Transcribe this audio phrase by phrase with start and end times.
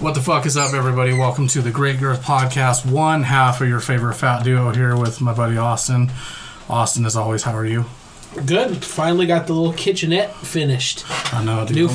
[0.00, 1.12] What the fuck is up, everybody?
[1.12, 2.84] Welcome to the Great Girth Podcast.
[2.84, 6.10] One half of your favorite fat duo here with my buddy Austin.
[6.68, 7.84] Austin, as always, how are you?
[8.44, 8.84] Good.
[8.84, 11.04] Finally got the little kitchenette finished.
[11.32, 11.76] I know, dude.
[11.76, 11.90] New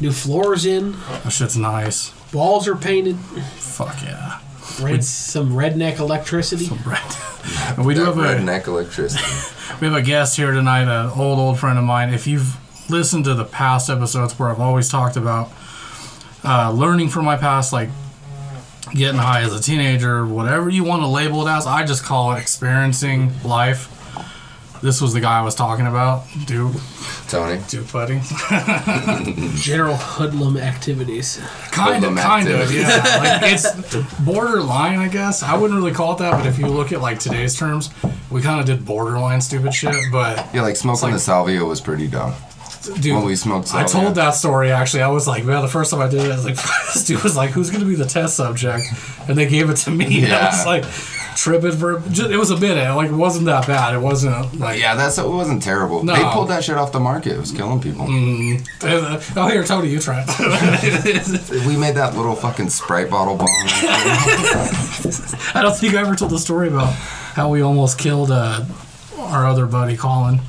[0.00, 0.92] new floors in.
[0.92, 2.10] that shit's nice.
[2.32, 3.18] Walls are painted.
[3.18, 4.38] Fuck yeah.
[4.80, 6.68] Red, some redneck electricity.
[6.86, 7.18] Right.
[7.76, 9.24] And we do That have a redneck electricity.
[9.80, 12.12] we have a guest here tonight, an old old friend of mine.
[12.12, 12.56] If you've
[12.90, 15.50] listened to the past episodes where I've always talked about
[16.44, 17.88] uh, learning from my past, like
[18.94, 22.32] getting high as a teenager, whatever you want to label it as, I just call
[22.34, 23.96] it experiencing life.
[24.82, 26.72] This was the guy I was talking about, Duke,
[27.28, 27.60] Tony.
[27.68, 28.18] Duke Buddy.
[29.56, 31.38] General hoodlum activities.
[31.70, 33.40] kind of, Hoodlum kind of, yeah.
[33.42, 33.70] Like it's
[34.20, 35.42] borderline, I guess.
[35.42, 37.90] I wouldn't really call it that, but if you look at like today's terms,
[38.30, 39.94] we kind of did borderline stupid shit.
[40.10, 42.32] But Yeah, like smoking like- the salvia was pretty dumb.
[42.82, 45.02] Dude, When we smoked I told that story actually.
[45.02, 46.56] I was like, man, the first time I did it, I was like,
[46.94, 48.84] this dude was like, who's gonna be the test subject?
[49.28, 50.24] And they gave it to me.
[50.24, 50.84] And I was like,
[51.36, 52.00] tripping for.
[52.10, 52.94] Just, it was a minute.
[52.94, 53.94] Like, it wasn't that bad.
[53.94, 54.78] It wasn't like.
[54.80, 56.04] Yeah, that's it wasn't terrible.
[56.04, 56.14] No.
[56.14, 57.32] They pulled that shit off the market.
[57.32, 58.06] It was killing people.
[58.08, 60.24] Oh, here, Tony, you try.
[61.66, 63.48] We made that little fucking Sprite bottle bomb.
[65.54, 68.64] I don't think I ever told the story about how we almost killed uh,
[69.18, 70.40] our other buddy Colin.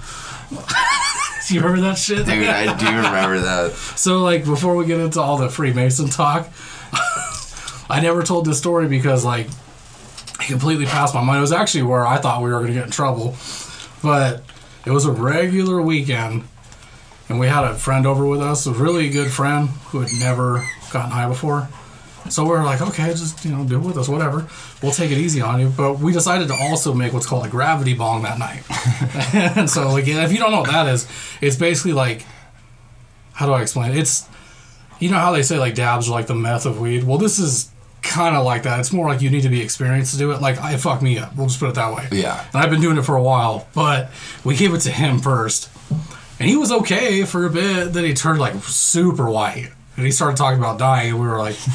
[1.51, 2.25] Do you remember that shit?
[2.25, 3.73] Dude, I do remember that.
[3.97, 6.47] So, like, before we get into all the Freemason talk,
[7.89, 9.47] I never told this story because, like,
[10.39, 11.39] it completely passed my mind.
[11.39, 13.35] It was actually where I thought we were going to get in trouble.
[14.01, 14.43] But
[14.85, 16.43] it was a regular weekend,
[17.27, 20.65] and we had a friend over with us, a really good friend who had never
[20.93, 21.67] gotten high before.
[22.29, 24.47] So we are like, okay, just, you know, do it with us, whatever.
[24.81, 25.69] We'll take it easy on you.
[25.69, 28.63] But we decided to also make what's called a gravity bong that night.
[29.57, 31.07] and so, again, if you don't know what that is,
[31.41, 32.25] it's basically like,
[33.33, 33.97] how do I explain it?
[33.97, 34.29] It's
[35.01, 37.03] you know how they say like dabs are like the meth of weed.
[37.03, 37.71] Well, this is
[38.03, 38.79] kind of like that.
[38.79, 40.41] It's more like you need to be experienced to do it.
[40.41, 41.35] Like I fucked me up.
[41.35, 42.07] We'll just put it that way.
[42.11, 42.45] Yeah.
[42.53, 44.11] And I've been doing it for a while, but
[44.43, 45.69] we gave it to him first,
[46.39, 47.93] and he was okay for a bit.
[47.93, 51.11] Then he turned like super white, and he started talking about dying.
[51.11, 51.57] And we were like.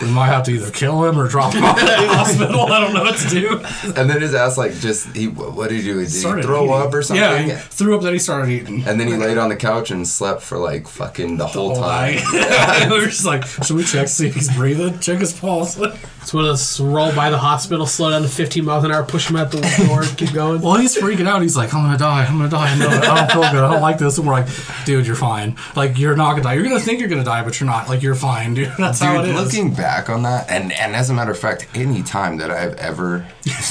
[0.00, 2.62] We might have to either kill him or drop him off at the hospital.
[2.62, 3.60] I don't know what to do.
[3.96, 6.00] And then his ass like just he what did he do?
[6.04, 6.72] Did he throw eating.
[6.72, 7.22] up or something?
[7.22, 8.02] Yeah, he threw up.
[8.02, 8.82] Then he started eating.
[8.86, 11.82] And then he laid on the couch and slept for like fucking the whole whole
[11.82, 12.16] time.
[12.16, 12.88] night.
[12.90, 14.98] we were just like, should we check see if he's breathing?
[14.98, 15.78] Check his pulse.
[16.24, 19.04] It's one of those roll by the hospital, slow down to 15 miles an hour,
[19.04, 20.62] push him out the door, keep going.
[20.62, 21.42] Well, he's freaking out.
[21.42, 22.24] He's like, I'm gonna die.
[22.24, 22.74] I'm gonna die.
[22.78, 23.62] No, I don't feel good.
[23.62, 24.16] I don't like this.
[24.16, 24.48] And we're like,
[24.86, 25.56] dude, you're fine.
[25.76, 26.54] Like, you're not gonna die.
[26.54, 27.90] You're gonna think you're gonna die, but you're not.
[27.90, 28.72] Like, you're fine, dude.
[28.78, 29.44] That's how it Dude, is.
[29.44, 32.74] looking back on that, and and as a matter of fact, any time that I've
[32.76, 33.26] ever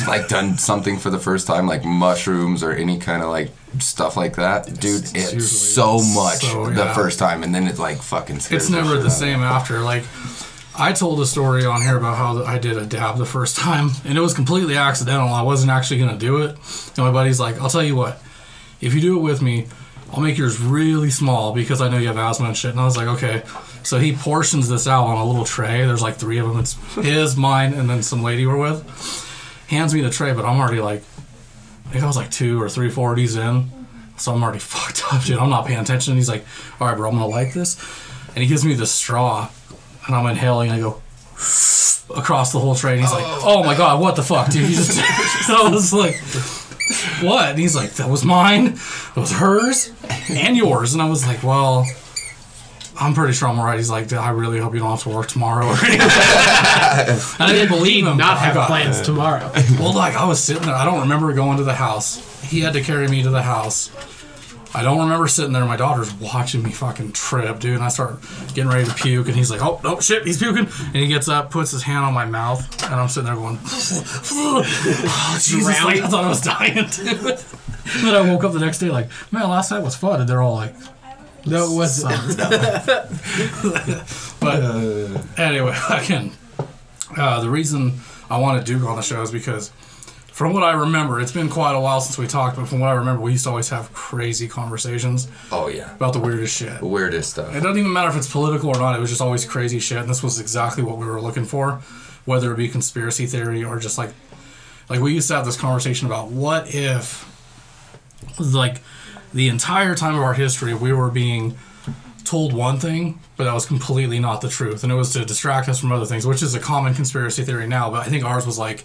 [0.07, 3.49] like done something for the first time, like mushrooms or any kind of like
[3.79, 7.65] stuff like that, dude, it's it's, usually so much so- the first time, and then
[7.65, 8.41] it like fucking.
[8.41, 9.79] scares it's never shit the out same after.
[9.79, 10.03] Like,
[10.75, 13.91] I told a story on here about how I did a dab the first time,
[14.05, 15.27] and it was completely accidental.
[15.29, 16.51] I wasn't actually gonna do it.
[16.95, 18.21] And my buddy's like, I'll tell you what,
[18.81, 19.67] if you do it with me,
[20.11, 22.71] I'll make yours really small because I know you have asthma and shit.
[22.71, 23.43] And I was like, okay.
[23.83, 25.85] So he portions this out on a little tray.
[25.85, 26.59] There's like three of them.
[26.59, 28.83] It's his, mine, and then some lady we're with.
[29.67, 31.01] Hands me the tray, but I'm already like,
[31.87, 33.69] I think I was like two or three forties in.
[34.17, 35.37] So I'm already fucked up, dude.
[35.37, 36.15] I'm not paying attention.
[36.15, 36.45] He's like,
[36.79, 37.77] all right, bro, I'm gonna like this.
[38.29, 39.49] And he gives me the straw,
[40.07, 40.69] and I'm inhaling.
[40.71, 41.01] And I go
[42.15, 42.99] across the whole train.
[42.99, 44.69] he's like, oh my god, what the fuck, dude?
[44.69, 44.99] You just,
[45.49, 46.15] I was like,
[47.21, 47.49] what?
[47.51, 49.91] And he's like, that was mine, it was hers,
[50.29, 50.93] and yours.
[50.93, 51.85] And I was like, well,
[52.99, 53.77] I'm pretty sure I'm alright.
[53.77, 55.65] He's like, I really hope you don't have to work tomorrow.
[55.65, 56.01] or anything.
[56.01, 58.17] and I didn't believe him.
[58.17, 59.51] Not oh I have plans tomorrow.
[59.79, 60.75] well, like I was sitting there.
[60.75, 62.41] I don't remember going to the house.
[62.43, 63.89] He had to carry me to the house.
[64.75, 65.65] I don't remember sitting there.
[65.65, 67.75] My daughter's watching me fucking trip, dude.
[67.75, 68.19] And I start
[68.53, 71.27] getting ready to puke, and he's like, "Oh no, shit, he's puking!" And he gets
[71.27, 74.63] up, puts his hand on my mouth, and I'm sitting there going, oh,
[75.41, 77.39] "Jesus!" Like, I thought I was dying, dude.
[77.95, 80.29] And then I woke up the next day, like, "Man, last night was fun," and
[80.29, 80.73] they're all like,
[81.45, 82.37] No, it wasn't.
[84.43, 84.59] But
[85.37, 86.31] anyway, again,
[87.17, 87.99] uh, the reason
[88.29, 89.71] I want wanted Duke on the show is because,
[90.33, 92.89] from what I remember, it's been quite a while since we talked, but from what
[92.89, 96.79] I remember, we used to always have crazy conversations Oh yeah, about the weirdest shit.
[96.79, 97.55] the weirdest stuff.
[97.55, 98.95] It doesn't even matter if it's political or not.
[98.95, 101.81] It was just always crazy shit, and this was exactly what we were looking for,
[102.25, 104.11] whether it be conspiracy theory or just like,
[104.89, 107.29] like we used to have this conversation about what if,
[108.39, 108.81] like,
[109.33, 111.55] the entire time of our history we were being
[112.23, 115.69] told one thing, but that was completely not the truth, and it was to distract
[115.69, 117.91] us from other things, which is a common conspiracy theory now.
[117.91, 118.83] But I think ours was like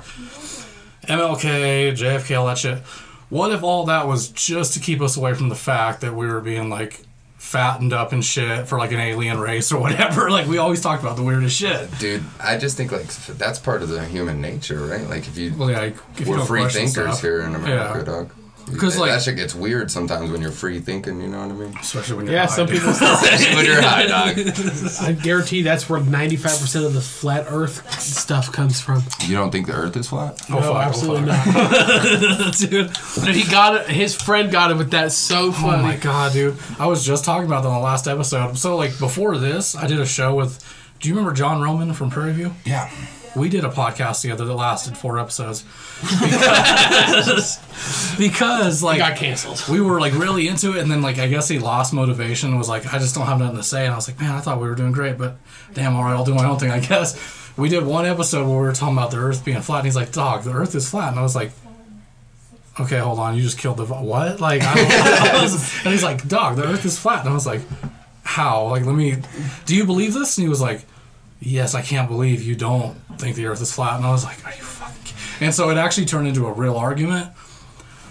[1.09, 2.79] MLK, JFK, all that shit.
[3.31, 6.27] What if all that was just to keep us away from the fact that we
[6.27, 7.01] were being like
[7.37, 10.31] fattened up and shit for like an alien race or whatever.
[10.31, 11.89] Like we always talked about the weirdest shit.
[11.99, 13.07] Dude, I just think like
[13.39, 15.09] that's part of the human nature, right?
[15.09, 15.83] Like if you Well, yeah,
[16.17, 17.21] if we're don't free thinkers stuff.
[17.23, 18.05] here in America, Yeah.
[18.05, 18.31] dog.
[18.77, 21.21] 'Cause, like- that shit gets weird sometimes when you're free thinking.
[21.21, 21.77] You know what I mean?
[21.81, 22.89] Especially when you're Yeah, high, some people.
[22.91, 24.39] Especially when you're high, dog.
[25.03, 29.03] I guarantee that's where ninety-five percent of the flat Earth stuff comes from.
[29.27, 30.41] You don't think the Earth is flat?
[30.51, 31.45] Oh, no, oh, absolutely not.
[32.59, 32.91] dude.
[33.25, 33.89] But he got it.
[33.89, 35.67] His friend got it with that so oh funny.
[35.67, 35.83] Oh funny.
[35.83, 36.57] my god, dude!
[36.79, 38.57] I was just talking about that on the last episode.
[38.59, 40.63] So like before this, I did a show with.
[41.01, 42.53] Do you remember John Roman from Prairie View?
[42.65, 42.91] Yeah.
[43.39, 45.65] We did a podcast together that lasted four episodes
[46.01, 47.59] because,
[48.19, 49.63] because like He got canceled.
[49.71, 52.51] we were like really into it, and then like I guess he lost motivation.
[52.51, 54.33] and Was like, I just don't have nothing to say, and I was like, man,
[54.33, 55.37] I thought we were doing great, but
[55.75, 57.37] damn, all right, I'll do my own thing, I guess.
[57.57, 59.97] We did one episode where we were talking about the Earth being flat, and he's
[59.97, 61.53] like, dog, the Earth is flat, and I was like.
[62.81, 63.35] Okay, hold on.
[63.35, 64.41] You just killed the what?
[64.41, 64.91] Like, I don't,
[65.35, 67.61] I was- and he's like, "Dog, the Earth is flat." And I was like,
[68.23, 68.69] "How?
[68.69, 69.17] Like, let me.
[69.67, 70.83] Do you believe this?" And he was like,
[71.41, 74.45] "Yes, I can't believe you don't think the Earth is flat." And I was like,
[74.47, 77.31] "Are you fucking?" ki-" And so it actually turned into a real argument.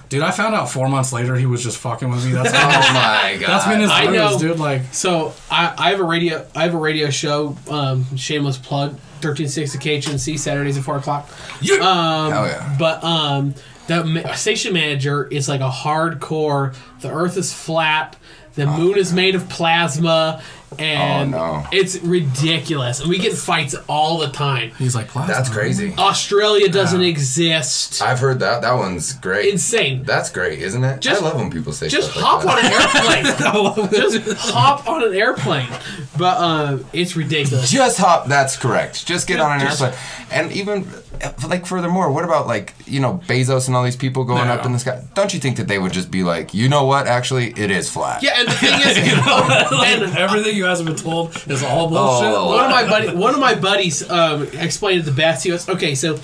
[0.09, 2.31] Dude, I found out four months later he was just fucking with me.
[2.31, 3.49] That's Oh my god.
[3.49, 4.39] that's been his I bruise, know.
[4.39, 4.57] dude.
[4.57, 8.97] Like, So I, I have a radio I have a radio show, um, shameless plug,
[9.19, 11.29] thirteen sixty KHNC Saturdays at four o'clock.
[11.61, 12.75] Um, Hell yeah.
[12.79, 13.53] But um,
[13.87, 16.73] the ma- station manager is like a hardcore.
[17.01, 18.15] The Earth is flat.
[18.55, 20.41] The moon is made of plasma,
[20.79, 21.67] and Oh, no.
[21.71, 22.99] it's ridiculous.
[22.99, 24.71] And we get fights all the time.
[24.77, 25.33] he's like, plasma.
[25.33, 25.93] That's crazy.
[25.97, 28.01] Australia doesn't exist.
[28.01, 28.61] I've heard that.
[28.61, 29.51] That one's great.
[29.53, 30.03] Insane.
[30.03, 30.99] That's great, isn't it?
[30.99, 32.73] Just- I love when people say Just hop like on an
[33.81, 33.89] airplane.
[34.11, 35.69] Just hop on an airplane.
[36.17, 37.71] But um, it's ridiculous.
[37.71, 38.27] Just hop.
[38.27, 39.05] That's correct.
[39.05, 39.99] Just get on an Just- airplane.
[40.29, 40.85] And even
[41.47, 44.53] like furthermore, what about like you know Bezos and all these people going No.
[44.55, 45.01] up in the sky?
[45.15, 47.07] Don't you think that they would just be like, you know what?
[47.07, 48.21] Actually, it is flat.
[48.21, 51.63] Yeah, and the thing is, you know, and Everything you guys have been told is
[51.63, 52.27] all bullshit.
[52.27, 52.47] Oh.
[52.47, 55.43] one of my buddy, one of my buddies um, explained it the best.
[55.43, 56.19] He goes, "Okay, so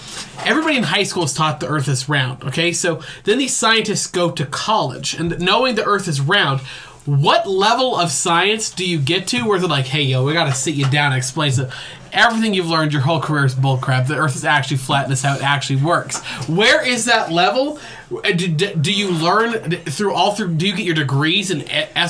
[0.46, 2.44] everybody in high school is taught the Earth is round.
[2.44, 6.62] Okay, so then these scientists go to college, and knowing the Earth is round."
[7.06, 10.46] What level of science do you get to where they're like, "Hey, yo, we got
[10.46, 11.70] to sit you down and explain so
[12.14, 14.08] everything you've learned your whole career is bullcrap.
[14.08, 17.80] The Earth is actually flat, and this how it actually works." Where is that level?
[18.12, 20.56] Uh, Do, do do you learn through all through?
[20.56, 21.62] Do you get your degrees in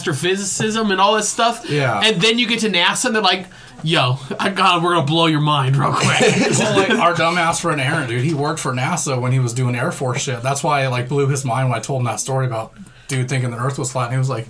[0.07, 1.69] astrophysicism and all this stuff?
[1.69, 2.01] Yeah.
[2.03, 3.47] and then you get to NASA and they're like,
[3.83, 6.19] yo, I got we're gonna blow your mind real quick.
[6.59, 9.75] well, like our dumbass friend Aaron, dude, he worked for NASA when he was doing
[9.75, 10.41] Air Force shit.
[10.41, 12.73] That's why it like blew his mind when I told him that story about
[13.07, 14.05] dude thinking the Earth was flat.
[14.05, 14.47] And he was like,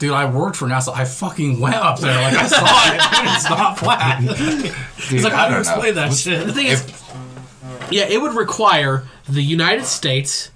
[0.00, 0.92] "Dude, I worked for NASA.
[0.92, 2.20] I fucking went up there.
[2.20, 3.22] Like I saw it.
[3.22, 4.20] Dude, it's not flat."
[5.08, 5.72] He's like, I "How do you don't know.
[5.72, 6.84] explain that shit?" the thing is,
[7.90, 10.50] yeah, it would require the United States,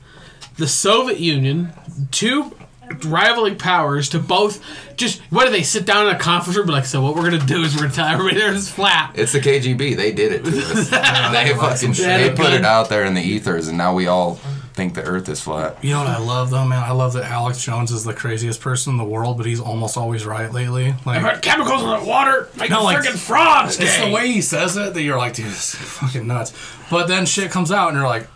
[0.56, 1.73] the Soviet Union,
[2.11, 2.56] two
[3.05, 4.62] rivaling powers to both
[4.96, 7.14] just what do they sit down in a conference room and be like, so what
[7.17, 9.12] we're gonna do is we're gonna tell everybody the Earth is flat.
[9.14, 9.96] It's the KGB.
[9.96, 10.91] They did it to us.
[11.32, 14.38] they fucking they put it out there in the ethers, and now we all
[14.75, 15.82] think the Earth is flat.
[15.85, 16.82] You know what I love though, man?
[16.82, 19.97] I love that Alex Jones is the craziest person in the world, but he's almost
[19.97, 20.94] always right lately.
[21.06, 23.79] Like But chemicals in the water make No, like, freaking frogs.
[23.79, 24.09] It's gay.
[24.09, 26.53] the way he says it that you're like, dude, this is fucking nuts.
[26.91, 28.26] But then shit comes out and you're like,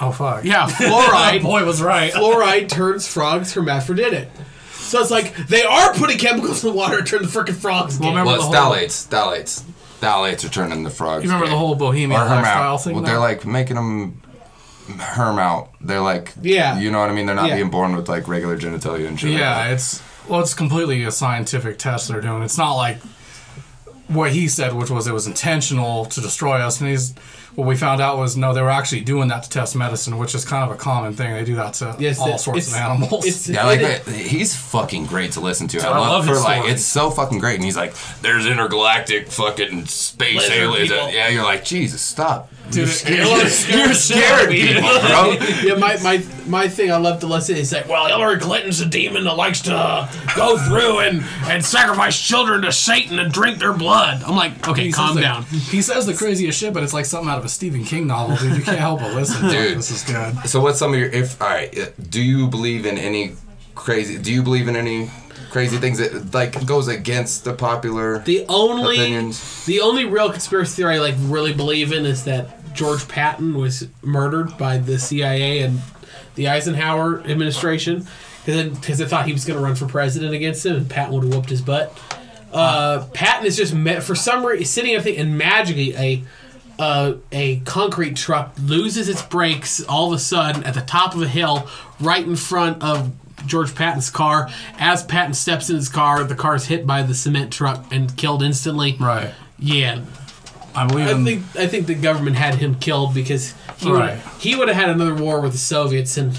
[0.00, 0.44] oh fuck.
[0.44, 1.42] Yeah, fluoride.
[1.42, 2.12] boy was right.
[2.12, 4.28] fluoride turns frogs hermaphroditic.
[4.70, 7.98] So it's like they are putting chemicals in the water to turn the freaking frogs
[7.98, 8.04] gay.
[8.06, 9.62] Well, remember Well, the whole- phthalates, phthalates,
[10.00, 11.24] phthalates are turning the frogs.
[11.24, 11.50] You remember gay.
[11.52, 12.94] the whole Bohemian or herm lifestyle thing?
[12.94, 13.10] Well, though?
[13.10, 14.22] they're like making them
[14.98, 15.70] herm out.
[15.80, 16.78] They're like, Yeah.
[16.78, 17.26] you know what I mean.
[17.26, 17.56] They're not Yeah.
[17.56, 19.30] being born with like regular genitalia and shit.
[19.32, 19.72] yeah, that.
[19.72, 22.42] it's well, it's completely a scientific test they're doing.
[22.42, 22.98] It's not like
[24.08, 26.80] what he said, which was it was intentional to destroy us.
[26.80, 27.14] And he's
[27.54, 30.34] what we found out was no, they were actually doing that to test medicine, which
[30.34, 31.32] is kind of a common thing.
[31.34, 33.26] They do that to Yes, all it- sorts of animals.
[33.26, 35.78] it's- Yeah, like it- that- he's fucking great to listen to.
[35.80, 36.72] I, I love, love for his like story.
[36.72, 37.56] it's so fucking great.
[37.56, 42.50] And he's like, "There's intergalactic fucking space aliens." Yeah, you're like, Jesus, stop.
[42.70, 45.32] Dude, you're you're scared, you're scared people, bro.
[45.64, 48.86] yeah, my, my my thing I love to listen is like, well, Hillary Clinton's a
[48.86, 53.72] demon that likes to go through and, and sacrifice children to Satan and drink their
[53.74, 54.22] blood.
[54.22, 55.42] I'm like, okay, He calm says the- down.
[55.44, 58.36] He says the craziest shit, but it's like something out of a Stephen King novel,
[58.36, 58.56] dude.
[58.56, 59.42] You can't help but listen.
[59.42, 59.78] Dude, Dude.
[59.78, 60.48] this is good.
[60.48, 63.32] So what's some of your if all right, uh, do you believe in any
[63.74, 65.10] crazy do you believe in any
[65.50, 69.64] crazy things that like goes against the popular The only Opinions.
[69.66, 73.88] the only real conspiracy theory I like really believe in is that George Patton was
[74.02, 75.80] murdered by the CIA and
[76.34, 78.06] the Eisenhower administration
[78.44, 81.24] because they thought he was going to run for president against him, and Patton would
[81.24, 81.98] have whooped his butt.
[82.52, 86.24] Uh, Patton is just met for some reason sitting I think and magically a
[86.78, 91.20] uh, a concrete truck loses its brakes all of a sudden at the top of
[91.20, 91.68] a hill
[92.00, 93.12] right in front of
[93.46, 94.48] George Patton's car.
[94.78, 98.16] As Patton steps in his car, the car is hit by the cement truck and
[98.16, 98.96] killed instantly.
[98.98, 99.34] Right.
[99.58, 100.04] Yeah,
[100.74, 101.24] I believe I in.
[101.24, 104.90] think I think the government had him killed because he would he would have had
[104.90, 106.32] another war with the Soviets in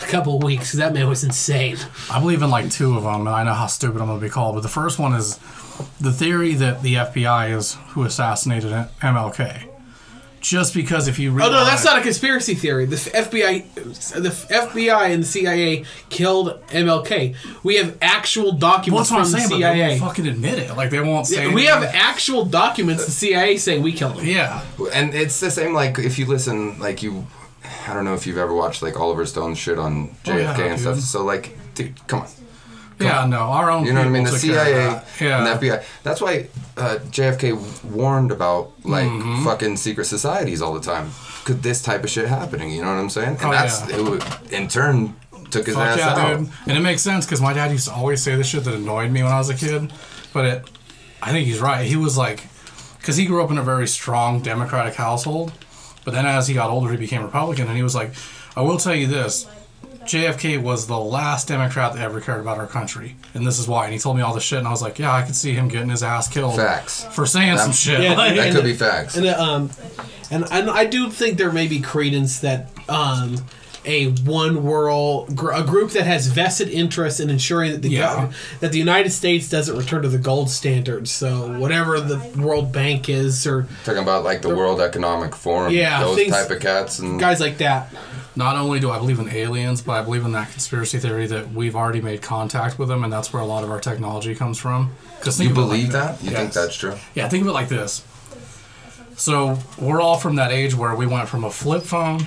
[0.00, 0.70] a couple of weeks.
[0.70, 1.76] 'cause that man was insane.
[2.10, 4.24] I believe in like two of them, and I know how stupid I'm going to
[4.24, 4.54] be called.
[4.54, 5.38] But the first one is
[6.00, 9.65] the theory that the FBI is who assassinated MLK.
[10.40, 12.84] Just because if you read Oh no, that's it- not a conspiracy theory.
[12.84, 17.34] The FBI, the FBI and the CIA killed MLK.
[17.64, 19.88] We have actual Well, documents that's what I'm from saying, the but they CIA.
[19.88, 20.76] won't fucking admit it.
[20.76, 21.52] Like they won't say.
[21.52, 23.06] we have actual documents.
[23.06, 24.26] The CIA saying we killed him.
[24.26, 24.62] Yeah.
[24.92, 27.26] And it's the same like if you listen like you
[27.88, 30.64] I don't know if you've ever watched like Oliver Stone's shit on JFK Oh, yeah,
[30.72, 31.00] and stuff.
[31.00, 32.28] So like dude, come on.
[32.98, 33.84] Yeah, no, our own.
[33.84, 34.24] You know what I mean?
[34.24, 35.20] The people took care of CIA that.
[35.20, 35.38] Yeah.
[35.52, 35.84] and the FBI.
[36.02, 36.48] That's why
[36.78, 39.44] uh, JFK warned about like Mm-hmm.
[39.44, 41.10] fucking secret societies all the time.
[41.44, 42.70] Could this type of shit happening?
[42.72, 43.36] You know what I'm saying?
[43.36, 43.96] And Oh, that's yeah.
[43.96, 44.02] it.
[44.02, 45.14] Would, in turn,
[45.50, 46.38] took his Fuck ass yeah, out.
[46.38, 46.48] dude.
[46.66, 49.10] And it makes sense because my dad used to always say this shit that annoyed
[49.12, 49.92] me when I was a kid.
[50.32, 50.70] But it,
[51.22, 51.86] I think he's right.
[51.86, 52.44] He was like,
[52.98, 55.52] because he grew up in a very strong Democratic household.
[56.04, 57.68] But then as he got older, he became Republican.
[57.68, 58.12] And he was like,
[58.56, 59.46] I will tell you this
[60.06, 63.16] JFK was the last Democrat that ever cared about our country.
[63.34, 63.84] And this is why.
[63.84, 64.58] And he told me all this shit.
[64.58, 67.04] And I was like, yeah, I could see him getting his ass killed Facts.
[67.12, 68.00] for saying some shit.
[68.00, 69.16] Yeah, Like- That could be facts.
[69.16, 69.70] And uh, um,
[70.30, 73.36] and and I do think there may be credence that um.
[73.88, 78.08] A one world, gr- a group that has vested interest in ensuring that the Yeah.
[78.32, 81.06] gov- that the United States doesn't return to the gold standard.
[81.06, 86.00] So whatever the World Bank is, or Talking about like the World Economic Forum, Yeah,
[86.00, 87.94] those things- type of cats, and guys like that.
[88.36, 91.52] Not only do I believe in aliens, but I believe in that conspiracy theory that
[91.52, 94.58] we've already made contact with them, and that's where a lot of our technology comes
[94.58, 94.92] from.
[95.18, 96.22] Because you believe that?
[96.22, 96.96] You think that's true?
[97.14, 98.04] Yeah, think of it like this.
[99.16, 102.26] So we're all from that age where we went from a flip phone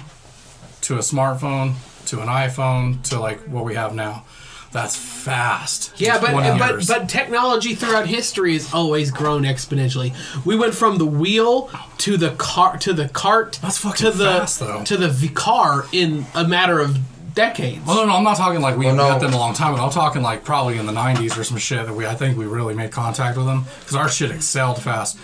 [0.82, 1.76] to a smartphone
[2.08, 4.26] to an iPhone to like what we have now.
[4.72, 5.94] That's fast.
[5.98, 10.14] Yeah, but 20 but but technology throughout history has always grown exponentially.
[10.46, 14.26] We went from the wheel to the car to the cart That's fucking to the
[14.26, 14.84] fast, though.
[14.84, 17.00] to the v- car in a matter of
[17.34, 17.84] decades.
[17.86, 19.10] Well, no, no, I'm not talking like we Well, no.
[19.10, 19.84] met them a long time ago.
[19.86, 22.46] I'm talking like probably in the 90s or some shit that we, I think we
[22.46, 25.18] really made contact with them because our shit excelled fast.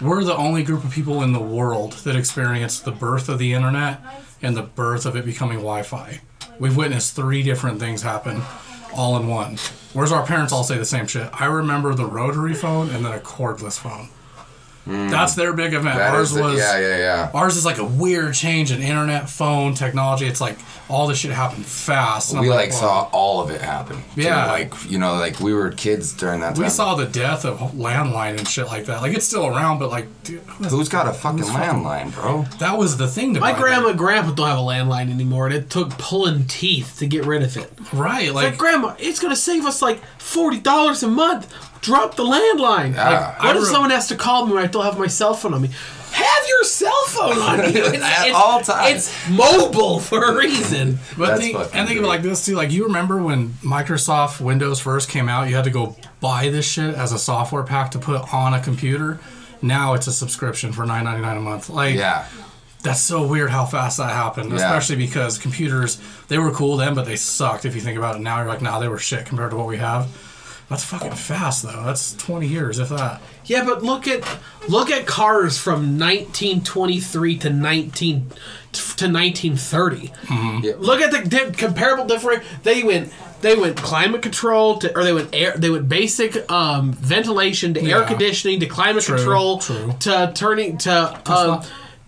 [0.00, 3.52] We're the only group of people in the world that experienced the birth of the
[3.54, 4.00] internet
[4.42, 6.20] and the birth of it becoming Wi-Fi.
[6.58, 8.42] We've witnessed three different things happen
[8.94, 9.58] all in one.
[9.92, 11.28] Whereas our parents all say the same shit.
[11.40, 14.08] I remember the rotary phone and then a cordless phone.
[14.86, 15.10] Mm.
[15.10, 15.96] That's their big event.
[15.96, 17.30] That Ours the- was yeah, yeah, yeah.
[17.34, 20.26] Ours is like a weird change in internet, phone, technology.
[20.26, 20.58] It's like
[20.88, 22.32] all this shit happened fast.
[22.32, 22.76] We I'm like wow.
[22.76, 23.98] saw all of it happen.
[24.14, 24.22] too.
[24.22, 24.46] Yeah.
[24.50, 26.64] like you know, like we were kids during that time.
[26.64, 29.02] We saw the death of landline and shit like that.
[29.02, 32.42] Like it's still around, but like, dude, Who's got a fucking landline, bro?
[32.58, 35.54] that was the thing to My grandma and grandpa don't have a landline anymore, and
[35.54, 37.70] it took pulling teeth to get rid of it.
[37.92, 38.32] right?
[38.34, 41.52] Like, Like, grandma, it's gonna save us like forty dollars a month.
[41.82, 42.94] Drop the landline.
[42.94, 43.08] Yeah.
[43.10, 45.08] Like, what I if re- someone has to call me when I still have my
[45.08, 45.70] cell phone on me?
[46.12, 49.08] Have your cell phone on you It's- At it's- all times.
[49.08, 50.98] It's mobile for a reason.
[51.18, 52.54] but That's think, and think of it like this too.
[52.54, 56.70] Like you remember when Microsoft Windows first came out, you had to go buy this
[56.70, 59.18] shit as a software pack to put on a computer.
[59.60, 61.68] Now it's a subscription for nine ninety nine a month.
[61.68, 62.26] Like, Yeah,
[62.82, 64.50] that's so weird how fast that happened.
[64.50, 64.56] Yeah.
[64.56, 67.64] Especially because computers they were cool then, but they sucked.
[67.64, 69.66] If you think about it now, you're like, nah, they were shit compared to what
[69.66, 70.08] we have.
[70.68, 71.82] That's fucking fast though.
[71.84, 73.20] That's twenty years, if that.
[73.44, 74.26] Yeah, but look at
[74.68, 78.20] look at cars from 1923 to 19
[78.72, 80.12] to 1930.
[80.62, 80.72] Yeah.
[80.78, 82.42] Look at the di- comparable different.
[82.62, 83.12] They went
[83.42, 87.80] they went climate control to or they went air they went basic um, ventilation to
[87.82, 89.92] air conditioning to climate True, control true.
[90.00, 91.62] to turning to um,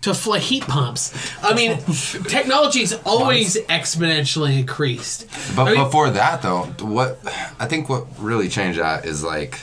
[0.05, 1.13] to fl- heat pumps.
[1.43, 1.77] I mean,
[2.27, 5.27] technology's always exponentially increased.
[5.55, 7.19] but I mean- before that though, what
[7.59, 9.59] I think what really changed that is like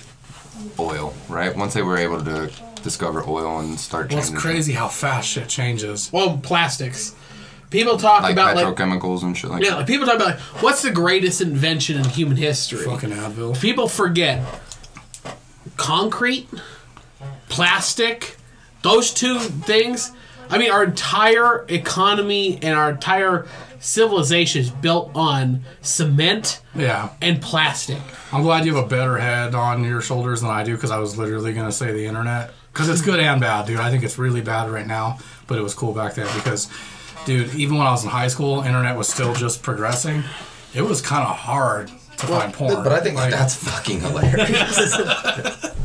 [0.78, 1.56] oil, right?
[1.56, 2.50] Once they were able to
[2.82, 6.10] discover oil and start Well, it's crazy how fast shit changes.
[6.12, 7.14] Well, plastics.
[7.70, 9.76] People talk like about like petrochemicals and shit like Yeah, that.
[9.78, 12.84] like people talk about like, what's the greatest invention in human history?
[12.84, 13.58] Fucking Advil.
[13.60, 14.42] People forget
[15.76, 16.48] concrete,
[17.48, 18.36] plastic,
[18.82, 20.12] those two things.
[20.52, 23.46] I mean, our entire economy and our entire
[23.80, 27.08] civilization is built on cement Yeah.
[27.20, 27.98] and plastic.
[28.32, 30.98] I'm glad you have a better head on your shoulders than I do because I
[30.98, 32.52] was literally going to say the internet.
[32.72, 33.80] Because it's good and bad, dude.
[33.80, 36.68] I think it's really bad right now, but it was cool back then because,
[37.26, 40.22] dude, even when I was in high school, internet was still just progressing.
[40.74, 41.90] It was kind of hard
[42.22, 42.82] to find porn.
[42.82, 44.96] But I think Like, that's fucking hilarious.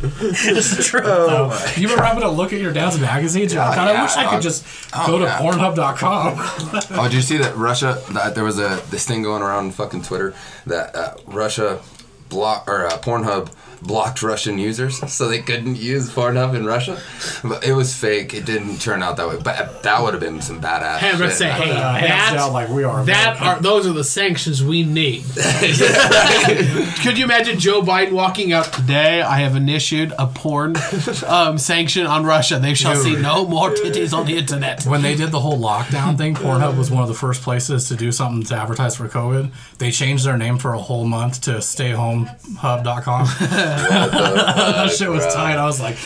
[0.02, 1.02] it's true.
[1.02, 1.58] though.
[1.76, 3.54] You ever happen to look at your dad's magazines?
[3.54, 5.40] You're like, Oh, God, I wish I Oh, could just oh, go to yeah.
[5.40, 6.34] Pornhub.com.
[7.00, 8.02] oh, did you see that Russia?
[8.12, 10.34] That there was a this thing going around on fucking Twitter
[10.66, 11.80] that uh, Russia
[12.30, 17.00] block or uh, Pornhub blocked Russian users, so they couldn't use Pornhub in Russia.
[17.44, 18.34] But it was fake.
[18.34, 19.38] It didn't turn out that way.
[19.42, 20.98] But that would have been some badass.
[20.98, 21.38] Hey, I'm gonna shit.
[21.38, 23.06] say, hey, Uh, hands that, like we are.
[23.06, 23.48] that man.
[23.58, 25.24] are those are the sanctions we need.
[27.04, 29.22] Could you imagine Joe Biden walking out today?
[29.22, 30.76] I have initiated a porn
[31.28, 32.60] um, sanction on Russia.
[32.60, 34.86] They shall see no more titties on the internet.
[34.86, 37.96] when they did the whole lockdown thing, Pornhub was one of the first places to
[37.96, 39.52] do something to advertise for COVID.
[39.78, 43.28] They changed their name for a whole month to stayhomehub.com.
[43.68, 45.58] that shit was tight.
[45.58, 45.98] I was like,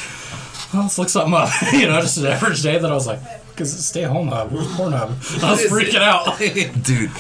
[0.74, 1.50] well, let's look something up.
[1.74, 3.20] you know, just an average day that I was like,
[3.52, 5.44] because it's stay home hub, where's Pornhub?
[5.44, 6.38] I was freaking out.
[6.84, 7.12] dude.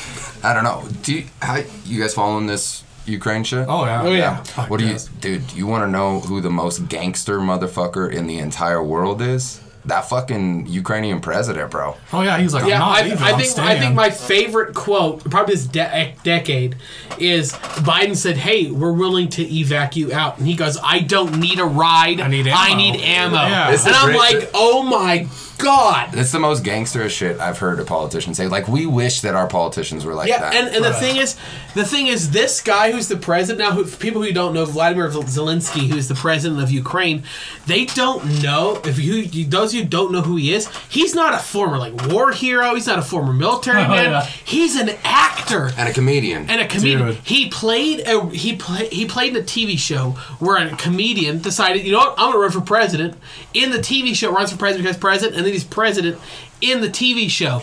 [0.44, 0.88] I don't know.
[1.04, 3.68] Do you, how you guys following this Ukraine shit?
[3.68, 4.02] oh, yeah.
[4.04, 4.44] Oh, yeah.
[4.68, 5.52] What do you, dude?
[5.54, 9.60] You want to know who the most gangster motherfucker in the entire world is?
[9.86, 11.98] That fucking Ukrainian president, bro.
[12.14, 12.38] Oh, yeah.
[12.38, 13.18] He's like, Yeah, I'm not I, leaving.
[13.20, 13.68] I I'm think staying.
[13.68, 16.76] I think my favorite quote, probably this de- decade,
[17.18, 21.60] is Biden said, "Hey, we're willing to evacuate out," and he goes, "I don't need
[21.60, 22.20] a ride.
[22.20, 23.72] I need I ammo." need ammo." Yeah.
[23.72, 25.28] And I'm great like, "Oh my
[25.62, 28.48] god!" That's the most gangster shit I've heard a politician say.
[28.48, 30.54] Like, we wish that our politicians were like Yeah, that.
[30.56, 31.36] and, and the thing is,
[31.76, 35.10] the thing is, this guy who's the president now, who, people who don't know, Vladimir
[35.10, 37.24] Zelensky, who's the president of Ukraine,
[37.68, 40.68] they don't know if you you- those of you who don't know who he is.
[40.90, 42.76] He's not a former like war hero.
[42.76, 44.12] He's not a former military Oh, man.
[44.12, 44.22] yeah.
[44.26, 45.72] He's an actor.
[45.78, 46.50] and a comedian.
[46.50, 47.08] and a comedian.
[47.08, 47.16] Dude.
[47.24, 51.86] He played a he play, he played in a TV show where a comedian decided,
[51.86, 53.16] you know what, I'm gonna run for president.
[53.54, 56.20] In the TV show, runs for president because president, and then he's president
[56.62, 57.62] in the TV show.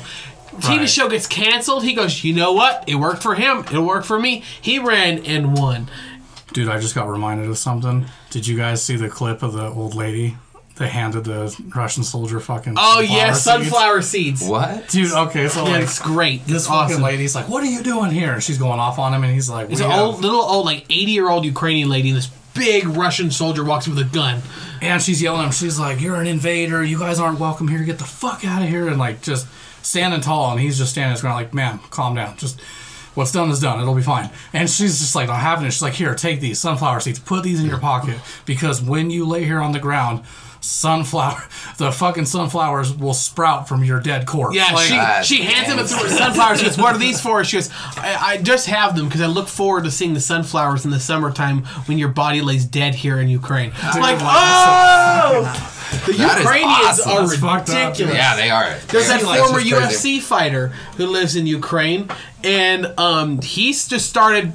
[0.60, 0.88] TV Right.
[0.90, 1.84] show gets canceled.
[1.84, 2.84] He goes, you know what?
[2.86, 3.58] It worked for him.
[3.60, 4.42] It'll work for me.
[4.60, 5.88] He ran and won.
[6.52, 8.06] Dude, I just got reminded of something.
[8.30, 10.36] Did you guys see the clip of the old lady
[10.76, 14.42] that handed the Russian soldier fucking Oh yeah, sunflower seeds.
[14.42, 14.88] what?
[14.88, 16.46] Dude, okay, so Yeah, like it's great.
[16.46, 17.02] this It's fucking awesome.
[17.02, 19.50] lady's like, "What are you doing here?" And she's going off on him, and he's
[19.50, 22.30] like, It's an have-" old, little old, like eighty year old Ukrainian lady, and this
[22.54, 24.42] big Russian soldier walks in with a gun.
[24.80, 25.52] And she's yelling at him.
[25.52, 26.84] She's like, "You're an invader.
[26.84, 27.80] You guys aren't welcome here.
[27.80, 29.46] Get the fuck out of here!" And like just
[29.82, 32.36] standing tall, and he's just standing there, like, "Ma'am, calm down.
[32.36, 32.60] Just
[33.14, 33.80] what's done is done.
[33.80, 35.72] It'll be fine." And she's just like not having it.
[35.72, 37.18] She's like, "Here, take these sunflower seeds.
[37.18, 40.22] Put these in your pocket because when you lay here on the ground."
[40.60, 41.42] Sunflower,
[41.78, 44.56] the fucking sunflowers will sprout from your dead corpse.
[44.56, 45.98] Yeah, Like, she Ah, she hands him a damn.
[45.98, 46.58] through sunflowers.
[46.60, 49.26] She goes, "What are these for?" She goes, "I, I just have them because I
[49.26, 53.18] look forward to seeing the sunflowers in the summertime when your body lays dead here
[53.20, 57.12] in Ukraine." I'm like, oh, the That is Ukrainians awesome.
[57.46, 58.14] are That's ridiculous.
[58.14, 58.76] Yeah, they are.
[58.88, 60.18] There's that Yeah, former it's just crazy.
[60.18, 62.08] UFC fighter who lives in Ukraine,
[62.44, 64.52] and um, he's just started.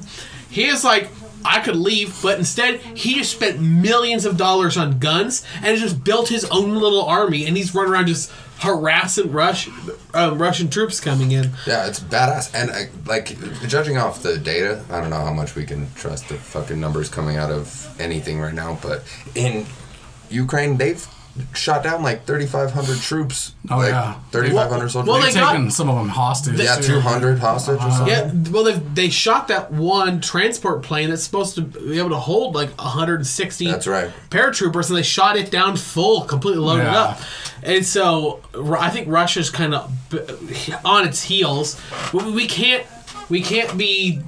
[0.50, 1.10] He is like,
[1.46, 6.04] I could leave, but instead he just spent millions of dollars on guns and just
[6.04, 9.70] built his own little army, and he's running around just harassing Rush,
[10.14, 11.52] um, Russian troops coming in.
[11.68, 12.54] Yeah, it's badass.
[12.54, 16.30] And uh, like judging off the data, I don't know how much we can trust
[16.30, 19.04] the fucking numbers coming out of anything right now, but
[19.36, 19.66] in
[20.30, 21.06] Ukraine, they've
[21.56, 23.54] shot down like 3,500 troops.
[23.72, 24.20] Oh, like yeah.
[24.32, 25.08] 3,500 soldiers.
[25.08, 26.60] well, they've they got- taken some of them hostage.
[26.60, 26.94] yeah, too.
[26.94, 27.98] 200 hostage or uh-huh.
[27.98, 28.44] something.
[28.46, 32.18] Yeah, well, they they shot that one transport plane that's supposed to be able to
[32.18, 34.12] hold like 160 That's right.
[34.30, 37.00] paratroopers, and they shot it down full, completely loaded Yeah.
[37.00, 37.22] up.
[37.64, 39.92] And so Ru- I think Russia's kind of
[40.86, 41.80] on its heels.
[42.14, 42.86] We, we can't
[43.30, 44.22] we can't be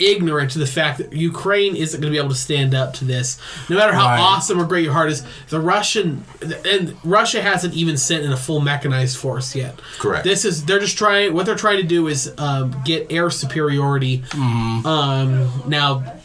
[0.00, 3.04] ignorant to the fact that Ukraine isn't going to be able to stand up to
[3.04, 3.38] this.
[3.68, 4.18] No matter how Right.
[4.20, 6.24] awesome or great your heart is, the Russian
[6.64, 9.80] and Russia hasn't even sent in a full mechanized force yet.
[9.98, 10.24] Correct.
[10.24, 11.34] This is they're just trying.
[11.34, 14.18] What they're trying to do is um, get air superiority.
[14.18, 14.86] Mm-hmm.
[14.86, 16.16] Um, now,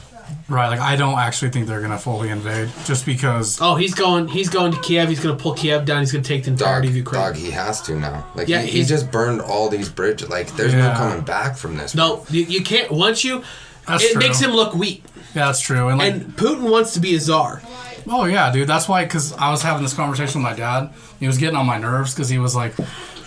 [0.48, 3.60] Right, like I don't actually think they're gonna fully invade, just because.
[3.62, 4.28] oh, he's going.
[4.28, 5.10] He's going to Kiev.
[5.10, 6.02] He's going to pull Kiev down.
[6.02, 7.22] He's going to take the entirety Dog, of Ukraine.
[7.22, 8.28] dog, he has to now.
[8.36, 10.30] Like, Yeah, he, he just burned all these bridges.
[10.30, 11.96] Like, there's no coming back from this.
[11.96, 12.92] No, you, you can't.
[12.92, 13.44] Once you,
[13.88, 14.19] That's it true.
[14.21, 15.04] makes him look weak.
[15.36, 15.89] Yeah, that's true.
[15.89, 17.62] And like, And Putin wants to be a czar.
[18.10, 19.04] oh yeah, dude, that's why.
[19.04, 20.91] Because I was having this conversation with my dad.
[21.19, 22.74] He was getting on my nerves because he was like,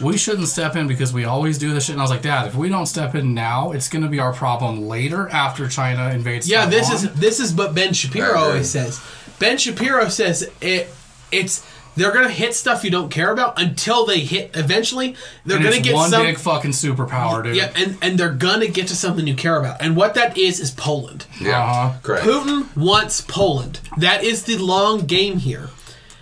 [0.00, 2.46] "We shouldn't step in because we always do this shit." And I was like, "Dad,
[2.46, 6.48] if we don't step in now, it's gonna be our problem later after China invades."
[6.48, 8.42] Yeah, this is this is what Ben Shapiro Right, right.
[8.42, 9.00] always says.
[9.38, 10.88] Ben Shapiro says it.
[11.30, 11.64] It's
[11.98, 14.50] they're gonna hit stuff you don't care about until they hit.
[14.54, 16.22] Eventually, they're And gonna it's get one some.
[16.24, 17.56] big fucking superpower, dude.
[17.56, 20.60] yeah, and and they're gonna get to something you care about, and what that is
[20.60, 21.26] is Poland.
[21.40, 21.92] Yeah, Uh-huh.
[22.02, 22.24] correct.
[22.26, 23.80] Putin wants Poland.
[23.96, 25.70] That is the long game here.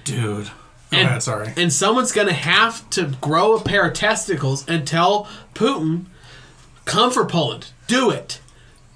[0.04, 0.50] dude.
[0.92, 1.52] Go And, ahead, sorry.
[1.56, 6.04] and someone's going to have to grow a pair of testicles and tell Putin,
[6.84, 7.66] come for Poland.
[7.88, 8.38] Do it.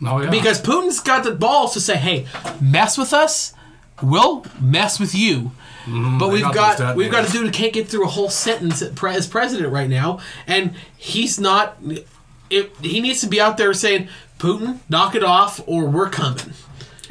[0.06, 0.30] Oh yeah.
[0.30, 2.26] Because Putin's got the balls to say, "Hey,
[2.60, 3.54] mess with us,
[4.00, 5.50] we'll mess with you."
[5.86, 6.18] But Mm-hmm.
[6.18, 8.82] they we've got got we've got a dude who can't get through a whole sentence
[8.82, 11.76] as president right now, and he's not.
[12.50, 16.52] It, he needs to be out there saying, "Putin, knock it off, or we're coming."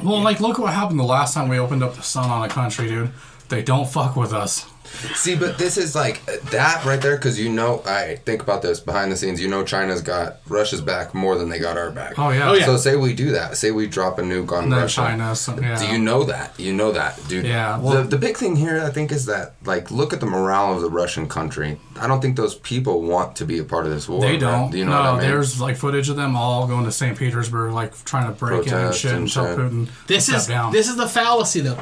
[0.02, 2.48] well, like look what happened the last time we opened up the sun on a
[2.48, 3.10] country, dude.
[3.48, 4.66] They don't fuck with us.
[5.14, 8.80] See, but this is like that right there because you know, I think about this
[8.80, 9.40] behind the scenes.
[9.40, 12.18] You know, China's got Russia's back more than they got our back.
[12.18, 12.50] Oh yeah.
[12.50, 12.66] Oh, yeah.
[12.66, 13.56] So say we do that.
[13.56, 15.00] Say we drop a nuke on And then Russia.
[15.00, 15.34] China.
[15.36, 15.78] So, yeah.
[15.78, 16.58] Do you know that?
[16.58, 17.46] You know that, dude.
[17.46, 20.26] Yeah, well- the, the big thing here, I think, is that like look at the
[20.26, 21.78] morale of the Russian country.
[21.98, 24.20] I don't think those people want to be a part of this war.
[24.20, 24.70] They don't.
[24.70, 25.30] Do you know no, what I mean?
[25.30, 27.16] there's like footage of them all going to St.
[27.16, 29.58] Petersburg, like trying to break in and shit and, and tell shit.
[29.58, 30.72] Putin This is down.
[30.72, 31.78] this is the fallacy, though.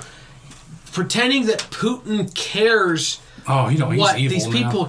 [0.98, 4.34] Pretending that Putin cares oh, you know he's what evil.
[4.34, 4.64] these man.
[4.64, 4.86] people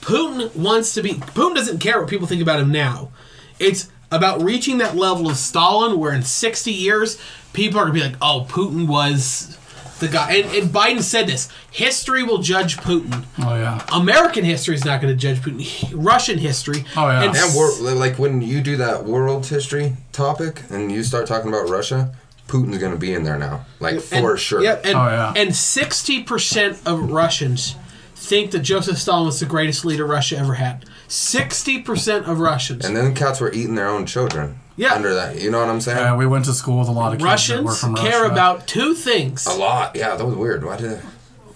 [0.00, 3.10] Putin wants to be Putin doesn't care what people think about him now.
[3.58, 7.20] It's about reaching that level of Stalin where in 60 years
[7.52, 9.58] people are going to be like, "Oh, Putin was
[9.98, 13.24] the guy." And, and Biden said this, "History will judge Putin.
[13.40, 13.84] Oh yeah.
[13.92, 15.90] American history is not going to judge Putin.
[15.92, 17.24] Russian history." Oh, yeah.
[17.24, 21.48] And And we're, like when you do that world history topic and you start talking
[21.48, 22.14] about Russia,
[22.48, 24.62] Putin's gonna be in there now, like for and- sure.
[24.62, 25.32] Yep, and, Oh, yeah.
[25.36, 27.74] and 60% of Russians
[28.14, 30.84] think that Joseph Stalin was the greatest leader Russia ever had.
[31.08, 32.84] 60% of Russians.
[32.84, 34.58] And then cats were eating their own children.
[34.76, 34.92] Yeah.
[34.94, 35.98] Under that, you know what I'm saying?
[35.98, 38.32] Yeah, we went to school with a lot of kids that were Russians care Russia.
[38.32, 39.46] about two things.
[39.46, 39.96] A lot.
[39.96, 40.64] Yeah, that was weird.
[40.64, 41.00] Why did?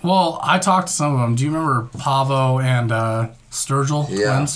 [0.03, 1.35] Well, I talked to some of them.
[1.35, 4.47] Do you remember Pavo and uh, Sturgill Yeah.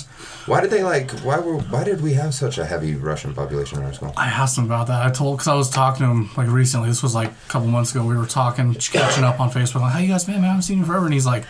[0.45, 1.11] Why did they like?
[1.19, 1.57] Why were?
[1.57, 4.13] Why did we have such a heavy Russian population in our school?
[4.15, 5.05] I asked him about that.
[5.05, 6.87] I told because I was talking to him like recently.
[6.87, 8.05] This was like a couple months ago.
[8.05, 9.81] We were talking, catching up on Facebook.
[9.81, 10.35] Like, how you guys been?
[10.35, 11.05] Man, I haven't seen you forever.
[11.05, 11.43] And he's like,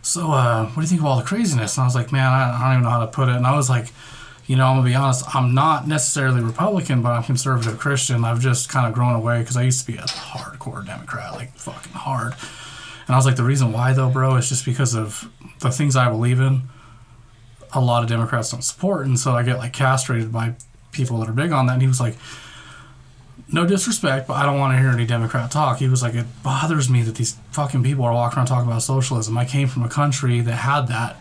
[0.00, 1.76] so uh, what do you think of all the craziness?
[1.76, 3.36] And I was like, man, I, I don't even know how to put it.
[3.36, 3.92] And I was like,
[4.46, 5.34] you know, I'm gonna be honest.
[5.34, 8.24] I'm not necessarily Republican, but I'm conservative Christian.
[8.24, 11.54] I've just kind of grown away because I used to be a hardcore Democrat, like
[11.56, 12.34] fucking hard.
[13.06, 15.96] And I was like, the reason why though, bro, is just because of the things
[15.96, 16.62] I believe in.
[17.72, 20.54] A lot of Democrats don't support, and so I get like castrated by
[20.92, 21.74] people that are big on that.
[21.74, 22.16] And he was like,
[23.50, 25.78] no disrespect, but I don't want to hear any Democrat talk.
[25.78, 28.82] He was like, it bothers me that these fucking people are walking around talking about
[28.82, 29.36] socialism.
[29.36, 31.16] I came from a country that had that.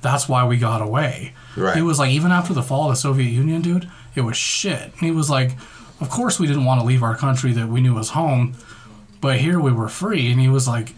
[0.00, 1.34] That's why we got away.
[1.56, 1.76] Right.
[1.76, 4.82] He was like, even after the fall of the Soviet Union, dude, it was shit.
[4.82, 5.52] And he was like,
[6.00, 8.54] of course we didn't want to leave our country that we knew was home,
[9.20, 10.30] but here we were free.
[10.30, 10.94] And he was like,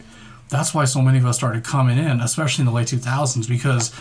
[0.49, 3.93] that's why so many of us started coming in, especially in the late 2000s, because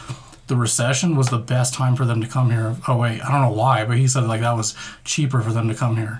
[0.47, 2.75] the recession was the best time for them to come here.
[2.87, 5.67] Oh, wait, I don't know why, but he said like that was cheaper for them
[5.67, 6.19] to come here.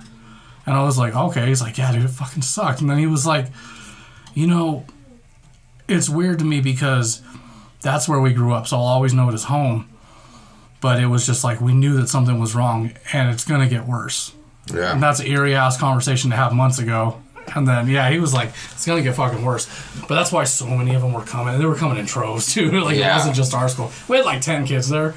[0.66, 1.46] And I was like, okay.
[1.46, 2.82] He's like, yeah, dude, it fucking sucked.
[2.82, 3.46] And then he was like,
[4.34, 4.84] you know,
[5.88, 7.22] it's weird to me because
[7.80, 9.88] that's where we grew up, so I'll always know it as home.
[10.82, 13.86] But it was just like we knew that something was wrong, and it's gonna get
[13.86, 14.32] worse.
[14.68, 14.94] And Yeah.
[14.98, 17.16] that's an eerie ass conversation to have months ago.
[17.54, 19.66] And then yeah, he was like, it's gonna get fucking worse.
[20.02, 21.54] But that's why so many of them were coming.
[21.54, 22.70] And they were coming in troves too.
[22.80, 23.90] like it wasn't just our school.
[24.08, 25.14] We had like ten kids there.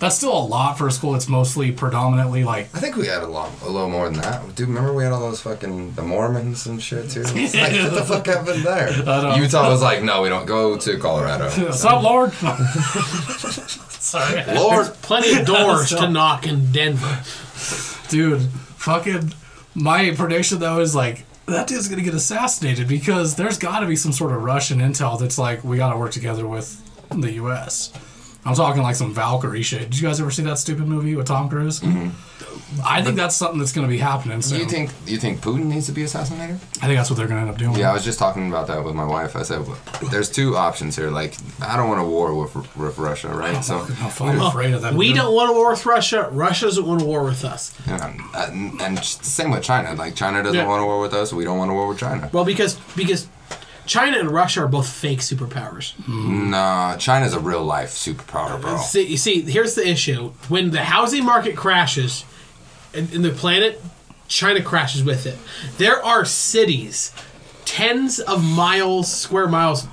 [0.00, 3.22] That's still a lot for a school that's mostly predominantly like I think we had
[3.22, 4.54] a lot, a little more than that.
[4.54, 7.22] Dude, remember we had all those fucking the Mormons and shit too.
[7.24, 8.90] It's like, what the fuck happened there?
[9.04, 9.36] know.
[9.36, 11.44] Utah was like, no, we don't go to Colorado.
[11.64, 12.32] What's up, Lord?
[14.00, 14.44] Sorry.
[14.54, 17.22] Lord, Plenty of doors to knock in Denver.
[18.08, 18.42] Dude,
[18.76, 19.32] fucking
[19.74, 24.12] my prediction though is like that dude's gonna get assassinated because there's gotta be some
[24.12, 26.80] sort of Russian intel that's like we gotta work together with
[27.10, 27.92] the US.
[28.46, 29.90] I'm talking like some Valkyrie shit.
[29.90, 31.80] Did you guys ever see that stupid movie with Tom Cruise?
[31.80, 32.10] Mm-hmm.
[32.84, 34.60] I think that's something that's gonna be happening do soon.
[34.60, 36.56] you think do you think Putin needs to be assassinated?
[36.82, 37.76] I think that's what they're gonna end up doing.
[37.76, 39.36] Yeah, I was just talking about that with my wife.
[39.36, 39.78] I said, well,
[40.10, 41.10] there's two options here.
[41.10, 43.64] Like, I don't want a war with with Russia, right?
[43.64, 43.78] So,
[44.20, 44.94] I'm afraid of that.
[44.94, 45.16] We dude.
[45.16, 46.28] don't want a war with Russia.
[46.32, 47.72] Russia doesn't want a war with us.
[47.86, 49.94] and, and, and same with China.
[49.94, 50.66] Like, China doesn't Yeah.
[50.66, 51.32] want a war with us.
[51.32, 52.28] We don't want a war with China.
[52.32, 53.28] Well, because because
[53.86, 55.94] China and Russia are both fake superpowers.
[56.08, 58.78] Nah, China's a real life superpower, bro.
[58.78, 62.24] See, you see, here's the issue: when the housing market crashes
[62.92, 63.80] in, in the planet,
[64.28, 65.38] China crashes with it.
[65.78, 67.12] There are cities,
[67.64, 69.86] tens of miles, square miles,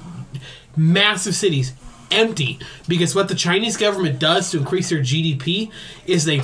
[0.76, 1.74] massive cities,
[2.12, 5.72] empty because what the Chinese government does to increase their GDP
[6.06, 6.42] is they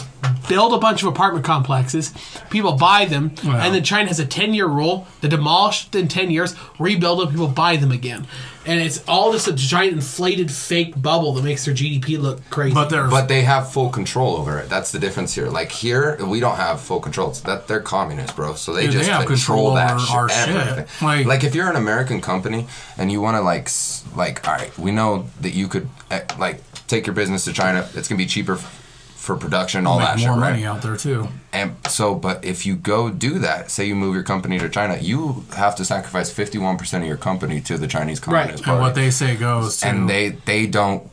[0.48, 2.14] build a bunch of apartment complexes,
[2.50, 3.58] people buy them, Wow.
[3.60, 7.30] and then China has a 10 year rule they demolish in 10 years, rebuild them,
[7.30, 8.26] people buy them again.
[8.68, 12.74] And it's all just a giant inflated fake bubble that makes their GDP look crazy.
[12.74, 14.70] But there's But they have full control over it.
[14.70, 15.48] That's the difference here.
[15.48, 17.30] Like here, we don't have full control.
[17.30, 18.56] It's that they're communists, bro.
[18.56, 20.88] So they Dude, they just have control, control that over shit, our shit.
[21.02, 23.70] Like- Like, if you're an American company and you want to like
[24.16, 27.88] like all right, we know that you could eh, like take your business to China.
[27.96, 28.84] It's gonna be cheaper f-
[29.18, 30.52] for production, all Make that more shit, right?
[30.52, 31.28] money out there too.
[31.52, 34.98] And so, but if you go do that, say you move your company to China,
[34.98, 38.82] you have to sacrifice 51% of your company to the Chinese Communist And Party.
[38.82, 39.82] what they say goes.
[39.82, 39.88] Too.
[39.88, 41.10] and they they don't.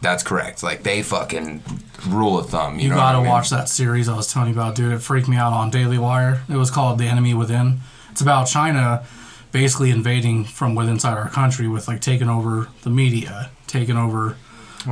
[0.00, 0.62] That's correct.
[0.62, 1.62] Like they fucking
[2.08, 2.76] rule of thumb.
[2.78, 3.32] You, You know gotta what I mean?
[3.32, 4.92] watch that series I was telling you about, dude.
[4.92, 6.42] It freaked me out on Daily Wire.
[6.48, 7.80] It was called The Enemy Within.
[8.12, 9.04] It's about China
[9.50, 14.36] basically invading from within inside our country with like taking over the media, taking over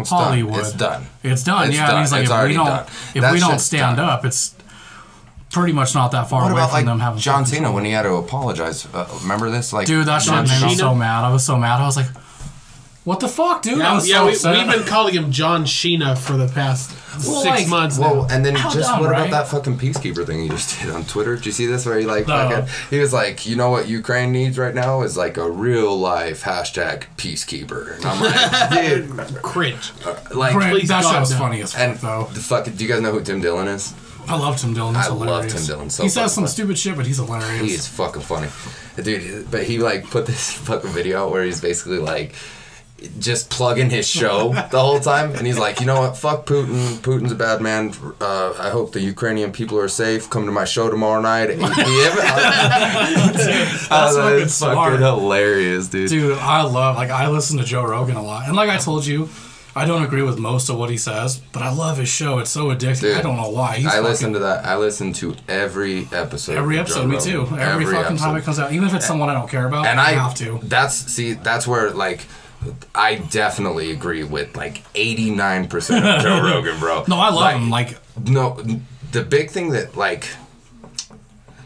[0.00, 0.22] It's done.
[0.24, 0.58] Hollywood.
[0.60, 1.06] It's done.
[1.22, 1.68] It's done.
[1.68, 1.96] It's yeah, done.
[1.96, 2.86] and he's like, It's if we don't, done.
[3.14, 4.08] if That we don't stand done.
[4.08, 4.54] up, it's
[5.50, 7.84] pretty much not that far What away about from like them having John Cena when
[7.84, 8.86] he had to apologize?
[8.92, 9.72] Uh, remember this?
[9.72, 11.24] Like, Dude, that shit made me so mad.
[11.24, 11.80] I was so mad.
[11.80, 12.06] I was like,
[13.06, 13.80] what the fuck, dude?
[13.80, 14.66] I Yeah, was yeah so we, upset.
[14.66, 16.90] we've been calling him John Sheena for the past
[17.24, 18.34] Well, six like- months Well, now.
[18.34, 19.28] and then How just dumb, what right?
[19.28, 21.36] about that fucking peacekeeper thing he just did on Twitter?
[21.36, 22.36] Did you see this where he like No.
[22.36, 25.96] fucking he was like, you know what Ukraine needs right now is like a real
[25.98, 27.96] life hashtag peacekeeper.
[27.96, 28.70] And I'm like,
[29.28, 29.92] dude, Cringe.
[30.04, 31.38] Uh, like Grant, please that God, shit was no.
[31.38, 32.28] funny as fuck, and though.
[32.34, 33.94] the fucking do you guys know who Tim Dillon is?
[34.28, 34.96] I love Tim Dillon.
[34.96, 35.54] He's I love hilarious.
[35.54, 36.50] Tim Dillon so he says fucking some much.
[36.50, 37.60] stupid shit, but he's hilarious.
[37.62, 38.48] He is fucking funny,
[39.00, 39.48] dude.
[39.52, 42.34] But he like put this fucking video out where he's basically like
[43.18, 46.94] just plugging his show the whole time, and he's like, you know what, fuck Putin.
[46.98, 47.92] Putin's a bad man.
[48.20, 50.30] Uh, I hope the Ukrainian people are safe.
[50.30, 52.16] Come to my show tomorrow night at 8 p.m.
[52.16, 56.08] That's Oh, fucking fucking hilarious, dude.
[56.10, 59.04] Dude, I love like I listen to Joe Rogan a lot, and like I told
[59.06, 59.28] you,
[59.74, 62.38] I don't agree with most of what he says, but I love his show.
[62.38, 63.00] It's so addictive.
[63.02, 63.76] Dude, I don't know why.
[63.76, 64.64] He's I fucking- listen to that.
[64.64, 66.56] I listen to every episode.
[66.56, 67.06] every episode.
[67.08, 67.42] Me too.
[67.42, 67.58] Rogan.
[67.58, 68.36] Every, fucking time episode.
[68.36, 70.34] it comes out, even if it's someone I don't care about, and I, I have
[70.36, 70.58] to.
[70.62, 72.22] That's see, that's where like
[72.94, 77.04] I definitely agree with like eighty nine percent of Joe Rogan, bro.
[77.08, 77.70] No, I love Like, him.
[77.70, 77.98] Like
[78.28, 78.62] No,
[79.12, 80.28] the big thing that like,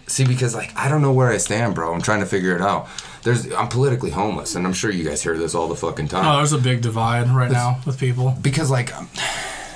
[0.07, 1.93] see, because like I don't know where I stand, bro.
[1.93, 2.89] I'm trying to figure it out.
[3.23, 6.25] There's I'm politically homeless, and I'm sure you guys hear this all the fucking time.
[6.27, 8.35] oh, there's a big divide right now with people.
[8.41, 9.09] because like, um,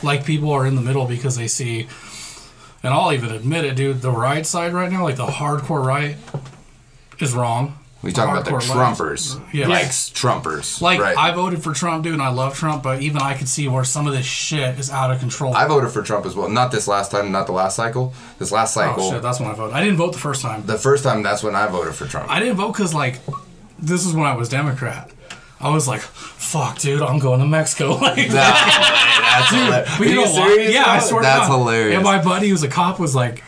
[0.02, 1.86] Like people are in the middle because they see,
[2.82, 4.00] and I'll even admit it, dude.
[4.00, 6.16] The right side right now, like the hardcore right,
[7.18, 7.78] is wrong.
[8.04, 9.66] We talking about the Trumpers, Yeah.
[9.68, 10.80] like Trumpers.
[10.80, 11.16] Like right.
[11.16, 13.84] I voted for Trump, dude, and I love Trump, but even I could see where
[13.84, 15.54] some of this shit is out of control.
[15.54, 16.48] I voted for Trump as well.
[16.48, 18.12] Not this last time, not the last cycle.
[18.38, 19.74] This last oh, cycle, oh shit, that's when I voted.
[19.74, 20.64] I didn't vote the first time.
[20.66, 22.30] the first time, that's when I voted for Trump.
[22.30, 23.20] I didn't vote because like
[23.78, 25.10] this is when I was Democrat.
[25.60, 29.98] I was like, "Fuck, dude, I'm going to Mexico." Like, that's hilarious.
[29.98, 31.58] but you Are know you serious, Yeah, I swear to That's God.
[31.58, 31.94] hilarious.
[31.96, 33.42] And my buddy who's a cop was like,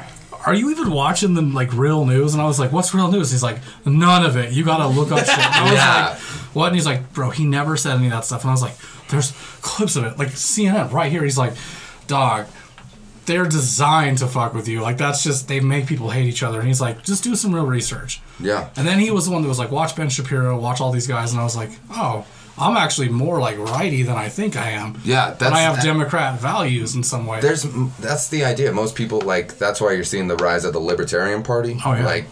[0.47, 3.31] "Are you even watching the like real news?" And I was like, "What's real news?"
[3.31, 4.53] He's like, "None of it.
[4.53, 6.09] You gotta look up shit." And I was Yeah.
[6.11, 6.19] like,
[6.55, 8.63] "What?" And he's like, "Bro, he never said any of that stuff." And I was
[8.63, 8.77] like,
[9.09, 11.55] "There's clips of it, like CNN right here." He's like,
[12.07, 12.47] "Dog."
[13.27, 14.83] They're designed to fuck with you.
[14.83, 16.61] Like that's just they make people hate each other.
[16.61, 18.21] And he's like, just do some real research.
[18.39, 18.69] Yeah.
[18.77, 21.09] And then he was the one that was like, watch Ben Shapiro, watch all these
[21.09, 22.25] guys, and I was like, oh,
[22.59, 24.99] I'm actually more like righty than I think I am.
[25.05, 27.41] Yeah, But that's I have Democrat values in some way.
[27.41, 27.65] There's
[27.99, 28.73] that's the idea.
[28.73, 31.79] Most people like that's why you're seeing the rise of the Libertarian Party.
[31.85, 32.05] Oh, yeah.
[32.05, 32.27] Like,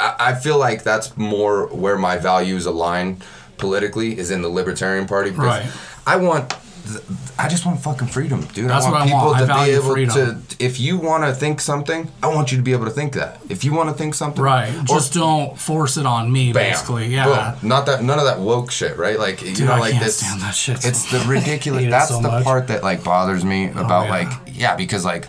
[0.00, 3.22] I I feel like that's more where my values align
[3.58, 5.30] politically is in the Libertarian Party.
[5.30, 5.70] because Right.
[6.06, 6.54] I want.
[6.86, 7.00] Th-
[7.38, 8.68] I just want fucking freedom, dude.
[8.70, 9.50] That's I want what I people want.
[9.50, 10.42] I to be able freedom.
[10.46, 10.56] to.
[10.64, 13.40] If you want to think something, I want you to be able to think that.
[13.48, 14.74] If you want to think something, right.
[14.74, 16.70] or- Just don't force it on me, Bam.
[16.70, 17.06] basically.
[17.08, 17.56] Yeah.
[17.60, 17.68] Boom.
[17.68, 19.18] Not that none of that woke shit, right?
[19.18, 20.18] Like you know, I like this.
[20.18, 20.84] stand that shit.
[20.84, 21.90] It's the ridiculous.
[21.90, 22.40] that's so the much.
[22.42, 24.10] Oh, part that like bothers me oh, about yeah.
[24.10, 25.28] like yeah, because like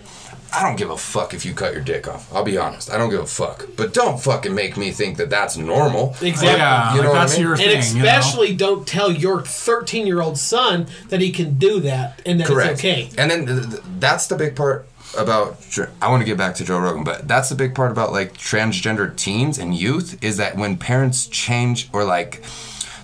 [0.53, 2.33] I don't give a fuck if you cut your dick off.
[2.33, 3.65] I'll be honest, I don't give a fuck.
[3.75, 6.15] But don't fucking make me think that that's normal.
[6.21, 6.47] Exactly.
[6.47, 7.41] Yeah, You know like what I that's mean?
[7.43, 7.79] your And thing.
[7.79, 12.47] especially don't tell your 13 year old son that he can do that and that
[12.47, 12.71] Correct.
[12.73, 13.10] it's okay.
[13.17, 15.57] And then th- th- that's the big part about.
[16.01, 18.33] I want to get back to Joe Rogan, but that's the big part about like
[18.38, 22.43] transgender teens and youth is that when parents change or like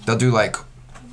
[0.05, 0.55] they'll do like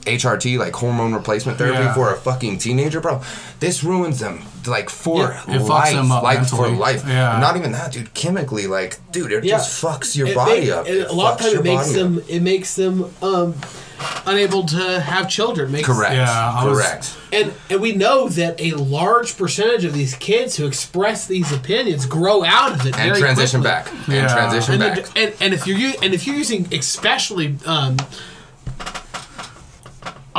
[0.07, 1.95] HRT, like hormone replacement therapy Yeah.
[1.95, 3.21] for a fucking teenager, bro.
[3.61, 7.05] This ruins them like for Yeah, it fucks life, them up like for life.
[7.07, 7.39] Yeah.
[7.39, 8.13] Not even that, dude.
[8.15, 9.57] Chemically, like, dude, it Yeah.
[9.59, 10.87] just fucks your It body make- up.
[10.89, 12.25] it- a lot of fucks times your it makes body them up.
[12.29, 13.55] it makes them um,
[14.27, 15.71] unable to have children.
[15.73, 16.15] Makes, correct.
[16.15, 17.11] Yeah, I was- correct.
[17.33, 22.07] And and we know that a large percentage of these kids who express these opinions
[22.07, 23.93] grow out of it and very transition quickly.
[23.93, 24.09] back.
[24.09, 24.35] And Yeah.
[24.35, 25.05] transition And, back.
[25.17, 27.99] and and if you're and if you're using especially um,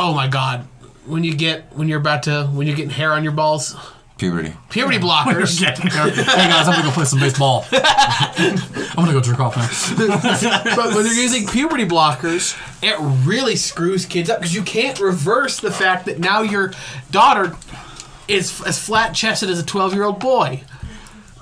[0.01, 0.65] oh my god
[1.05, 3.75] when you get when you're about to when you're getting hair on your balls
[4.17, 4.53] Puberty.
[4.69, 7.65] puberty blockers hey guys, I'm gonna go play some baseball.
[7.71, 10.75] I'm gonna go jerk off now.
[10.75, 12.95] but when you're using puberty blockers it
[13.27, 16.71] really screws kids up because you can't reverse the fact that now your
[17.09, 17.55] daughter
[18.27, 20.61] is as flat chested as a 12 year old boy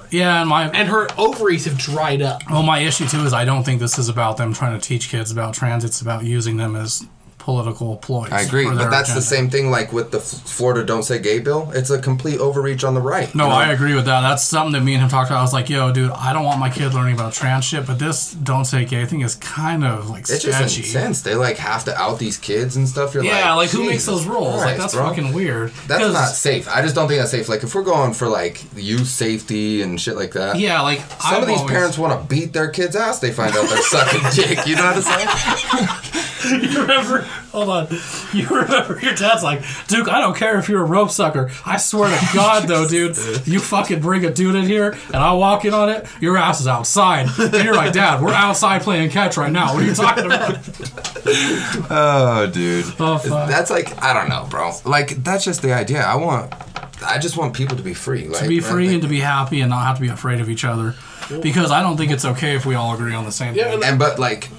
[0.10, 3.44] Yeah, and my and her ovaries have dried up well, my issue too is I
[3.44, 5.84] don't think this is about them trying to teach kids about trans.
[5.84, 7.06] It's about using them as
[7.50, 8.32] political ploys.
[8.32, 11.40] I agree, but that's the same thing like with the F- Florida Don't Say Gay
[11.40, 11.72] bill.
[11.74, 13.34] It's a complete overreach on the right.
[13.34, 13.56] No, you know?
[13.56, 14.22] I agree with that.
[14.22, 15.40] That's something that me and him talked about.
[15.40, 17.98] I was like, "Yo, dude, I don't want my kid learning about trans shit, but
[17.98, 21.22] this don't say gay thing is kind of like It's just sketchy." intense.
[21.22, 23.14] They like have to out these kids and stuff.
[23.16, 24.58] You're Yeah, like, who makes those rules?
[24.58, 25.08] like that's bro.
[25.08, 25.72] fucking weird.
[25.88, 26.68] That's not safe.
[26.70, 27.50] I just don't think that's safe.
[27.50, 30.58] Like if we're going for like youth safety and shit like that.
[30.60, 33.20] Yeah, like Some I've of these always- parents want to beat their kids' ass.
[33.20, 34.68] They find out they're sucking dick.
[34.68, 36.26] You know what I'm saying?
[36.70, 37.22] You remember?
[37.52, 37.88] Hold on.
[38.34, 41.52] You remember your dad's like, Duke, I don't care if you're a rope sucker.
[41.66, 45.34] I swear to God, though, dude, you fucking bring a dude in here and I
[45.34, 47.28] walk in on it, your ass is outside.
[47.40, 49.74] And you're like, Dad, we're outside playing catch right now.
[49.74, 50.58] What are you talking about?
[51.92, 52.86] Oh, dude.
[53.00, 53.50] Oh, fuck.
[53.50, 54.72] That's like I don't know, bro.
[54.86, 56.02] Like that's just the idea.
[56.02, 56.54] I want.
[57.06, 58.28] I just want people to be free.
[58.28, 60.42] Like, to be free think- and to be happy and not have to be afraid
[60.42, 60.96] of each other.
[61.42, 63.74] Because I don't think it's okay if we all agree on the same Yeah, thing.
[63.76, 64.50] and- And but like,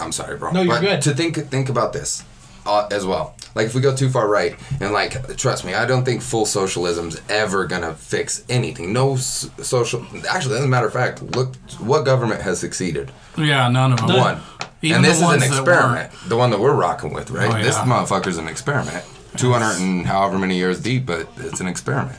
[0.00, 0.50] I'm sorry, bro.
[0.52, 1.02] No, you're but good.
[1.02, 2.24] To think think about this
[2.66, 3.34] uh, as well.
[3.54, 6.46] Like if we go too far right, and like trust me, I don't think full
[6.46, 8.92] socialism's ever gonna fix anything.
[8.92, 10.06] No s- social.
[10.28, 13.10] Actually, as a matter of fact, look what government has succeeded.
[13.36, 14.16] Yeah, none of them.
[14.16, 14.40] One.
[14.82, 16.10] Even and this is an experiment.
[16.26, 17.50] The one that we're rocking with, right?
[17.52, 19.04] Oh, This motherfucker's an experiment.
[19.36, 22.18] 200 and however many years deep, but it's an experiment.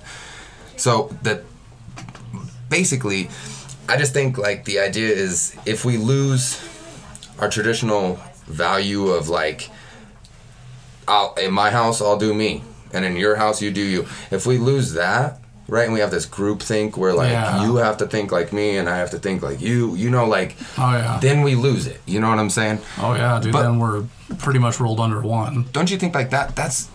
[0.78, 1.44] So that
[2.70, 3.30] basically,
[3.89, 6.56] I just think like the idea is if we lose
[7.42, 9.70] our traditional value of like,
[11.08, 14.08] I'll, in my house I'll do me, and in your house you do you.
[14.30, 17.64] If we lose that, right, and we have this group think where like Yeah.
[17.66, 20.26] you have to think like me and I have to think like you, you know,
[20.28, 21.20] like Oh, yeah.
[21.22, 22.00] then we lose it.
[22.06, 22.80] You know what I'm saying?
[23.00, 23.52] Oh, yeah, dude.
[23.54, 24.04] But- then we're
[24.39, 25.65] pretty much rolled under one.
[25.74, 26.56] Don't you think like that?
[26.56, 26.89] That's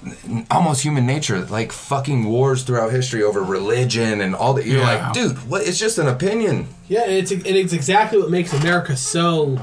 [0.51, 1.41] almost human nature.
[1.43, 4.67] Like fucking wars throughout history over religion and all that.
[4.67, 5.07] You're Yeah.
[5.07, 5.63] like, dude, what?
[5.67, 6.69] It's just an opinion.
[6.89, 9.59] Yeah, and it's and it's exactly what makes America so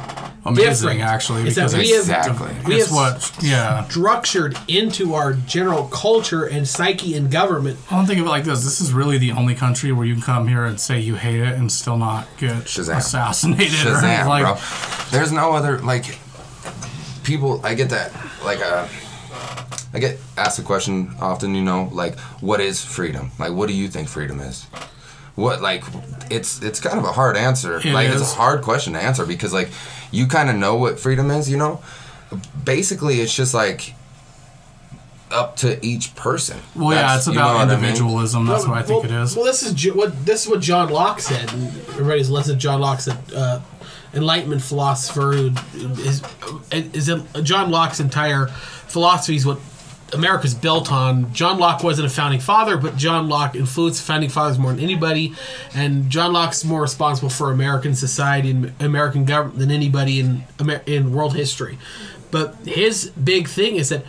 [0.45, 1.01] Amazing, different.
[1.09, 1.47] actually.
[1.47, 2.53] Is that Because we it's, have Exactly.
[2.65, 3.85] we it's have what, yeah.
[3.85, 7.79] structured into our general culture and psyche and government.
[7.89, 8.65] I don't think of it like this.
[8.65, 11.39] This is really the only country where you can come here and say you hate
[11.39, 12.97] it and still not get Shazam.
[12.97, 13.73] assassinated.
[13.87, 14.57] or Shazam, like, bro.
[15.17, 16.19] There's no other like
[17.23, 17.65] people.
[17.65, 18.11] I get that.
[18.43, 18.87] Like uh,
[19.93, 21.55] I get asked the question often.
[21.55, 23.31] You know, like what is freedom?
[23.39, 24.65] Like what do you think freedom is?
[25.35, 25.83] What like
[26.29, 27.77] it's it's kind of a hard answer.
[27.77, 28.21] It like is.
[28.21, 29.69] it's a hard question to answer because like
[30.11, 31.49] you kind of know what freedom is.
[31.49, 31.81] You know,
[32.63, 33.93] basically it's just like
[35.31, 36.59] up to each person.
[36.75, 37.85] Well, yeah, That's- it's you know about what I mean?
[37.85, 38.45] individualism.
[38.45, 39.35] That's what I think well, it is.
[39.35, 41.49] Well, this is Jo- what this is what John Locke said.
[41.49, 43.17] Everybody's listened John Locke said.
[43.35, 43.59] Uh,
[44.13, 45.33] Enlightenment philosopher
[45.73, 46.21] is
[46.71, 47.11] is
[47.43, 49.59] John Locke's entire philosophy is what
[50.13, 51.33] America's built on.
[51.33, 55.33] John Locke wasn't a founding father, but John Locke influenced founding fathers more than anybody,
[55.73, 60.83] and John Locke's more responsible for American society and American government than anybody in Amer-
[60.85, 61.77] in world history.
[62.31, 64.05] But his big thing is that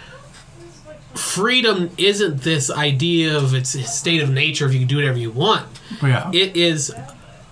[1.15, 5.19] freedom isn't this idea of its a state of nature if you can do whatever
[5.19, 5.67] you want.
[6.03, 6.31] Yeah.
[6.33, 6.93] It is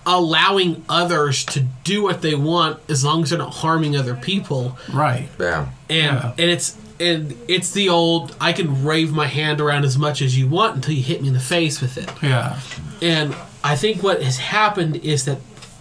[0.04, 4.76] allowing others to do what they want as long as they're not harming other people.
[4.92, 5.28] right.
[5.38, 5.66] Yeah.
[5.88, 6.32] And Yeah.
[6.38, 10.36] and it's and it's the old I can wave my hand around as much as
[10.38, 12.10] you want until you hit me in the face with it.
[12.22, 12.58] Yeah.
[13.00, 13.34] And
[13.64, 15.38] I think what has happened is that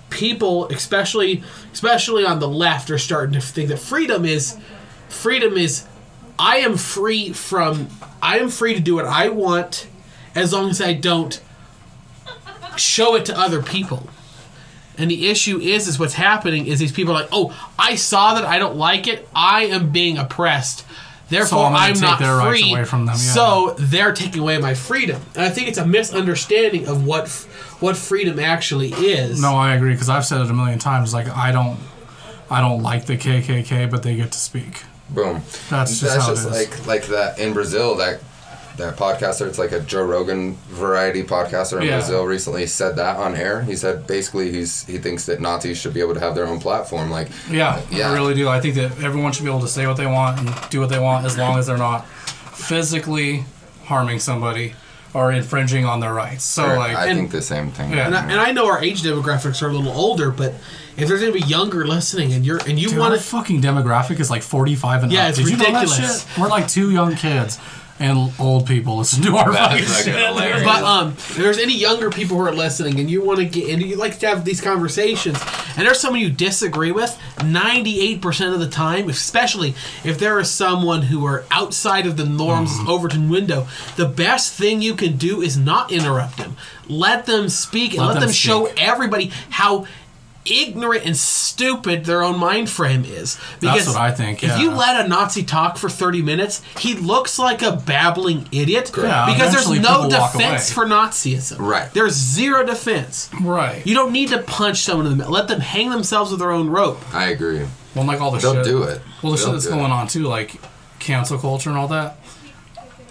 [0.10, 4.58] people, especially especially on the left, are starting to think that freedom is
[5.10, 5.86] freedom is
[6.40, 7.88] I am free from
[8.22, 9.88] I am free to do what I want
[10.36, 11.40] as long as I don't
[12.78, 14.08] show it to other people.
[14.98, 18.36] And the issue is is what's happening is these people are like, "Oh, I saw
[18.36, 19.28] that I don't like it.
[19.34, 20.86] I am being oppressed.
[21.30, 22.72] Therefore, I'm I'm not their rights free.
[22.72, 23.32] away from them, yeah.
[23.34, 27.46] So they're taking away my freedom." And I think it's a misunderstanding of what f-
[27.82, 29.42] what freedom actually is.
[29.42, 31.14] No, I agree because I've said it a million times.
[31.14, 31.80] Like I don't,
[32.50, 34.84] I don't like the KKK, but they get to speak.
[35.10, 35.42] Boom.
[35.70, 36.46] That's just how it is.
[36.46, 38.20] like like that in Brazil that
[38.78, 39.48] that podcaster.
[39.48, 41.98] It's like a Joe Rogan variety podcaster in Yeah.
[41.98, 43.62] Brazil recently said that on air.
[43.62, 46.60] He said basically he's he thinks that Nazis should be able to have their own
[46.60, 47.10] platform.
[47.12, 48.10] Like Yeah, Yeah.
[48.10, 48.48] I really do.
[48.50, 50.90] I think that everyone should be able to say what they want and do what
[50.90, 52.06] they want as long as they're not
[52.56, 53.44] physically
[53.86, 54.74] harming somebody
[55.14, 56.46] or infringing on their rights.
[56.46, 57.92] So like, I and- think the same thing.
[57.92, 58.06] Yeah.
[58.08, 60.54] And I, and I know our age demographics are a little older, but
[60.96, 63.62] if there's going to be younger listening and you're and you want our to fucking
[63.62, 65.30] demographic is like 45 and Yeah, up.
[65.30, 66.24] it's Did you know that ridiculous.
[66.28, 66.38] shit?
[66.40, 67.60] We're like two young kids
[68.02, 70.28] and old people listen to our That's fucking fucking shit.
[70.28, 70.64] hilarious.
[70.64, 73.70] But um, if there's any younger people who are listening and you want to get
[73.70, 75.38] and you like to have these conversations,
[75.78, 81.04] and there's someone you disagree with, 98% of the time, especially if there is someone
[81.04, 82.89] who are outside of the norms Mm-hmm.
[82.89, 86.56] Overton window, the best thing you can do is not interrupt them.
[86.88, 88.82] Let them speak and Let let, them them, show speak.
[88.84, 89.86] everybody how
[90.46, 93.38] ignorant and stupid their own mind frame is.
[93.60, 96.94] Because That's what I think, If you let a Nazi talk for 30 minutes, he
[96.96, 98.92] looks like a babbling idiot.
[98.98, 101.60] Yeah, because there's no defense for Nazism.
[101.60, 101.92] Right.
[101.94, 103.30] There's zero defense.
[103.42, 103.86] Right.
[103.86, 105.34] You don't need to punch someone in the middle.
[105.34, 107.00] Let them hang themselves with their own rope.
[107.14, 107.66] I agree.
[107.96, 108.66] Well, like all the They'll shit.
[108.66, 109.02] do it.
[109.22, 109.76] Well, the They'll shit that's do it.
[109.78, 110.56] going on too, like
[111.00, 112.18] cancel culture and all that.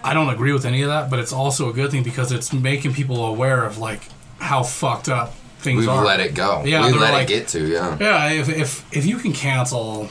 [0.02, 2.52] I don't agree with any of that, but it's also a good thing because it's
[2.52, 4.00] making people aware of like
[4.38, 6.04] how fucked up things We've are.
[6.04, 6.62] let it go.
[6.64, 7.96] Yeah, we they're let like- it get to, yeah.
[8.00, 10.08] Yeah, if, if if you can cancel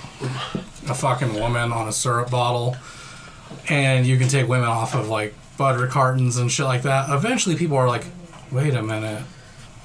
[0.88, 2.76] a fucking woman on a syrup bottle,
[3.68, 7.56] and you can take women off of like butter cartons and shit like that, eventually
[7.56, 8.06] people are like,
[8.52, 9.22] wait a minute,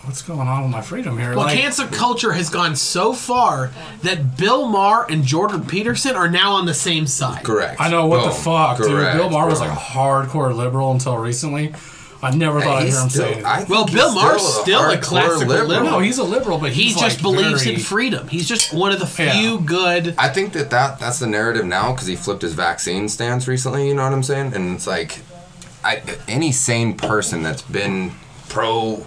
[0.04, 1.30] what's going on with my freedom here?
[1.30, 3.70] Well, like, cancel culture has gone so far
[4.02, 7.42] that Bill Maher and Jordan Peterson are now on the same side.
[7.44, 7.80] Correct.
[7.80, 8.38] I know what the Boom.
[8.42, 9.12] fuck, dude.
[9.14, 11.74] Bill Maher was like a hardcore liberal until recently.
[12.24, 13.66] I never thought I'd hear him still- say anything.
[13.68, 15.84] Well, Bill Maher's still still a classical liberal.
[15.84, 18.28] no, he's a liberal, but He just like believes very- in freedom.
[18.28, 19.58] He's just one of the few Yeah.
[19.64, 20.14] good.
[20.18, 23.86] I think that, that that's the narrative now because he flipped his vaccine stance recently.
[23.88, 24.52] You know what I'm saying?
[24.54, 25.20] And it's like,
[25.84, 28.12] I, any sane person that's been
[28.48, 29.06] pro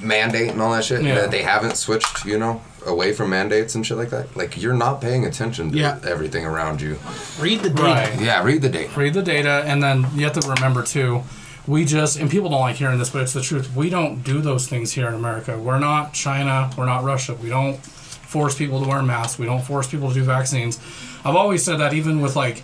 [0.00, 1.14] mandate and all that shit, Yeah.
[1.16, 4.36] that they haven't switched, you know, away from mandates and shit like that.
[4.36, 5.96] Like you're not paying attention to Yeah.
[6.06, 6.98] everything around you.
[7.40, 7.82] Read the data.
[7.82, 8.20] Right.
[8.20, 8.90] Yeah, read the data.
[8.96, 11.22] read the data and then you have to remember too
[11.66, 13.74] we just and people don't like hearing this but it's the truth.
[13.74, 15.58] We don't do those things here in america.
[15.58, 17.34] We're not china we're not russia.
[17.34, 19.38] We don't force people to wear masks.
[19.38, 20.78] We don't force people to do vaccines.
[21.24, 22.58] I've always said that even with like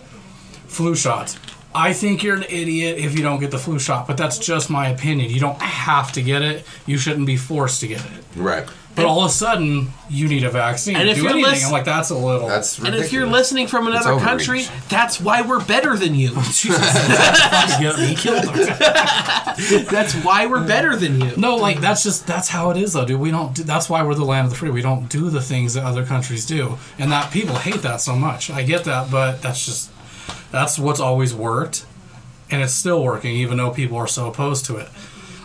[0.67, 1.37] flu shots.
[1.73, 4.69] I think you're an idiot if you don't get the flu shot but that's just
[4.69, 5.31] my opinion.
[5.31, 6.65] You don't have to get it.
[6.85, 8.23] You shouldn't be forced to get it.
[8.35, 8.67] Right.
[9.01, 11.65] But all of a sudden you need a vaccine And if do you're anything lis-
[11.65, 13.07] i'm like that's a little That's And ridiculous.
[13.07, 14.25] if you're listening from another overreach.
[14.27, 16.29] country, that's why we're better than you.
[17.79, 18.45] get me killed
[19.89, 21.31] That's why we're better than you.
[21.37, 23.19] No, like that's just that's how it is, though, dude.
[23.19, 23.53] We don't.
[23.53, 24.69] Do, that's why we're the land of the free.
[24.69, 28.15] We don't do the things that other countries do, and that people hate that so
[28.15, 28.49] much.
[28.49, 29.91] I get that, but that's just
[30.51, 31.85] that's what's always worked,
[32.49, 34.87] and it's still working, even though people are so opposed to it.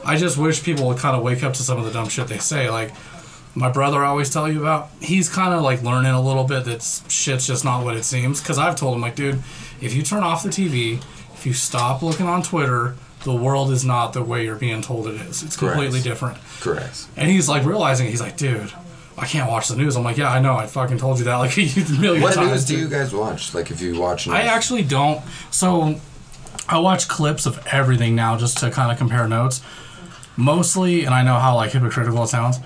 [0.05, 2.29] I just wish people would kind of wake up to some of the dumb shit
[2.29, 2.71] they say.
[2.71, 2.93] Like
[3.55, 6.65] my brother I always tell you about, he's kind of like learning a little bit
[6.65, 8.41] that shit's just not what it seems.
[8.41, 9.43] Because I've told him, like, dude,
[9.81, 11.03] if you turn off the TV,
[11.35, 15.07] if you stop looking on Twitter, the world is not the way you're being told
[15.07, 15.43] it is.
[15.43, 15.75] It's Correct.
[15.75, 16.39] completely different.
[16.61, 17.07] Correct.
[17.17, 18.73] And he's like realizing, he's like, dude,
[19.17, 19.97] I can't watch the news.
[19.97, 20.57] I'm like, yeah, I know.
[20.57, 22.51] I fucking told you that like a million What times.
[22.51, 23.55] news do you guys watch?
[23.55, 24.35] Like if you watch news?
[24.35, 25.23] I actually don't.
[25.53, 26.01] So
[26.69, 29.63] I watch clips of everything now just to kind of compare notes.
[30.37, 32.59] Mostly, and I know how like hypocritical it sounds.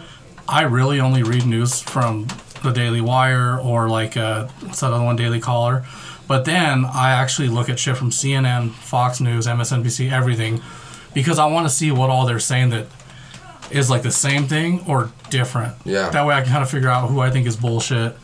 [0.48, 2.26] I really only read news from
[2.62, 5.84] the Daily Wire or like uh, what's that other one, Daily Caller.
[6.26, 10.60] But then I actually look at shit from CNN, Fox News, MSNBC, everything,
[11.14, 12.86] because I want to see what all they're saying that
[13.70, 15.74] is like the same thing or different.
[15.84, 16.10] Yeah.
[16.10, 18.16] That way I can kind of figure out who I think is bullshit.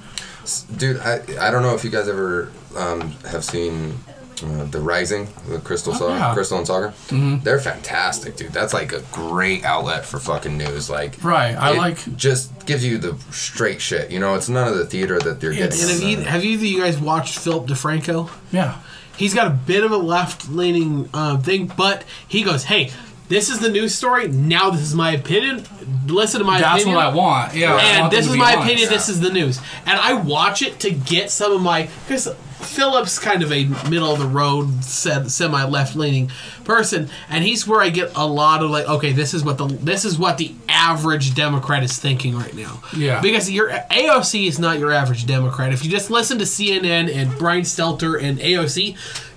[0.76, 3.94] Dude, I, I don't know if you guys ever um, have seen
[4.42, 6.34] uh, The Rising, the Krystal Saagar, Oh, yeah.
[6.34, 7.42] Krystal and Saagar.
[7.44, 8.52] They're fantastic, dude.
[8.52, 10.90] That's like a great outlet for fucking news.
[10.90, 11.54] Like, Right.
[11.54, 14.10] I it like just gives you the straight shit.
[14.10, 15.80] You know, it's none of the theater that they're getting.
[15.80, 18.30] And have, on you, have either you guys watched Philip DeFranco?
[18.50, 18.80] yeah.
[19.16, 22.90] He's got a bit of a left leaning uh, thing, but he goes, "Hey,
[23.28, 24.26] this is the news story.
[24.26, 25.64] Now this is my opinion.
[26.08, 27.54] Listen to my That's opinion." That's what I want.
[27.54, 27.76] Yeah.
[27.76, 28.64] And want this is my honest.
[28.66, 28.88] opinion.
[28.88, 32.26] This is the news, and I watch it to get some of my because
[32.64, 36.30] Philip's kind of a middle of the road, semi left leaning
[36.64, 39.66] person, and he's where I get a lot of like, okay, this is what the
[39.66, 42.82] this is what the average Democrat is thinking right now.
[42.96, 43.20] Yeah.
[43.20, 45.72] because your AOC is not your average Democrat.
[45.72, 48.96] If you just listen to CNN and Brian Stelter and AOC,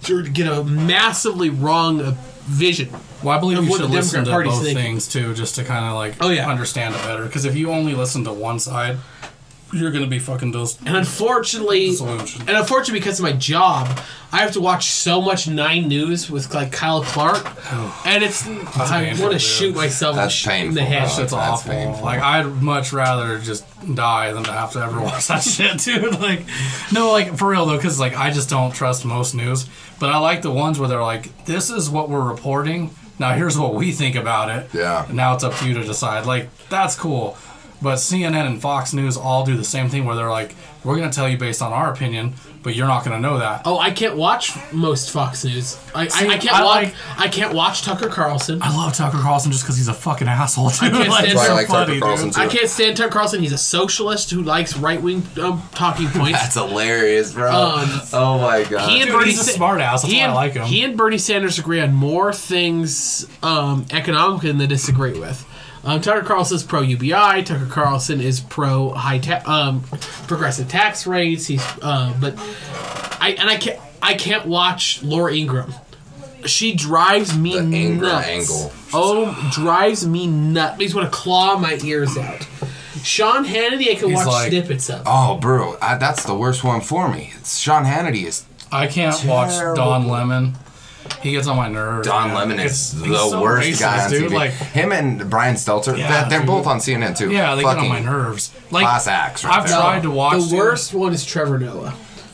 [0.09, 2.15] you're get a massively wrong
[2.45, 2.89] vision.
[3.23, 4.83] Well, I believe you should listen to Democrat Party's both thinking.
[4.83, 6.49] things too, just to kind of like Oh, yeah.
[6.49, 7.25] understand it better.
[7.25, 8.97] Because if you only listen to one side,
[9.73, 10.79] you're gonna be fucking those.
[10.85, 13.99] And unfortunately, and unfortunately, because of my job,
[14.31, 17.45] I have to watch so much Nine News with like Kyle Clark,
[18.05, 20.99] and it's I want to shoot myself That's in the painful, head.
[20.99, 21.07] bro.
[21.09, 21.71] Shit's That's awful.
[21.71, 22.03] painful.
[22.05, 23.65] Like I'd much rather just
[23.95, 26.17] die than to have to ever watch that shit, dude.
[26.27, 26.45] Like,
[26.93, 29.67] no, like for real though, because like I just don't trust most news.
[29.99, 32.91] But I like the ones where they're like, "This is what we're reporting.
[33.19, 34.69] Now here's what we think about it.
[34.73, 35.05] Yeah.
[35.07, 36.25] And now it's up to you to decide.
[36.27, 37.35] Like that's cool.
[37.81, 41.11] But CNN and Fox News all do the same thing where they're like, "We're gonna
[41.11, 44.15] tell you based on our opinion, but you're not gonna know that." Oh, I can't
[44.17, 45.77] watch most Fox News.
[45.93, 46.83] I, See, I, I can't I watch.
[46.85, 48.61] like- I can't watch Tucker Carlson.
[48.63, 50.79] I love Tucker Carlson just because he's a fucking asshole, dude.
[50.91, 52.41] can't like, stand it's That's I so like Tucker funny, Carlson too.
[52.41, 53.41] I can't stand Tucker Carlson.
[53.41, 56.39] He's a socialist who likes right wing um, talking points.
[56.41, 57.51] That's hilarious, bro.
[57.51, 58.89] Um, oh my god.
[58.89, 60.01] he and Dude, Bernie he's a smart ass.
[60.01, 60.65] That's he why I and, like him.
[60.65, 65.45] He and Bernie Sanders agree on more things um, economically than they disagree with.
[65.87, 67.43] Um, Tucker Carlson is pro UBI.
[67.43, 69.81] Tucker Carlson is pro high ta- um,
[70.27, 71.47] progressive tax rates.
[71.47, 72.35] He's uh, but
[73.21, 75.73] I and I can't I can't watch Laura Ingraham.
[76.45, 78.27] She drives me The anger nuts.
[78.27, 78.71] angle.
[78.93, 80.77] Oh, drives me nuts.
[80.77, 82.45] Makes me want to claw my ears out.
[83.03, 85.03] Sean Hannity, I can He's watch like- snippets of.
[85.05, 87.31] Oh, bro, I, that's the worst one for me.
[87.37, 89.75] It's Sean Hannity is I can't watch Terrible.
[89.77, 90.55] Don Lemon.
[91.21, 92.07] He gets on my nerves.
[92.07, 92.35] Don man.
[92.37, 94.31] Lemon is the so worst racist, guy on dude.
[94.31, 94.35] TV.
[94.35, 96.47] Like, Him and Brian Stelter, Yeah, they're, they're dude.
[96.47, 97.31] both on CNN too.
[97.31, 98.51] yeah, they get on Fucking my nerves.
[98.71, 99.77] Like, Class acts right I've there.
[99.79, 100.57] tried to watch the dude.
[100.59, 101.93] worst one is Trevor Noah.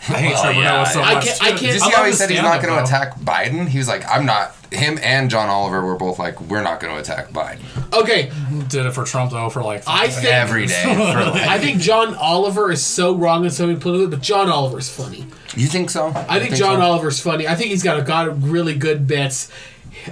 [0.09, 0.71] I hate Oh, Trevor yeah.
[0.78, 1.26] Noah so I much.
[1.26, 3.67] can't- I can't- Did you see how he said he's not going to attack Biden?
[3.67, 4.53] He was like, I'm not.
[4.74, 7.59] Him and John Oliver were both like, we're not going to attack Biden.
[7.93, 8.32] Okay,
[8.67, 10.84] Did it for Trump though for like I think- Every day.
[10.84, 10.89] For
[11.32, 14.89] like, I think John Oliver is so wrong in so many political, but John Oliver's
[14.89, 15.26] funny.
[15.55, 16.07] you think so?
[16.15, 16.86] I think, John so?
[16.86, 17.47] Oliver's funny.
[17.47, 19.51] I think he's got a got really good bits.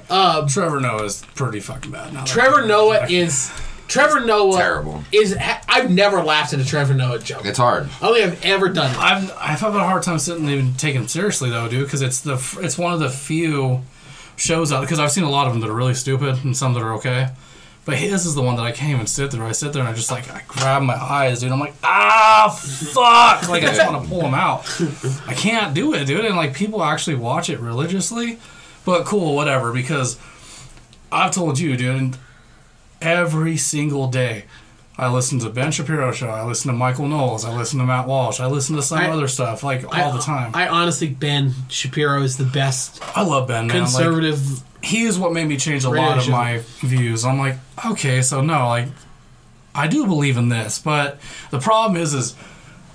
[0.09, 2.23] Uh, Trevor Noah is pretty fucking bad now.
[2.23, 3.51] Trevor Noah is
[3.87, 5.03] Trevor Noah Terrible.
[5.11, 5.35] is.
[5.67, 7.45] I've never laughed at a Trevor Noah joke.
[7.45, 7.89] It's hard.
[8.01, 8.97] I don't think I've ever done it.
[8.97, 12.01] I've I've had a hard time sitting and even taking him seriously though, dude, because
[12.01, 13.81] it's the f- it's one of the few
[14.41, 16.73] shows out because I've seen a lot of them that are really stupid and some
[16.73, 17.29] that are okay.
[17.85, 19.43] But his is the one that I can't even sit there.
[19.43, 21.51] I sit there and I just like I grab my eyes, dude.
[21.51, 23.49] I'm like, ah, fuck!
[23.49, 24.65] Like I just want to pull them out.
[25.27, 26.25] I can't do it, dude.
[26.25, 28.39] And like people actually watch it religiously,
[28.85, 29.73] but cool, whatever.
[29.73, 30.19] Because
[31.11, 32.17] I've told you, dude,
[33.01, 34.45] every single day.
[34.97, 36.29] I listen to Ben Shapiro show.
[36.29, 37.43] I listen to Michael Knowles.
[37.45, 38.39] I listen to Matt Walsh.
[38.39, 40.51] I listen to some I- other stuff like all the time.
[40.53, 43.75] I, I honestly, Ben Shapiro is the best I love Ben, man.
[43.81, 44.61] Like, conservative.
[44.83, 47.25] he is what made me change a lot of my views.
[47.25, 48.89] I'm like, okay, so no, like,
[49.73, 51.19] I do believe in this, but
[51.49, 52.35] the problem is, is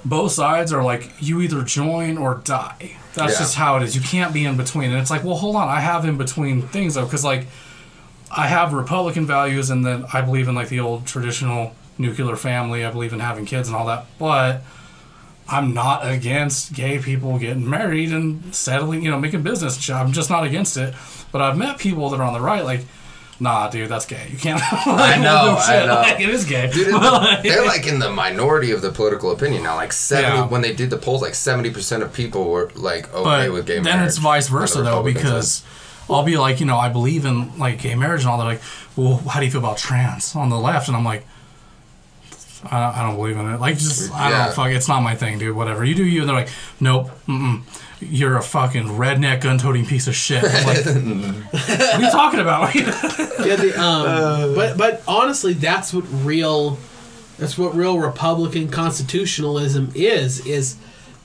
[0.05, 2.97] both sides are like, you either join or die.
[3.15, 3.39] That's Yeah.
[3.39, 3.97] just how it is.
[3.97, 4.91] You can't be in between.
[4.91, 7.47] And it's like, well, hold on, I have in between things though, because like,
[8.31, 12.85] I have Republican values, and then I believe in like the old traditional nuclear family.
[12.85, 14.63] I believe in having kids and all that, but.
[15.49, 19.77] I'm not against gay people getting married and settling, you know, making business.
[19.77, 19.95] and shit.
[19.95, 20.93] I'm just not against it.
[21.31, 22.81] But I've met people that are on the right, like,
[23.39, 24.27] nah, dude, that's gay.
[24.29, 24.61] You can't.
[24.87, 25.95] I know, I know.
[25.95, 26.69] Like, it is gay.
[26.73, 29.77] Dude, like- they're like in the minority of the political opinion now.
[29.77, 30.49] Like seventy, Yeah.
[30.49, 33.67] when they did the polls, like seventy percent of people were like okay but with
[33.67, 33.99] gay then marriage.
[33.99, 35.63] Then it's vice versa though, because.
[36.11, 38.45] I'll be like, you know, I believe in like gay marriage and all that.
[38.45, 38.63] Like,
[38.97, 40.89] well, how do you feel about trans on the left?
[40.89, 41.25] And I'm like.
[42.71, 43.61] I, I don't believe in it.
[43.61, 44.45] Like, just I Yeah.
[44.47, 44.69] don't fuck.
[44.71, 45.57] It's not my thing, dude.
[45.57, 46.21] Whatever you do, you.
[46.21, 46.49] And they're like,
[46.81, 47.63] nope, mm-mm.
[48.01, 50.45] You're a fucking redneck gun-toting piece of shit.
[50.45, 52.75] I'm like, what are you talking about?
[53.47, 56.79] Yeah, the, um, but but honestly, that's what real
[57.39, 60.45] that's what real Republican constitutionalism is.
[60.47, 60.77] Is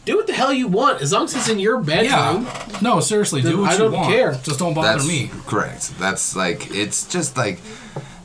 [0.06, 2.46] do what the hell you want as long as it's in your bedroom.
[2.46, 2.80] yeah.
[2.82, 3.96] No, seriously, Then do what I you want.
[3.96, 4.32] I don't care.
[4.44, 5.30] Just don't bother That's me.
[5.48, 5.98] correct.
[6.00, 7.60] That's like it's just like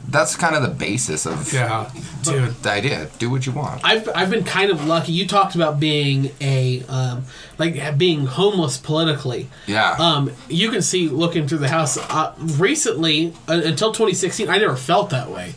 [0.09, 1.91] that's kind of the basis of Yeah,
[2.23, 2.55] dude.
[2.63, 3.09] the idea.
[3.19, 3.81] Do what you want.
[3.85, 5.13] I've I've been kind of lucky.
[5.13, 7.25] You talked about being a um,
[7.59, 9.49] like being homeless politically.
[9.67, 9.97] Yeah.
[9.99, 11.97] Um, you can see looking through the house.
[11.99, 15.55] Uh, recently, uh, until 2016, I never felt that way.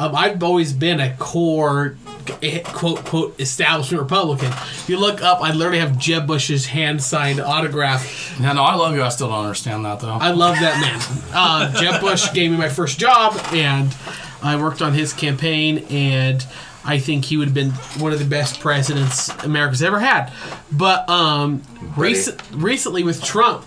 [0.00, 1.96] Um, I've always been a core
[2.42, 4.48] eh, quote quote establishment Republican.
[4.48, 8.34] If you look up, I literally have Jeb Bush's hand signed autograph.
[8.40, 9.02] Yeah, no, I love you.
[9.02, 10.08] I still don't understand that though.
[10.14, 11.00] I love that man.
[11.34, 13.94] Uh, Jeb Bush gave me my first job, and
[14.42, 16.46] I worked on his campaign, and
[16.82, 17.72] I think he would have been
[18.02, 20.32] one of the best presidents America's ever had.
[20.72, 21.62] But um,
[21.94, 23.66] recent, recently with Trump,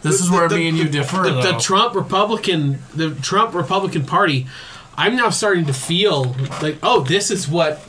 [0.00, 4.06] this is where the- me and you differ, the, the Trump Republican, the Trump Republican
[4.06, 4.46] Party,
[4.98, 7.82] I'm now starting to feel like, oh, this is what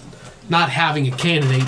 [0.48, 1.68] not having a candidate.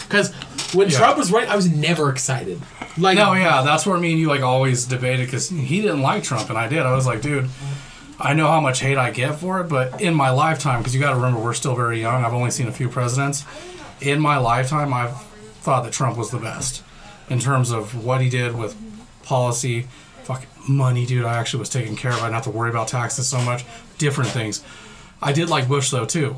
[0.00, 0.32] Because
[0.72, 0.98] when Yeah.
[0.98, 2.62] Trump was running, I was never excited.
[2.96, 6.22] Like, no, yeah, that's where me and you like always debated because he didn't like
[6.22, 6.80] Trump and I did.
[6.80, 7.48] I was like, dude,
[8.20, 11.00] I know how much hate I get for it, but in my lifetime, because you
[11.00, 12.24] got to remember we're still very young.
[12.24, 13.44] I've only seen a few presidents.
[14.00, 15.20] In my lifetime, I've
[15.60, 16.82] thought that Trump was the best
[17.28, 18.76] in terms of what he did with
[19.24, 19.86] policy,
[20.22, 21.24] fucking money, dude.
[21.24, 22.18] I actually was taken care of.
[22.18, 23.64] I didn't have to worry about taxes so much.
[23.98, 24.64] Different things.
[25.20, 26.36] I did like Bush though too.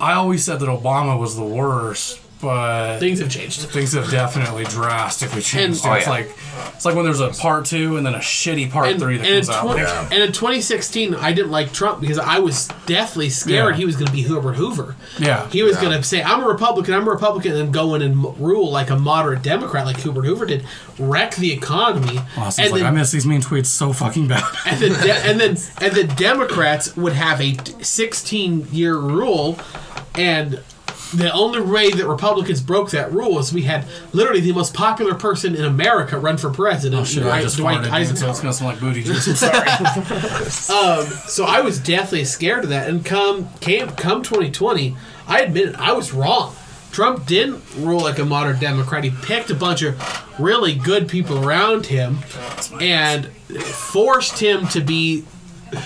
[0.00, 3.60] I always said that Obama was the worst, but things have changed.
[3.62, 5.56] things have definitely drastically changed.
[5.64, 6.08] And- it's Oh, yeah.
[6.10, 6.36] like
[6.74, 9.26] it's like when there's a part two and then a shitty part and, three that
[9.26, 9.76] and in comes out.
[9.78, 10.08] Yeah.
[10.10, 13.76] and in 2016, I didn't like Trump because I was deathly scared Yeah.
[13.78, 14.96] he was going to be Herbert Hoover.
[15.18, 15.48] Yeah.
[15.50, 15.82] He was Yeah.
[15.82, 18.70] going to say, I'm a Republican, I'm a Republican, and go in and m- rule
[18.70, 20.64] like a moderate Democrat, like Herbert Hoover did,
[20.98, 22.20] wreck the economy.
[22.36, 24.44] Austin's and, like, I miss these mean tweets so fucking bad.
[24.66, 29.58] and, the de- and then and the Democrats would have a 16 year rule,
[30.14, 30.60] and
[31.14, 35.14] the only way that Republicans broke that rule is we had literally the most popular
[35.14, 37.00] person in America run for president.
[37.00, 38.30] Oh, Shit, I Dwight- just Dwight farted, dude, so Eisenhower.
[38.30, 39.28] it's gonna smell like booty juice.
[39.28, 41.06] I'm sorry.
[41.28, 42.88] So I was definitely scared of that.
[42.88, 44.96] And come came come 2020,
[45.26, 46.54] I admit it, I was wrong.
[46.92, 49.04] Trump didn't rule like a modern Democrat.
[49.04, 49.96] He picked a bunch of
[50.40, 52.18] really good people around him
[52.80, 55.24] and forced him to be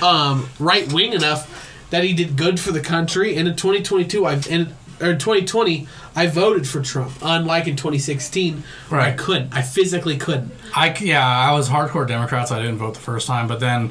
[0.02, 1.50] um, right wing enough
[1.90, 3.36] that he did good for the country.
[3.36, 7.12] And in 2022, I've and or in 2020, I voted for Trump.
[7.22, 9.54] Unlike in 2016, where I couldn't.
[9.54, 10.52] I physically couldn't.
[10.74, 12.50] I yeah, I was hardcore Democrats.
[12.50, 13.90] So I didn't vote the first time, but then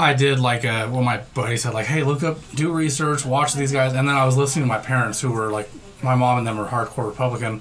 [0.00, 3.54] I did like uh, well, my buddy said like, hey, look up, do research, watch
[3.54, 5.70] these guys, and then I was listening to my parents who were like,
[6.02, 7.60] my mom and them were hardcore Republican,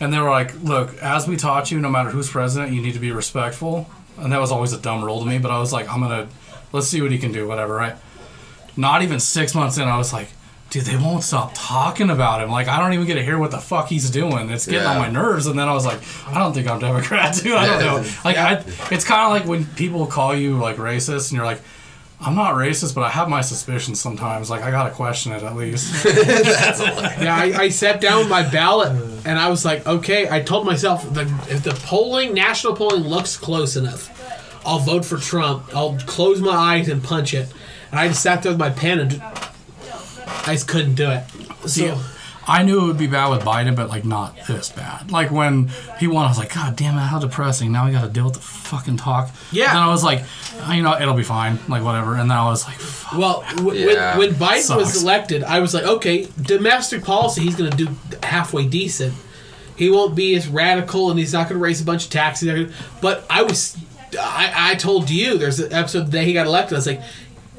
[0.00, 2.94] and they were like, look, as we taught you, no matter who's president, you need
[2.94, 5.72] to be respectful, and that was always a dumb rule to me, but I was
[5.72, 6.28] like, I'm gonna
[6.72, 7.94] let's see what he can do, whatever, right?
[8.76, 10.28] Not even six months in, I was like.
[10.74, 12.50] Dude, they won't stop talking about him.
[12.50, 14.50] Like, I don't even get to hear what the fuck he's doing.
[14.50, 15.46] It's getting on my nerves.
[15.46, 17.52] And then I was like, I don't think I'm Democrat, dude.
[17.52, 18.10] I don't know.
[18.24, 18.54] Like, I,
[18.90, 21.60] it's kind of like when people call you like racist, and you're like,
[22.20, 24.50] I'm not racist, but I have my suspicions sometimes.
[24.50, 26.04] Like, I gotta question it at least.
[26.04, 30.28] Yeah, I, I sat down with my ballot and I was like, okay.
[30.28, 34.10] I told myself the, if the polling, national polling, looks close enough,
[34.66, 35.72] I'll vote for Trump.
[35.72, 37.48] I'll close my eyes and punch it.
[37.92, 39.22] And I just sat there with my pen and
[40.26, 41.24] I just couldn't do it.
[41.68, 41.98] See, So
[42.46, 45.10] I knew it would be bad with Biden, but like not this bad.
[45.10, 47.72] Like when he won, I was like, God damn it, how depressing.
[47.72, 49.30] Now we got to deal with the fucking talk.
[49.50, 49.68] Yeah.
[49.68, 50.22] And then I was like,
[50.70, 51.58] you know, it'll be fine.
[51.68, 52.16] Like whatever.
[52.16, 53.18] And then I was like, fuck.
[53.18, 54.18] Well, w- Yeah.
[54.18, 54.78] when, when Biden Sucks.
[54.94, 57.88] was elected, I was like, okay, domestic policy, he's going to do
[58.22, 59.14] halfway decent.
[59.76, 62.72] He won't be as radical, and he's not going to raise a bunch of taxes.
[63.00, 63.76] But I was,
[64.20, 66.74] I, I told you, there's an episode the day he got elected.
[66.74, 67.02] I was like,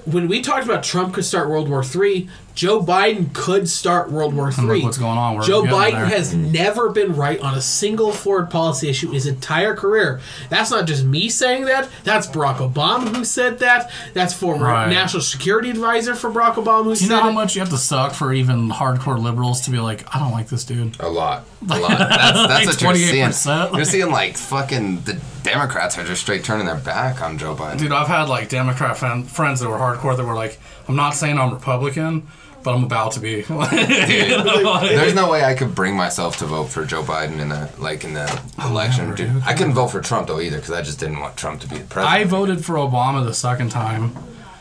[0.06, 4.34] when we talked about Trump could start World War Three, Joe Biden could start World
[4.34, 4.82] War Three.
[4.82, 5.36] what's going on.
[5.36, 6.06] We're Joe Biden there.
[6.06, 10.22] has never been right on a single foreign policy issue his entire career.
[10.50, 11.90] That's not just me saying that.
[12.06, 13.92] That's Barack Obama who said that.
[14.14, 14.90] That's former Right.
[14.90, 17.34] national security advisor for Barack Obama who Do you know how it.
[17.34, 20.48] much you have to suck for even hardcore liberals to be like, I don't like
[20.48, 20.98] this dude?
[21.02, 21.46] A lot.
[21.70, 21.90] A lot.
[22.00, 23.26] That's, that's what you're seeing.
[23.30, 27.56] 28%, You're seeing like fucking the Democrats are just straight turning their back on Joe
[27.56, 27.80] Biden.
[27.80, 31.12] Dude, I've had like Democrat fan, friends that were hardcore that were like, I'm not
[31.12, 32.28] saying I'm Republican,
[32.66, 33.46] but I'm about to be.
[33.56, 37.70] You There's no way I could bring myself to vote for Joe Biden in the
[37.78, 39.10] like in the election.
[39.10, 39.44] Dude, dude.
[39.44, 41.78] I couldn't vote for Trump though either because I just didn't want Trump to be
[41.78, 42.22] the president.
[42.22, 44.16] I voted for Obama the second time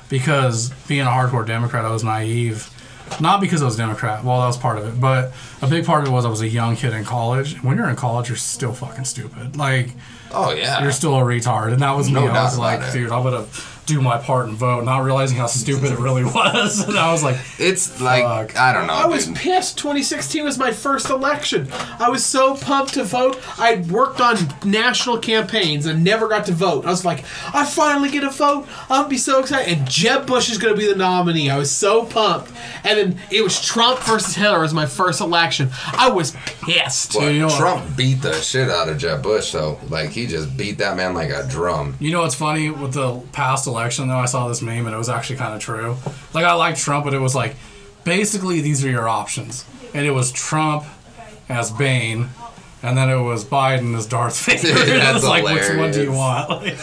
[0.08, 2.70] because being a hardcore Democrat, I was naive.
[3.20, 4.24] Not because I was Democrat.
[4.24, 5.32] Well, that was part of it, but
[5.62, 7.62] a big part of it was I was a young kid in college.
[7.62, 9.56] When you're in college, you're still fucking stupid.
[9.56, 9.90] Like
[10.32, 10.82] oh yeah.
[10.82, 12.28] you're still a retard, and that was No me.
[12.28, 12.92] I was like, it.
[12.92, 13.46] dude, I'm gonna
[13.86, 16.80] do my part and vote, not realizing how stupid it really was.
[16.86, 18.56] And I was like, it's like Fuck.
[18.56, 18.94] I don't know.
[18.94, 19.36] I was dude.
[19.36, 19.78] pissed.
[19.78, 21.68] 2016 was my first election.
[21.98, 23.38] I was so pumped to vote.
[23.58, 26.86] I'd worked on national campaigns and never got to vote.
[26.86, 27.24] I was like,
[27.54, 28.66] I finally get a vote.
[28.88, 29.76] I'll be so excited.
[29.78, 31.50] And Jeb Bush is going to be the nominee.
[31.50, 32.50] I was so pumped.
[32.84, 35.70] And then it was Trump versus Hillary as my first election.
[35.92, 37.14] I was pissed.
[37.14, 37.58] Well, you know what?
[37.58, 39.78] Trump beat the shit out of Jeb Bush though.
[39.88, 41.96] Like he just beat that man like a drum.
[42.00, 44.18] You know what's funny with the past election though?
[44.18, 45.96] I saw this meme and it was actually kind of true.
[46.32, 47.56] Like I liked Trump, but it was like
[48.04, 50.84] basically these are your options, and it was Trump
[51.48, 52.28] as Bane,
[52.82, 54.68] and then it was Biden as Darth Vader.
[54.68, 56.78] And it That's was like, which one do you want?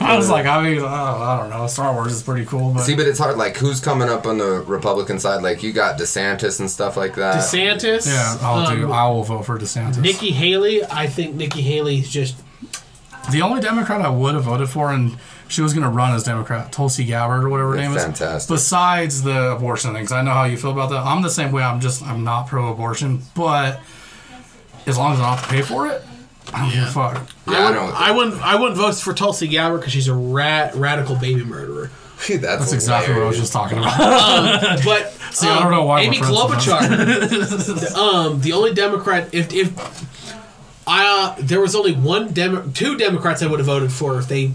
[0.00, 1.66] Like, I was like, I mean, oh, I don't know.
[1.66, 3.36] Star Wars is pretty cool, but See, but it's hard.
[3.36, 5.42] Like, who's coming up on the Republican side?
[5.42, 7.36] Like, you got DeSantis and stuff like that.
[7.36, 8.06] DeSantis.
[8.06, 8.92] yeah, I'll um, do.
[8.92, 10.00] I will vote for DeSantis.
[10.00, 10.84] Nikki Haley.
[10.84, 12.36] I think Nikki Haley's just.
[13.32, 15.18] The only Democrat I would have voted for, and
[15.52, 18.02] she was going to run as Democrat, Tulsi Gabbard or whatever her name is.
[18.02, 18.54] Fantastic.
[18.54, 21.04] Besides the abortion things, I know how you feel about that.
[21.04, 21.62] I'm the same way.
[21.62, 23.80] I'm just I'm not pro-abortion, but
[24.86, 26.02] as long as I don't have to pay for it,
[26.52, 27.28] I don't give a fuck.
[27.46, 27.94] Yeah, I, I, wouldn't, know.
[27.94, 28.42] I wouldn't.
[28.42, 31.90] I wouldn't vote for Tulsi Gabbard because she's a rat, radical baby murderer.
[32.28, 34.84] that's, That's exactly what I was just talking about.
[34.84, 39.72] But See, I don't know why Amy Klobuchar, um, the only Democrat, if if
[40.86, 44.28] I uh, there was only one Demo, two Democrats I would have voted for if
[44.28, 44.52] they,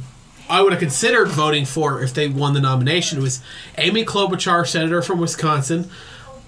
[0.49, 3.19] I would have considered voting for if they won the nomination.
[3.19, 3.41] It was
[3.77, 5.89] Amy Klobuchar, senator from Wisconsin.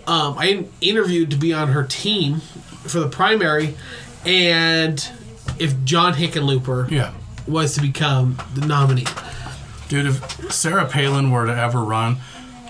[0.08, 3.76] Um, I interviewed to be on her team for the primary,
[4.26, 5.08] and
[5.60, 7.14] if John Hickenlooper yeah,
[7.48, 9.06] was to become the nominee,
[9.88, 10.08] dude.
[10.08, 12.18] If Sarah Palin were to ever run,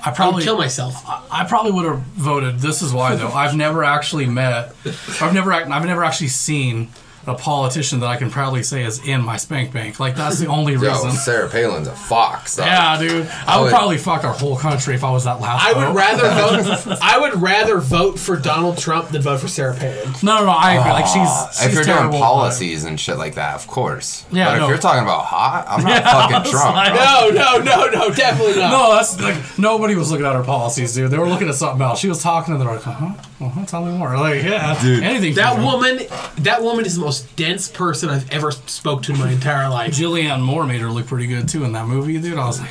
[0.03, 0.95] I I probably kill myself.
[1.31, 2.59] I probably would have voted.
[2.59, 3.29] This is why though.
[3.29, 4.75] I've never actually met.
[5.21, 5.53] I've never.
[5.53, 6.89] I've never actually seen
[7.27, 9.99] a politician that I can proudly say is in my spank bank.
[9.99, 11.11] Like that's the only Yo, reason.
[11.11, 12.55] Sarah Palin's a fox.
[12.55, 12.65] dog.
[12.67, 13.27] Yeah, dude.
[13.45, 15.63] I would would- probably fuck our whole country if I was that last.
[15.65, 15.87] I vote.
[15.87, 16.29] would rather
[16.85, 16.97] vote.
[17.01, 20.11] I would rather vote for Donald Trump than vote for Sarah Palin.
[20.23, 20.51] No, no, no.
[20.51, 20.91] I agree.
[20.91, 24.25] Like she's, she's if you're terrible, doing but- policies and shit like that, of course.
[24.31, 26.75] Yeah, but if you're talking about hot, I'm not Yeah, fucking was Trump.
[26.75, 28.71] like- No, no, no, no, definitely not.
[28.71, 31.11] No, that's like nobody was looking at her policies, dude.
[31.11, 31.99] They were looking at something else.
[31.99, 35.03] She was talking, and they're like, "Uh huh, uh-huh, tell me more." Like, yeah, Dude.
[35.03, 35.33] anything.
[35.35, 35.99] That woman,
[36.43, 39.93] that woman is the most dense person I've ever spoke to in my entire life.
[39.93, 42.37] Julianne Moore made her look pretty good too in that movie, dude.
[42.37, 42.69] I was like,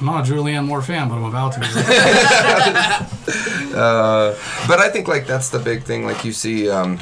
[0.00, 1.60] I'm not a Julianne Moore fan, but I'm about to.
[1.60, 1.66] be.
[4.66, 6.04] But I think like that's the big thing.
[6.04, 6.96] Like you see um,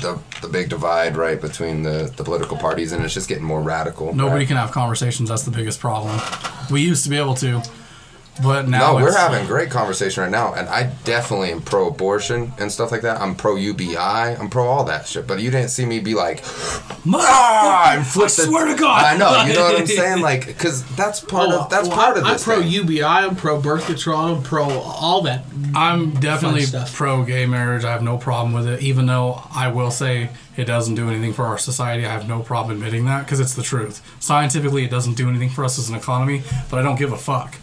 [0.00, 3.60] the the big divide right between the the political parties, and it's just getting more
[3.60, 4.14] radical.
[4.14, 4.46] Nobody right?
[4.46, 5.28] can have conversations.
[5.28, 6.20] That's the biggest problem.
[6.70, 7.60] We used to be able to,
[8.42, 12.70] but now No, we're having great conversation right now, and I definitely am pro-abortion and
[12.70, 13.20] stuff like that.
[13.20, 13.96] I'm pro-UBI.
[13.96, 15.26] I'm pro all that shit.
[15.26, 16.42] But you didn't see me be like,
[17.12, 19.04] ah, and flip I swear to God.
[19.04, 19.44] I know.
[19.44, 20.22] You know what I'm saying?
[20.22, 22.46] Like, because that's part Oh, of that's well, part I'm, of this.
[22.46, 22.70] I'm pro thing.
[22.72, 23.02] UBI.
[23.02, 24.18] I'm pro birth control.
[24.36, 25.44] I'm pro all that.
[25.74, 27.84] I'm definitely pro gay marriage.
[27.84, 31.32] I have no problem with it, even though I will say it doesn't do anything
[31.32, 32.04] for our society.
[32.04, 34.02] I have no problem admitting that because it's the truth.
[34.20, 37.16] Scientifically, it doesn't do anything for us as an economy, but I don't give a
[37.18, 37.56] fuck.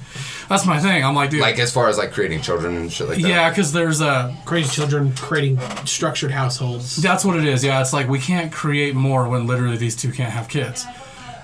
[0.50, 1.04] That's my thing.
[1.04, 3.28] I'm like, dude, Like as far as like creating children and shit like that.
[3.28, 6.96] yeah, because there's a Creating children, creating structured households.
[6.98, 7.64] That's what it is.
[7.64, 10.86] Yeah, it's like we can't create more when literally these two can't have kids.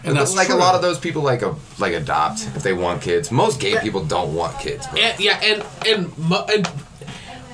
[0.06, 0.56] And that's like true.
[0.56, 3.32] a lot of those people like a, like adopt if they want kids.
[3.32, 5.00] Most gay people don't want kids, bro.
[5.00, 6.14] And, yeah, and and
[6.50, 6.70] and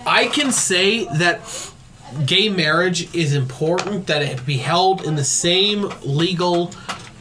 [0.08, 1.42] I can say that
[2.26, 4.08] gay marriage is important.
[4.08, 6.72] That it be held in the same legal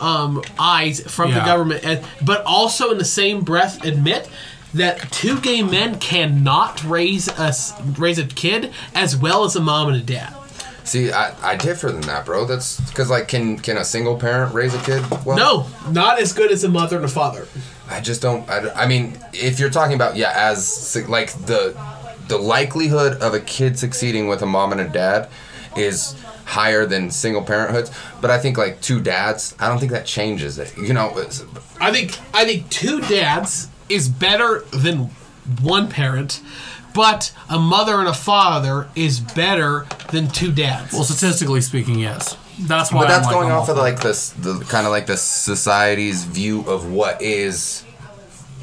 [0.00, 4.28] um, eyes from the government, and but also in the same breath admit
[4.74, 9.60] that two gay men cannot raise a s- raise a kid as well as a
[9.60, 10.34] mom and a dad.
[10.84, 12.44] See, I, I differ than that, bro.
[12.46, 15.04] That's because like, can can a single parent raise a kid?
[15.24, 17.46] Well, No, not as good as a mother and a father.
[17.90, 18.48] I just don't.
[18.48, 21.74] I, I mean, if you're talking about yeah, as like the
[22.28, 25.28] the likelihood of a kid succeeding with a mom and a dad
[25.76, 26.14] is
[26.44, 27.90] higher than single parenthoods.
[28.20, 30.76] But I think like two dads, I don't think that changes it.
[30.76, 31.10] You know,
[31.80, 35.10] I think I think two dads is better than
[35.62, 36.42] one parent,
[36.94, 40.92] but a mother and a father is better than two dads.
[40.92, 42.36] well, statistically speaking, yes.
[42.60, 43.02] That's why.
[43.02, 46.24] but that's I'm going I'm off of like this, the kind of like the society's
[46.24, 47.84] view of what is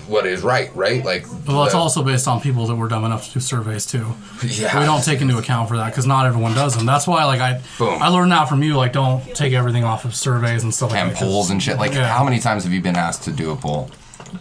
[0.08, 1.04] what is right, right?
[1.04, 4.06] Like, Well, it's also based on people that were dumb enough to do surveys too.
[4.44, 4.80] yeah.
[4.80, 6.86] We don't take into account for that because not everyone does them.
[6.86, 8.02] That's why, like, I Boom.
[8.02, 8.76] I learned that from you.
[8.76, 11.18] Like, don't take everything off of surveys and stuff like and that.
[11.18, 11.78] polls and shit.
[11.78, 12.08] Like, Yeah.
[12.08, 13.90] how many times have you been asked to do a poll?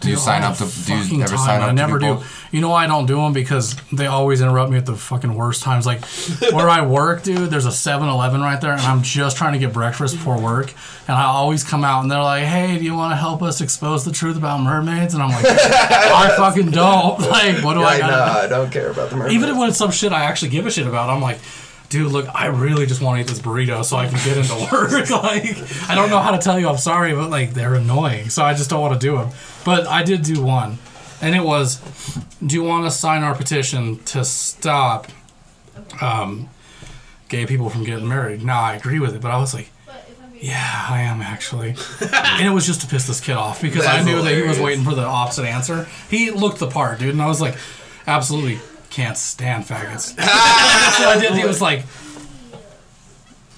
[0.00, 0.64] Do you sign up to?
[0.86, 1.68] Do you ever sign up?
[1.68, 2.22] I never do.
[2.52, 3.32] You know why I don't do them?
[3.32, 5.86] Because they always interrupt me at the fucking worst times.
[5.86, 6.04] Like
[6.52, 9.72] where I work, dude, there's a 7-Eleven right there, and I'm just trying to get
[9.72, 10.72] breakfast before work,
[11.08, 13.60] and I always come out and they're like, "Hey, do you want to help us
[13.60, 17.94] expose the truth about mermaids?" And I'm like, "I fucking don't." Like, what do I
[17.94, 18.10] I got?
[18.10, 18.40] know.
[18.42, 19.34] I don't care about the mermaids.
[19.34, 21.38] Even when it's some shit I actually give a shit about, I'm like,
[21.94, 24.52] dude, look, I really just want to eat this burrito so I can get into
[24.72, 25.10] work.
[25.10, 28.42] like, I don't know how to tell you I'm sorry, but like they're annoying, so
[28.42, 29.30] I just don't want to do them.
[29.64, 30.78] But I did do one,
[31.20, 31.80] and it was,
[32.44, 35.06] do you want to sign our petition to stop,
[36.02, 36.48] um,
[37.28, 38.42] gay people from getting married?
[38.42, 39.70] Now I agree with it, but I was like.
[40.36, 41.74] Yeah, I am actually.
[42.12, 44.42] and it was just to piss this kid off because I That's knew that he
[44.42, 45.88] was waiting for the opposite answer.
[46.10, 47.56] He looked the part, dude, and I was like,
[48.06, 48.58] absolutely
[48.94, 50.14] can't stand faggots.
[50.14, 51.32] so I did.
[51.34, 51.82] He was like,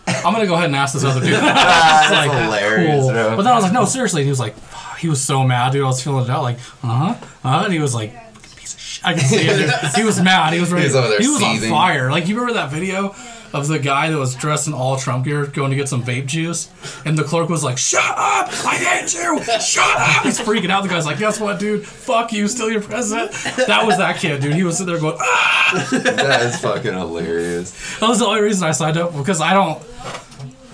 [0.07, 1.35] I'm gonna go ahead and ask this other dude.
[1.35, 3.11] That's like, hilarious, cool.
[3.11, 3.37] bro.
[3.37, 4.23] But then I was like, no, seriously.
[4.23, 4.55] And he was like,
[4.99, 5.85] he was so mad, dude.
[5.85, 8.15] I was feeling it out, like, uh huh, uh And he was like,
[8.57, 9.05] piece of shit.
[9.05, 9.59] I can see it.
[9.59, 9.95] dude.
[9.95, 10.55] He was mad.
[10.55, 10.89] He was ready.
[10.89, 12.11] He was over there he was on fire.
[12.11, 13.15] Like, you remember that video
[13.57, 16.27] of the guy that was dressed in all Trump gear going to get some vape
[16.27, 16.71] juice,
[17.05, 18.49] and the clerk was like, "Shut up!
[18.65, 19.43] I hate you!
[19.61, 20.83] Shut up!" He's freaking out.
[20.83, 21.87] The guy's like, "Guess what, dude?
[21.87, 23.33] Fuck you, still your president."
[23.67, 24.55] That was that kid, dude.
[24.55, 27.99] He was sitting there going, "Ah!" that is fucking hilarious.
[27.99, 29.83] That was the only reason I signed up because I don't.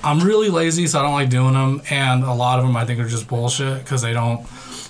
[0.04, 2.84] I'm really lazy, so I don't like doing them, and a lot of them I
[2.84, 4.46] think are just bullshit because they don't.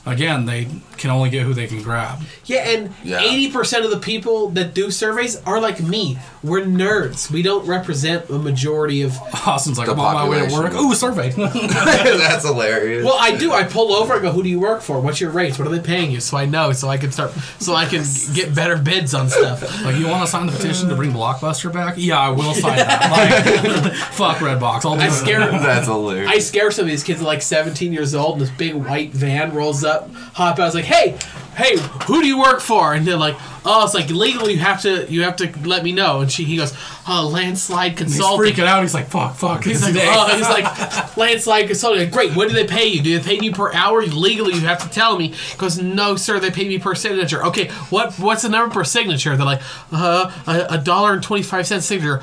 [0.06, 0.66] Again, they
[1.02, 2.20] can only get who they can grab.
[2.46, 3.20] Yeah, and Yeah.
[3.20, 6.16] eighty percent of the people that do surveys are like me.
[6.42, 7.30] We're nerds.
[7.30, 9.18] We don't represent a majority of.
[9.46, 10.72] Austin's like, The I'm on my way to work.
[10.72, 10.90] population.
[10.90, 11.30] Ooh, survey.
[11.76, 13.04] That's hilarious.
[13.04, 13.52] Well, I do.
[13.52, 14.14] I pull over.
[14.14, 15.00] I go, "Who do you work for?
[15.00, 15.58] What's your rates?
[15.58, 16.72] What are they paying you?" So I know.
[16.72, 17.32] So I can start.
[17.58, 19.62] So I can get better bids on stuff.
[19.84, 21.94] like, you want to sign the petition to bring Blockbuster back?
[21.98, 23.02] Yeah, I will sign that.
[23.82, 24.84] Like, fuck Redbox.
[24.84, 25.10] I'll do I it.
[25.12, 25.40] scare.
[25.50, 26.30] That's hilarious.
[26.30, 29.10] I scare some of these kids at like 17 years old, and this big white
[29.12, 30.60] van rolls up, hop out.
[30.60, 31.16] I was like, "Hey,
[31.56, 31.76] "Hey,
[32.06, 35.10] who do you work for?" And they're like, "Oh, it's like legally you have to
[35.10, 36.72] you have to let me know." And she he goes,
[37.08, 38.82] "Oh, landslide He's consulting." freaking out.
[38.82, 39.64] He's like, fuck, fuck.
[39.64, 40.06] He's like, today.
[40.08, 42.10] oh, he's like, landslide consulting.
[42.10, 42.34] Great.
[42.36, 43.02] What do they pay you?
[43.02, 44.02] Do they pay you per hour?
[44.02, 45.28] Legally, you have to tell me.
[45.28, 46.38] He goes, no, sir.
[46.40, 47.44] They pay me per signature.
[47.46, 47.68] Okay.
[47.90, 49.36] What What's the number per signature?
[49.36, 49.62] They're like,
[49.92, 52.22] uh, a, a dollar and twenty five cents signature.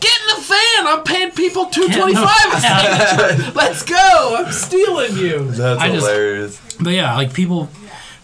[0.00, 0.86] Get in the fan.
[0.86, 3.52] I'm paying people two twenty five a.
[3.54, 4.36] Let's go.
[4.38, 5.50] I'm stealing you.
[5.50, 6.60] That's I just- hilarious.
[6.80, 7.68] But yeah, like people,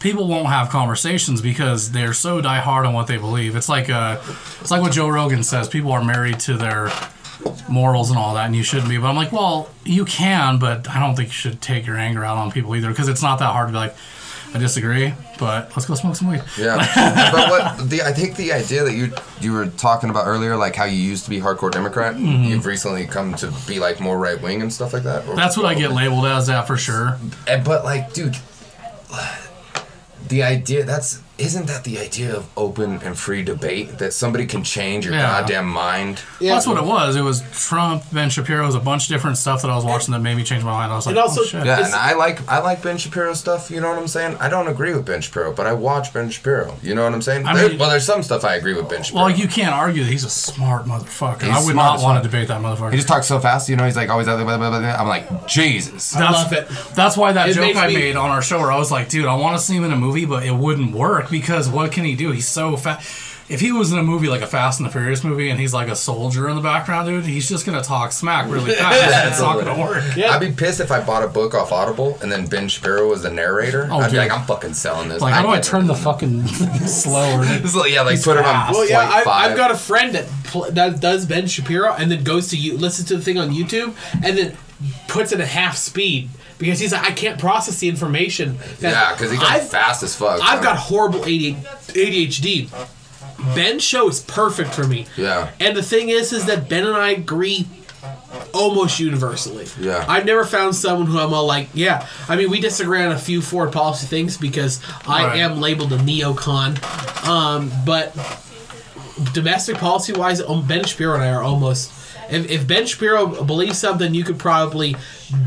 [0.06, 3.56] people won't have conversations because they're so die hard on what they believe.
[3.56, 4.20] It's like uh,
[4.60, 5.68] it's like what Joe Rogan says.
[5.68, 6.90] People are married to their
[7.68, 8.98] morals and all that, and you shouldn't be.
[8.98, 12.24] But I'm like, well, you can, but I don't think you should take your anger
[12.24, 13.96] out on people either because it's not that hard to be like,
[14.54, 16.42] I disagree, but let's go smoke some weed.
[16.56, 16.76] Yeah,
[17.32, 20.76] but what the I think the idea that you you were talking about earlier, like
[20.76, 24.40] how you used to be hardcore Democrat, you've recently come to be like more right
[24.40, 25.26] wing and stuff like that.
[25.34, 27.18] That's what I get labeled as that for sure.
[27.48, 28.36] And, but like, dude,
[30.28, 34.64] the idea that's isn't that the idea of open and free debate that somebody can
[34.64, 35.40] change your Yeah.
[35.40, 36.22] goddamn mind?
[36.40, 36.54] Yeah.
[36.54, 37.14] That's what it was.
[37.14, 39.84] It was Trump, Ben Shapiro, it was a bunch of different stuff that I was
[39.84, 40.92] watching that made me change my mind.
[40.92, 41.66] I was like, And also- oh, shit.
[41.66, 43.70] Yeah, and I like I like Ben Shapiro stuff.
[43.70, 44.36] You know what I'm saying?
[44.40, 46.74] I don't agree with Ben Shapiro, but I watch Ben Shapiro.
[46.82, 47.46] You know what I'm saying?
[47.46, 49.26] I There- mean- well, there's some stuff I agree with Ben Shapiro.
[49.26, 51.42] Well, you can't argue that he's a smart motherfucker.
[51.42, 52.92] He's I would not want to debate that motherfucker.
[52.92, 53.68] he just talks so fast.
[53.68, 54.26] You know, he's like always.
[54.26, 54.88] Blah, blah, blah, blah, blah.
[54.98, 56.16] I'm like Jesus.
[56.16, 56.66] I love it.
[56.94, 58.90] That's why that It joke makes I me- made on our show, where I was
[58.90, 61.68] like, dude, I want to see him in a movie, but it wouldn't work because
[61.68, 62.32] what can he do?
[62.32, 63.32] He's so fast.
[63.48, 65.72] If he was in a movie like a Fast and the Furious movie and he's
[65.72, 69.28] like a soldier in the background, dude, he's just gonna talk smack really fast.
[69.28, 70.02] it's not gonna work.
[70.16, 70.30] Yeah.
[70.32, 73.22] I'd be pissed if I bought a book off Audible and then Ben Shapiro was
[73.22, 73.86] the narrator.
[73.88, 74.18] Oh, I'd be dude.
[74.18, 75.22] like, I'm fucking selling this.
[75.22, 77.44] Like, how do I turn the fucking slower?
[77.62, 78.72] This like, yeah, like He's put it on fast.
[78.74, 79.50] Well, yeah, flight I've, five.
[79.52, 82.76] I've got a friend that pl- that does Ben Shapiro and then goes to you
[82.76, 84.56] listens to the thing on YouTube and then
[85.06, 88.56] puts it at half speed because he's like, I can't process the information.
[88.80, 90.40] That yeah, because he goes I've, fast as fuck.
[90.42, 92.68] I've got horrible ADHD.
[93.54, 95.06] Ben's show is perfect for me.
[95.16, 95.50] Yeah.
[95.60, 97.66] And the thing is, is that Ben and I agree
[98.54, 99.66] almost universally.
[99.78, 100.04] Yeah.
[100.08, 102.06] I've never found someone who I'm all like, yeah.
[102.28, 105.38] I mean, we disagree on a few foreign policy things because I Right.
[105.40, 106.82] am labeled a neocon.
[107.26, 108.14] Um, but
[109.32, 111.92] domestic policy wise, um, Ben Shapiro and I are almost.
[112.30, 114.96] If, if Ben Shapiro believes something, you could probably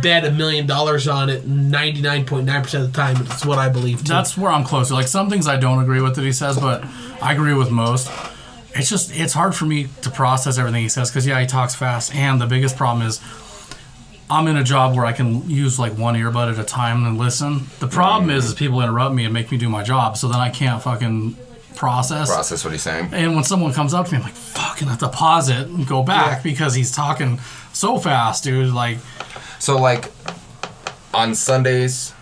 [0.02, 3.18] bet a million dollars on it 99.9% of the time.
[3.22, 4.14] It's what I believe too.
[4.14, 4.94] That's where I'm closer.
[4.94, 6.84] Like some things I don't agree with that he says, but
[7.22, 8.10] I agree with most.
[8.76, 11.76] It's just it's hard for me to process everything he says because yeah, he talks
[11.76, 13.20] fast, and the biggest problem is
[14.30, 17.18] I'm in a job where I can use like one earbud at a time and
[17.18, 17.66] listen.
[17.80, 20.40] The problem is, is people interrupt me and make me do my job, so then
[20.40, 21.36] I can't fucking
[21.80, 22.30] process.
[22.30, 23.10] process what he's saying.
[23.14, 25.88] And when someone comes up to me, I'm like, fucking have to pause it and
[25.88, 27.40] go back because he's talking
[27.74, 28.74] so fast, dude.
[28.74, 28.98] Like,
[29.60, 30.12] So like,
[31.14, 32.14] on Sundays,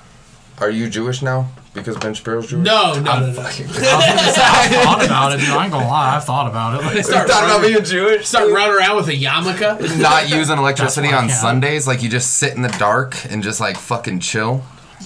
[0.60, 1.49] are you Jewish now?
[1.74, 2.66] Because Ben Shapiro's Jewish.
[2.66, 3.34] no, no, no, I'm no.
[3.34, 3.68] fucking.
[3.68, 5.49] I've thought about it, dude.
[5.49, 6.86] I ain't gonna lie, I've thought about it.
[6.86, 8.28] Like, Start Thought about being Jewish.
[8.28, 9.99] start running around with a yarmulke.
[9.99, 11.30] Not using electricity That's why I on.
[11.30, 14.64] Sundays, like you just sit in the dark and just like fucking chill.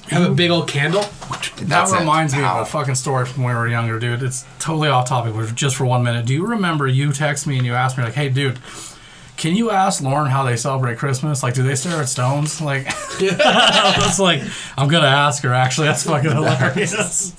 [0.10, 1.02] Have a big old candle.
[1.02, 2.00] That That's it.
[2.00, 2.62] reminds me Ow.
[2.62, 4.24] of a fucking story from when we were younger, dude.
[4.24, 6.26] It's totally off topic, but just for one minute.
[6.26, 8.60] Do you remember you text me and you asked me like, "Hey, dude,
[9.38, 11.44] can you ask Lauren how they celebrate Christmas?
[11.44, 12.86] Like, do they stare at stones?" Like,
[13.20, 14.42] that's like,
[14.78, 15.54] I'm gonna ask her.
[15.54, 17.34] Actually, that's fucking hilarious.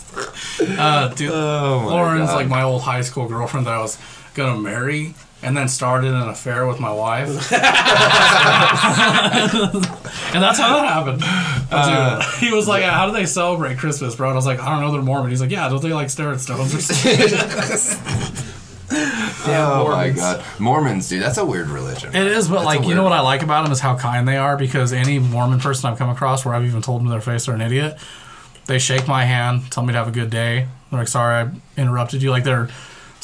[0.61, 2.37] Uh, dude, Lauren's God.
[2.37, 3.99] like my old high school girlfriend that I was
[4.35, 5.15] gonna marry.
[5.45, 7.61] And then started an affair with my wife, and
[10.41, 11.21] that's how that happened.
[11.73, 14.61] Dude, uh, he was like, "How do they celebrate Christmas, bro?" And I was like,
[14.61, 14.93] "I don't know.
[14.93, 18.49] They're Mormon." He's like, "Yeah, don't they like stare at stones or something?"
[18.95, 22.15] oh my god, Mormons, dude, that's a weird religion.
[22.15, 23.13] It is, but That's like, you know what.
[23.13, 24.57] I like about them is how kind they are.
[24.57, 27.47] Because any Mormon person I've come across where I've even told them to their face
[27.47, 27.97] they're an idiot,
[28.67, 30.69] they shake my hand, tell me to have a good day.
[30.91, 32.69] They're like, "Sorry, I interrupted you." Like they're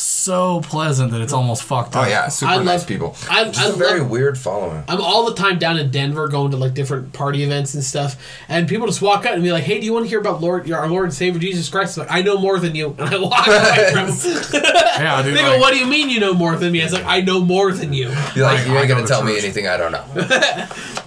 [0.02, 2.08] so pleasant that it's almost fucked Oh up.
[2.08, 3.16] yeah, super I love- nice people.
[3.30, 4.84] I- Just I a very love- weird following.
[4.88, 8.16] I'm all the time down in Denver going to like different party events and stuff,
[8.48, 10.40] and people just walk up and be like, "Hey, do you want to hear about
[10.40, 13.14] Lord, our Lord and Savior Jesus Christ?" I'm like, I know more than you, and
[13.14, 14.06] I walk away from
[14.52, 14.62] them.
[14.62, 15.34] Yeah, dude.
[15.38, 17.04] They go, like- "What do you mean you know more than me?" I was like,
[17.06, 19.66] "I know more than you." You're like, Like, you ain't gonna to tell me anything
[19.68, 20.04] I don't know.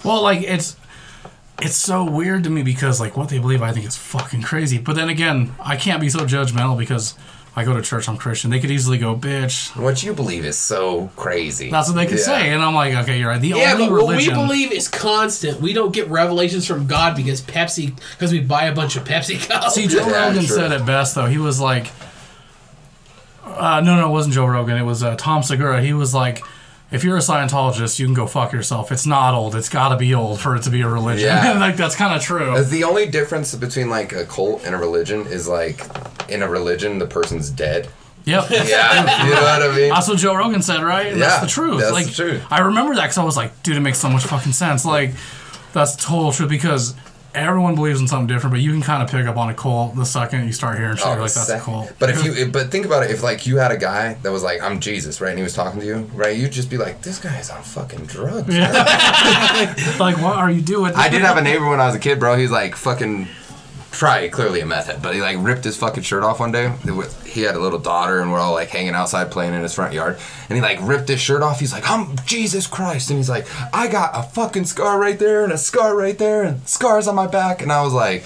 [0.04, 0.76] Well, like it's
[1.60, 4.78] it's so weird to me because like what they believe I think is fucking crazy.
[4.78, 7.14] But then again, I can't be so judgmental because
[7.54, 8.50] I go to church, I'm Christian.
[8.50, 9.76] They could easily go, bitch.
[9.78, 11.70] What you believe is so crazy.
[11.70, 12.24] That's what they could Yeah.
[12.24, 12.48] say.
[12.50, 13.40] And I'm like, okay, you're right.
[13.40, 15.60] The Yeah, only but what we believe is constant.
[15.60, 19.46] We don't get revelations from God because Pepsi, because we buy a bunch of Pepsi
[19.46, 19.74] Cups.
[19.74, 20.56] See, Joe Yeah, Rogan true.
[20.56, 21.26] said it best though.
[21.26, 21.88] He was like,
[23.44, 24.76] uh, no, no, it wasn't Joe Rogan.
[24.78, 25.82] It was uh, Tom Segura.
[25.82, 26.42] He was like,
[26.92, 28.92] if you're a Scientologist, you can go fuck yourself.
[28.92, 29.54] It's not old.
[29.56, 31.26] It's got to be old for it to be a religion.
[31.26, 31.52] Yeah.
[31.58, 32.52] like that's kind of true.
[32.54, 35.80] Uh, the only difference between like a cult and a religion is like
[36.28, 37.88] in a religion the person's dead.
[38.24, 38.44] Yep.
[38.50, 39.88] Yeah, you know what I mean.
[39.88, 41.06] That's what Joe Rogan said, right?
[41.12, 41.80] And That's Yeah, the truth.
[41.80, 42.44] that's like, the truth.
[42.50, 44.84] I remember that because I was like, dude, it makes so much fucking sense.
[44.84, 45.10] Like,
[45.72, 46.94] that's total truth because
[47.34, 49.96] everyone believes in something different, but you can kind of pick up on a cult
[49.96, 51.06] the second you start hearing shit.
[51.06, 51.92] Oh, like, that's a cult.
[51.98, 53.10] But if you, but think about it.
[53.10, 55.54] If like you had a guy that was like, "I'm Jesus," right, and he was
[55.54, 58.48] talking to you, right, you'd just be like, "This guy's on fucking drugs."
[59.98, 60.92] like, what are you doing?
[60.94, 62.36] I did have a neighbor when I was a kid, bro.
[62.36, 63.28] He's like fucking
[63.92, 66.72] try clearly a method, but he like ripped his fucking shirt off one day.
[67.26, 69.92] He had a little daughter, and we're all like hanging outside playing in his front
[69.92, 70.18] yard.
[70.48, 71.60] And he like ripped his shirt off.
[71.60, 75.44] He's like, "I'm Jesus Christ," and he's like, "I got a fucking scar right there,
[75.44, 78.24] and a scar right there, and scars on my back." And I was like,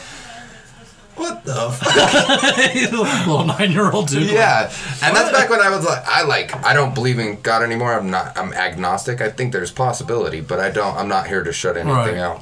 [1.16, 2.92] "What the?" fuck?
[3.26, 4.30] little nine year old dude.
[4.30, 7.62] Yeah, and that's back when I was like, I like, I don't believe in God
[7.62, 7.92] anymore.
[7.94, 8.36] I'm not.
[8.38, 9.20] I'm agnostic.
[9.20, 10.96] I think there's possibility, but I don't.
[10.96, 12.18] I'm not here to shut anything Right.
[12.18, 12.40] out.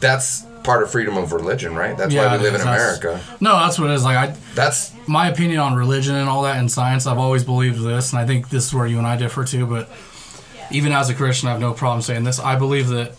[0.00, 1.96] That's part of freedom of religion, right?
[1.96, 2.64] That's Yeah, why we live in is.
[2.66, 3.20] That's- America.
[3.40, 4.04] No, that's what it is.
[4.04, 7.82] Like, I, That's my opinion on religion and all that and science, I've always believed
[7.82, 9.66] this, and I think this is where you and I differ too.
[9.66, 9.90] But
[10.70, 12.38] even as a Christian, I have no problem saying this.
[12.38, 13.12] I believe that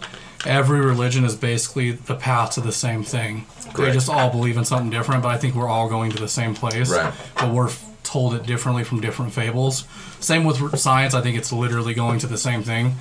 [0.46, 3.46] every religion is basically the path to the same thing.
[3.78, 6.28] They just all believe in something different, but I think we're all going to the
[6.28, 6.90] same place.
[6.92, 7.14] Right.
[7.36, 7.72] But we're
[8.04, 9.86] told it differently from different fables.
[10.20, 11.14] Same with science.
[11.14, 12.96] I think it's literally going to the same thing,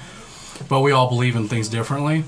[0.68, 2.24] but we all believe in things differently.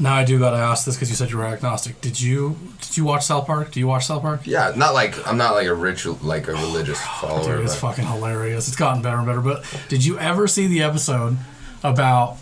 [0.00, 2.00] Now I do gotta ask this because you said you were agnostic.
[2.00, 3.70] Did you did you watch South Park?
[3.70, 4.40] Do you watch South Park?
[4.44, 4.72] yeah.
[4.76, 7.56] Not like I'm not like a ritual, like a religious follower.
[7.56, 8.66] Dude, it's but- fucking hilarious.
[8.68, 9.40] It's gotten better and better.
[9.40, 11.36] But did you ever see the episode
[11.84, 12.38] about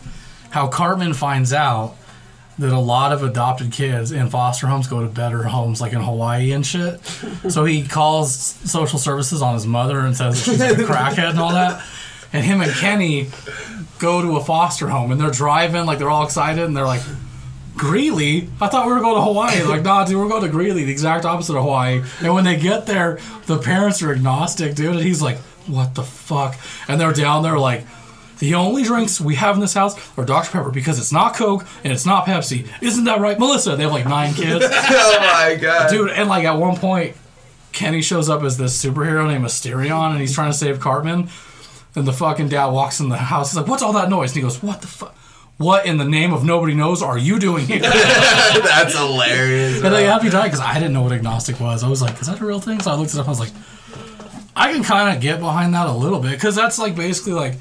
[0.50, 1.94] how Cartman finds out
[2.58, 6.00] that a lot of adopted kids in foster homes go to better homes like in
[6.00, 7.04] Hawaii and shit?
[7.50, 11.30] So he calls social services on his mother and says that she's like a crackhead
[11.30, 11.84] and all that.
[12.32, 13.28] And him and Kenny
[13.98, 17.02] go to a foster home and they're driving, like they're all excited and they're like,
[17.76, 18.48] Greeley?
[18.60, 19.62] I thought we were going to Hawaii.
[19.62, 22.02] Like, nah, dude, we're going to Greeley, the exact opposite of Hawaii.
[22.20, 24.96] And when they get there, the parents are agnostic, dude.
[24.96, 26.56] And he's like, what the fuck?
[26.88, 27.84] And they're down there like,
[28.38, 30.50] the only drinks we have in this house are Dr.
[30.50, 32.68] Pepper because it's not Coke and it's not Pepsi.
[32.82, 33.76] Isn't that right, Melissa?
[33.76, 34.64] They have like nine kids.
[34.68, 37.16] oh my god, dude, and like at one point,
[37.72, 41.28] Kenny shows up as this superhero named Mysterion and he's trying to save Cartman.
[41.94, 43.52] And the fucking dad walks in the house.
[43.52, 44.32] He's like, what's all that noise?
[44.32, 45.15] And he goes, what the fuck?
[45.58, 47.80] What in the name of nobody knows are you doing here?
[47.80, 49.82] that's hilarious.
[49.82, 51.82] And they happy died because I didn't know what agnostic was.
[51.82, 52.80] I was like, is that a real thing?
[52.80, 53.26] So I looked it up.
[53.26, 53.52] I was like,
[54.54, 57.54] I can kind of get behind that a little bit because that's like basically like,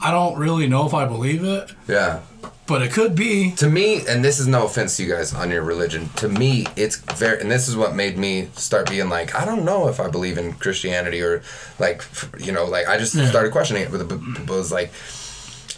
[0.00, 2.20] I don't really know if I believe it, yeah.
[2.66, 3.52] but it could be.
[3.52, 6.08] To me, and this is no offense to you guys on your religion.
[6.16, 9.64] To me, it's very, and this is what made me start being like, I don't
[9.64, 11.42] know if I believe in Christianity or
[11.78, 12.02] like,
[12.38, 13.28] you know, like I just Yeah.
[13.28, 13.90] started questioning it.
[13.92, 14.90] But it was like,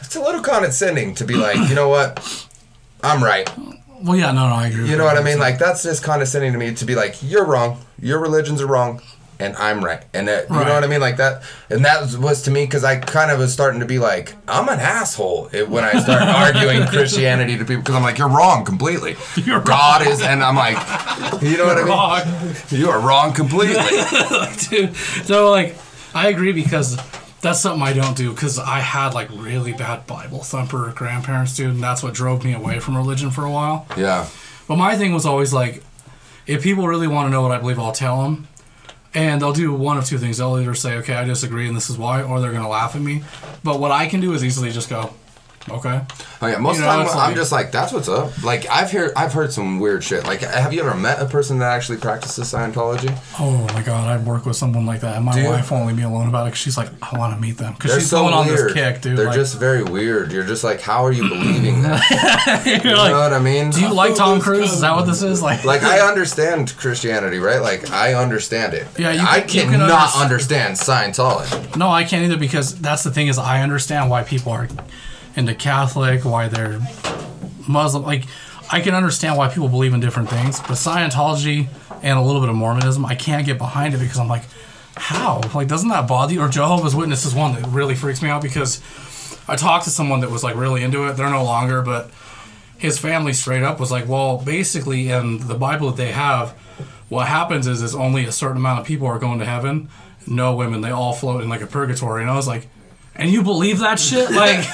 [0.01, 2.47] it's a little condescending to be like, you know what,
[3.03, 3.49] I'm right.
[4.03, 4.83] Well, yeah, no, no, I agree.
[4.83, 5.39] with You know what I mean?
[5.39, 7.81] Like that's just condescending to me to be like, you're wrong.
[8.01, 9.03] Your religions are wrong,
[9.41, 10.05] and I'm right.
[10.15, 10.69] And that, you Right.
[10.69, 11.01] know what I mean?
[11.01, 11.43] Like that.
[11.69, 14.37] And that was, was to me because I kind of was starting to be like,
[14.47, 18.29] I'm an asshole it, when I start arguing Christianity to people because I'm like, you're
[18.29, 19.17] wrong completely.
[19.37, 20.77] You're God is, and I'm like,
[21.43, 21.89] you know what I mean?
[21.89, 22.55] Wrong.
[22.71, 23.83] You are wrong completely.
[24.71, 24.95] dude.
[25.25, 25.75] So like,
[26.15, 26.97] I agree because
[27.41, 31.75] that's something I don't do because I had like really bad Bible thumper grandparents, dude,
[31.75, 33.87] and that's what drove me away from religion for a while.
[33.97, 34.27] yeah.
[34.67, 35.83] But my thing was always like,
[36.47, 38.49] if people really want to know what I believe, I'll tell them.
[39.15, 40.37] And they'll do one of two things.
[40.37, 42.95] They'll either say, okay, I disagree and this is why, or they're going to laugh
[42.95, 43.25] at me.
[43.65, 45.15] But what I can do is easily just go,
[45.71, 46.01] okay.
[46.41, 48.43] Oh yeah, most You of know, the time I'm like- just like, that's what's up.
[48.45, 50.25] Like I've heard, I've heard some weird shit.
[50.25, 53.17] Like, have you ever met a person that actually practices Scientology?
[53.41, 55.17] Oh my God, I'd work with someone like that.
[55.17, 55.49] And my you?
[55.49, 57.73] wife won't leave me alone about it because she's like, I want to meet them.
[57.75, 59.17] Because They're she's so going on this kick, dude.
[59.19, 60.33] They're like, just very weird.
[60.33, 62.63] You're just like, how are you believing that?
[62.85, 63.71] you're like, know what I mean?
[63.71, 64.73] do you like Tom Cruise?
[64.73, 65.43] Is that what this is?
[65.43, 67.61] Like, Like I understand Christianity, right?
[67.61, 68.87] Like I understand it.
[68.99, 71.77] Yeah, you I can- you can cannot underst- understand Scientology.
[71.77, 74.69] No, I can't either because that's the thing is I understand why people are
[75.39, 76.81] into Catholic, why they're
[77.69, 78.03] Muslim.
[78.03, 78.25] Like
[78.71, 81.69] I can understand why people believe in different things, but Scientology
[82.03, 84.45] and a little bit of Mormonism, I can't get behind it because I'm like,
[84.97, 85.41] how?
[85.55, 86.41] Like, doesn't that bother you?
[86.41, 88.83] Or Jehovah's Witness is one that really freaks me out because
[89.47, 91.13] I talked to someone that was like really into it.
[91.17, 92.11] They're no longer, but
[92.77, 96.51] his family straight up was like, well, basically, in the Bible that they have,
[97.09, 99.89] what happens is is only a certain amount of people are going to heaven.
[100.27, 102.23] No women, they all float in like a purgatory.
[102.23, 102.69] And I was like,
[103.15, 104.31] and you believe that shit?
[104.39, 104.67] Like,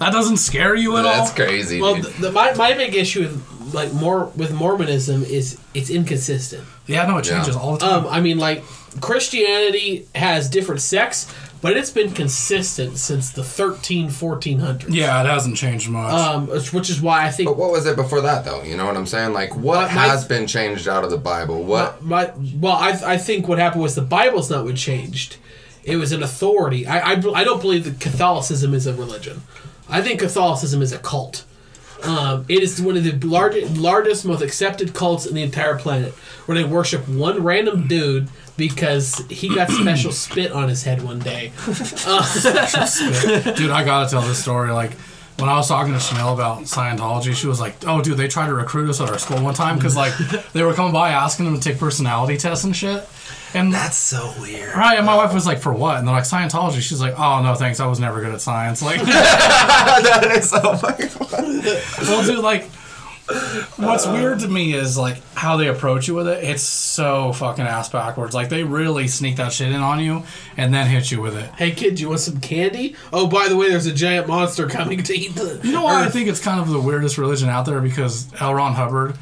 [0.00, 1.12] that doesn't scare you at all.
[1.24, 1.80] That's crazy.
[1.80, 2.04] Well, dude.
[2.04, 6.64] the, the, my, my big issue with like more with Mormonism is it's inconsistent.
[6.86, 7.60] Yeah, no, it changes Yeah.
[7.60, 8.04] all the time.
[8.06, 8.62] Um, I mean, like
[9.00, 11.24] Christianity has different sects,
[11.60, 14.84] but but it's been consistent since the 13, 1400s.
[14.88, 16.12] Yeah, it hasn't changed much.
[16.12, 18.62] Um, which is why I think But what was it before that, though?
[18.62, 19.32] You know what I'm saying?
[19.32, 21.64] Like, what My- my- has been changed out of the Bible?
[21.64, 22.04] What?
[22.04, 22.30] my,
[22.60, 25.38] well, I, I think what happened was the Bible's not what changed.
[25.82, 26.86] It was an authority.
[26.86, 29.42] I, I, I don't believe that Catholicism is a religion.
[29.88, 31.44] I think Catholicism is a cult.
[32.02, 36.12] Um, it is one of the largest, largest, most accepted cults in the entire planet,
[36.46, 41.18] where they worship one random dude because he got special spit on his head one
[41.18, 41.52] day.
[43.56, 44.70] dude, I gotta tell this story.
[44.70, 44.92] Like,
[45.38, 48.46] when I was talking to Chanel about Scientology, she was like, "Oh, dude, they tried
[48.46, 50.16] to recruit us at our school one time because like
[50.52, 53.06] they were coming by asking them to take personality tests and shit."
[53.54, 54.74] And That's so weird.
[54.74, 57.42] right, and my wife was like, "For what?" And they're like, "Scientology." She's like, "Oh
[57.42, 57.80] no, thanks.
[57.80, 61.62] I was never good at science." Like, that is so fucking funny.
[62.08, 62.68] well, dude, like.
[63.76, 66.44] What's weird to me is like how they approach you with it.
[66.44, 68.34] It's so fucking ass backwards.
[68.34, 70.22] Like they really sneak that shit in on you
[70.56, 71.50] and then hit you with it.
[71.56, 72.94] Hey kid, you want some candy?
[73.12, 75.60] Oh, by the way, there's a giant monster coming to eat the.
[75.64, 78.54] You know why I think it's kind of the weirdest religion out there because L.
[78.54, 79.16] Ron Hubbard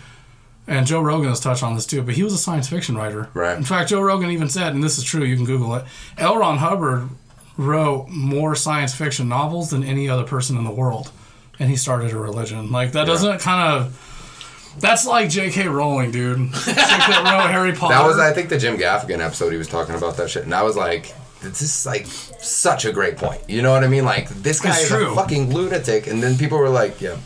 [0.67, 3.29] and Joe Rogan has touched on this too, but he was a science fiction writer.
[3.35, 3.57] Right.
[3.57, 5.85] In fact, Joe Rogan even said, and this is true, you can Google it.
[6.19, 6.39] L.
[6.39, 7.09] Ron Hubbard
[7.57, 11.11] wrote more science fiction novels than any other person in the world,
[11.59, 12.71] and he started a religion.
[12.71, 14.77] Like that doesn't kind of.
[14.81, 15.69] That's like J.K.
[15.69, 16.51] Rowling, dude.
[16.67, 17.95] That Harry Potter.
[17.95, 19.51] That was, I think, the Jim Gaffigan episode.
[19.51, 22.93] He was talking about that shit, and I was like, "This is like such a
[22.93, 24.05] great point." You know what I mean?
[24.05, 25.13] Like, this guy It's is true.
[25.13, 27.17] a fucking lunatic, and then people were like, "Yeah,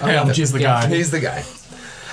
[0.00, 0.86] Hey, I'm just the guy.
[0.86, 1.42] he's the guy."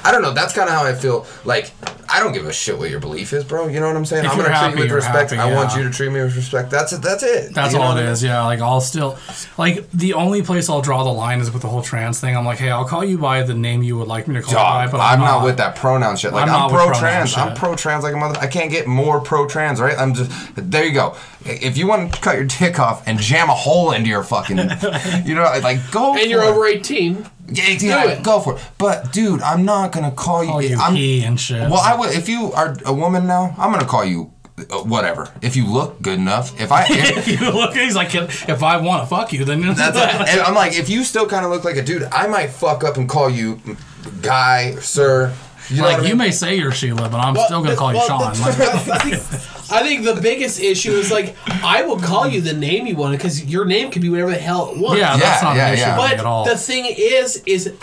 [0.03, 0.33] I don't know.
[0.33, 1.25] That's kind of how I feel.
[1.45, 1.71] Like,
[2.13, 3.67] I don't give a shit what your belief is, bro.
[3.67, 4.25] You know what I'm saying?
[4.25, 5.31] If I'm gonna happy, treat you with respect.
[5.31, 6.69] happy, I want you to treat me with respect.
[6.69, 7.01] That's it.
[7.01, 7.53] That's it.
[7.53, 8.23] That's You all what it I mean?
[8.23, 8.43] yeah.
[8.43, 9.17] Like I'll still,
[9.57, 12.35] like the only place I'll draw the line is with the whole trans thing.
[12.35, 14.53] I'm like, hey, I'll call you by the name you would like me to call
[14.53, 16.33] Dog, you by, but I'm, I'm, not, with that pronoun shit.
[16.33, 17.37] Like I'm I'm, pro trans.
[17.37, 18.37] I'm pro trans like a mother.
[18.39, 19.97] I can't get more pro trans, right?
[19.97, 20.83] I'm just there.
[20.83, 21.15] You go.
[21.45, 24.57] If you want to cut your dick off and jam a hole into your fucking,
[25.25, 26.15] you know, like go.
[26.17, 26.47] And you're it.
[26.47, 27.25] over 18.
[27.51, 28.61] Yeah, yeah, go for it.
[28.77, 30.49] But dude, I'm not gonna call you.
[30.49, 31.69] Call you I'm, he and shit.
[31.69, 32.11] Well, I would.
[32.11, 34.31] If you are a woman now, I'm gonna call you
[34.69, 35.29] uh, whatever.
[35.41, 36.59] If you look good enough.
[36.59, 36.85] If I.
[36.89, 39.79] If, If you look, he's like, if I want to fuck you, then that's
[40.31, 42.83] and I'm like, if you still kind of look like a dude, I might fuck
[42.83, 43.59] up and call you
[44.21, 45.33] guy, sir.
[45.71, 46.17] You like you mean?
[46.17, 48.33] may say you're Sheila, but I'm still gonna the- call you well, Sean.
[48.33, 52.41] the- Like, I think, I think the biggest issue is like I will call you
[52.41, 54.99] the name you want because your name can be whatever the hell it wants.
[54.99, 55.95] yeah, that's Yeah, not yeah, an issue yeah.
[55.97, 56.45] But at all.
[56.45, 57.73] the thing is, is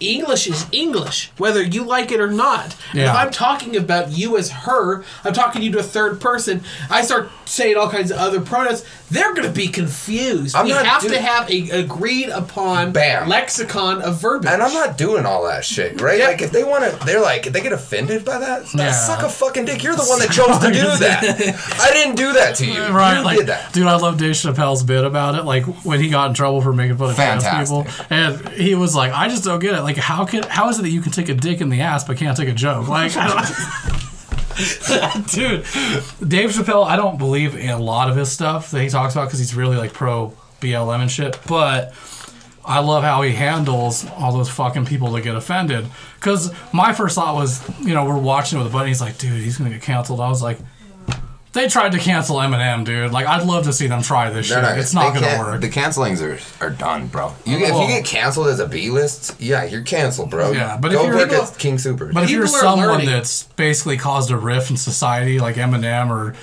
[0.00, 2.76] English is English, whether you like it or not.
[2.94, 3.10] Yeah.
[3.10, 6.62] If I'm talking about you as her, I'm talking to you to a third person.
[6.88, 8.84] I start saying all kinds of other pronouns.
[9.10, 10.54] They're going to be confused.
[10.54, 13.28] I'm we not have do- to have a agreed upon Bam.
[13.28, 14.52] lexicon of verbiage.
[14.52, 16.18] And I'm not doing all that shit, right?
[16.18, 16.26] Yeah.
[16.28, 18.92] Like if they want to, they're like, if they get offended by that, that Yeah.
[18.92, 19.82] suck a fucking dick.
[19.82, 21.78] You're the one that chose to do that.
[21.80, 22.86] I didn't do that to you.
[22.88, 23.72] Right, you like, did that.
[23.72, 25.44] dude, I love Dave Chappelle's bit about it.
[25.44, 28.94] Like when he got in trouble for making fun of trans people, and he was
[28.94, 29.82] like, "I just don't get it.
[29.82, 32.04] Like, how can how is it that you can take a dick in the ass
[32.04, 32.88] but can't take a joke?
[32.88, 34.07] Like, I don't-
[35.30, 35.64] dude,
[36.28, 36.84] Dave Chappelle.
[36.84, 39.54] I don't believe in a lot of his stuff that he talks about because he's
[39.54, 41.38] really like pro BLM and shit.
[41.46, 41.94] But
[42.64, 45.86] I love how he handles all those fucking people that get offended.
[46.16, 48.88] Because my first thought was, you know, we're watching it with a buddy.
[48.88, 50.20] He's like, dude, he's gonna get canceled.
[50.20, 50.58] I was like.
[51.54, 53.10] They tried to cancel Eminem, dude.
[53.10, 54.78] Like, I'd love to see them try this They're shit.
[54.78, 55.60] it's not gonna work.
[55.62, 57.32] The cancelings are, are done, bro.
[57.46, 60.52] You get, if you get canceled as a B list, yeah, you're canceled, bro.
[60.52, 62.12] Yeah, but if you're- People- King Super.
[62.12, 63.06] But if you're People are someone learning.
[63.06, 66.34] that's basically caused a rift in society, like Eminem or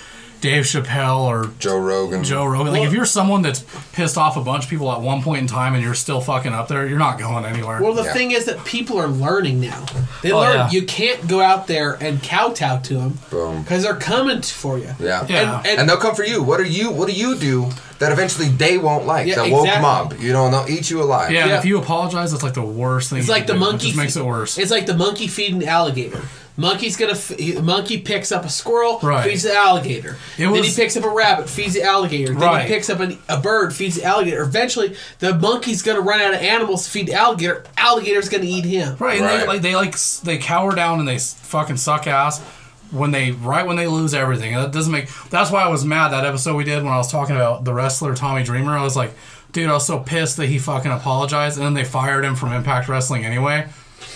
[0.42, 2.24] Dave Chappelle or Joe Rogan.
[2.24, 3.64] Joe Rogan, like Well- if you're someone that's
[3.94, 6.54] pissed off a bunch of people at one point in time and you're still fucking
[6.54, 7.82] up there, you're not going anywhere.
[7.82, 8.14] Well, the Yeah.
[8.14, 9.86] thing is that people are learning now.
[10.22, 10.70] They Oh, learn yeah.
[10.72, 13.64] you can't go out there and kowtow to them Boom.
[13.64, 14.90] because they're coming for you.
[15.00, 15.26] Yeah.
[15.28, 15.58] Yeah.
[15.60, 16.44] And, and, And they'll come for you.
[16.44, 16.92] What are you?
[16.92, 17.70] What do you do
[18.00, 19.26] that eventually they won't like?
[19.28, 19.82] Yeah, the woke exactly.
[19.82, 20.16] mob.
[20.20, 21.32] You know, and they'll eat you alive.
[21.32, 21.58] yeah, yeah.
[21.58, 23.20] if you apologize, it's like the worst thing.
[23.20, 23.60] it's you like the do.
[23.60, 23.88] monkey.
[23.88, 24.58] It just makes it worse.
[24.58, 26.22] It's like the monkey feeding the alligator.
[26.58, 27.12] Monkey's gonna.
[27.12, 29.24] F- he- monkey picks up a squirrel, Right.
[29.30, 30.18] feeds the alligator.
[30.38, 32.34] It then he picks up a rabbit, feeds the alligator.
[32.34, 32.66] Then Right.
[32.66, 34.42] he picks up an, a bird, feeds the alligator.
[34.42, 37.66] Eventually, the monkey's gonna run out of animals to feed the alligator.
[37.78, 38.96] Alligator's gonna eat him.
[39.00, 42.40] Right, and they like they like they cower down and they fucking suck ass
[42.92, 44.54] when they right when they lose everything.
[44.56, 45.10] And that doesn't make.
[45.30, 47.74] That's why I was mad that episode we did when I was talking about the
[47.74, 48.78] wrestler Tommy Dreamer.
[48.78, 49.14] I was like,
[49.52, 52.54] dude, I was so pissed that he fucking apologized, and then they fired him from
[52.54, 53.68] Impact Wrestling anyway.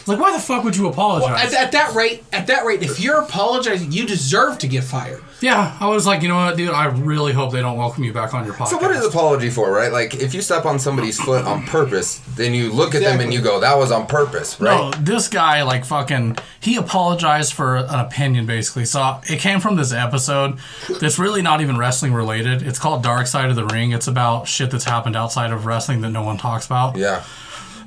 [0.10, 1.54] Like, why the fuck would you apologize?
[1.54, 5.24] At, at that rate, at that rate, if you're apologizing, you deserve to get fired.
[5.42, 8.12] Yeah, I was like, you know what, dude, I really hope they don't welcome you
[8.12, 8.70] back on your podcast.
[8.70, 9.92] So what is apology for, right?
[9.92, 13.34] Like if you step on somebody's foot on purpose, then you look at them and
[13.34, 14.76] you go, "That was on purpose," right?
[14.76, 18.86] No, this guy like fucking he apologized for an opinion basically.
[18.86, 20.60] So it came from this episode
[21.00, 22.62] that's really not even wrestling related.
[22.62, 23.92] It's called Dark Side of the Ring.
[23.92, 26.98] It's about shit that's happened outside of wrestling that no one talks about.
[26.98, 27.24] Yeah.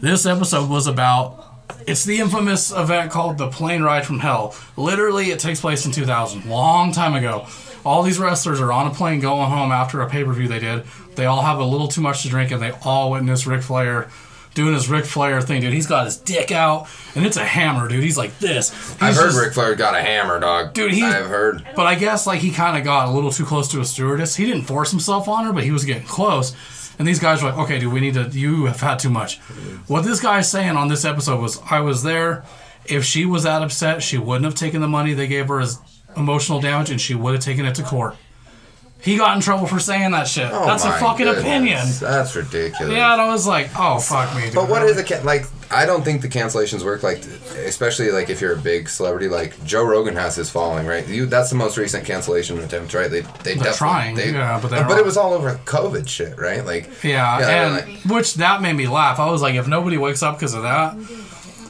[0.01, 1.52] This episode was about
[1.87, 4.55] it's the infamous event called the plane ride from hell.
[4.77, 7.47] Literally it takes place in 2000, long time ago.
[7.85, 10.85] All these wrestlers are on a plane going home after a pay-per-view they did.
[11.17, 14.09] They all have a little too much to drink and they all witness Ric Flair
[14.55, 15.73] doing his Ric Flair thing, dude.
[15.73, 16.87] He's got his dick out
[17.17, 18.05] and it's a hammer, dude.
[18.05, 18.71] He's like this.
[18.71, 20.75] He's I've heard just- Ric Flair got a hammer, dog.
[20.75, 21.67] Dude, he- I've heard.
[21.75, 24.37] but I guess like he kind of got a little too close to a stewardess.
[24.37, 26.55] He didn't force himself on her, but he was getting close.
[27.03, 28.29] And these guys were like, "Okay, dude, we need to.
[28.31, 29.41] You have had too much."
[29.89, 32.45] What this guy's saying on this episode was, "I was there.
[32.85, 35.81] If she was that upset, she wouldn't have taken the money they gave her as
[36.17, 38.15] emotional damage, and she would have taken it to court."
[39.01, 40.49] He got in trouble for saying that shit.
[40.53, 41.43] Oh That's a fucking goodness.
[41.45, 41.89] opinion.
[42.01, 42.95] That's ridiculous.
[42.95, 44.55] Yeah, and I was like, "Oh fuck me." Dude.
[44.55, 45.45] But what is can- like?
[45.73, 47.19] I don't think the cancellations work like,
[47.67, 49.29] especially like if you're a big celebrity.
[49.29, 51.07] Like Joe Rogan has his following, right?
[51.09, 53.11] You that's the most recent cancellation attempt, right?
[53.11, 56.39] They they They're trying, they, yeah, but they're but it was all over COVID shit,
[56.39, 56.65] right?
[56.65, 59.19] Like Yeah, Yeah, and like- which that made me laugh.
[59.19, 60.97] I was like, if nobody wakes up because of that,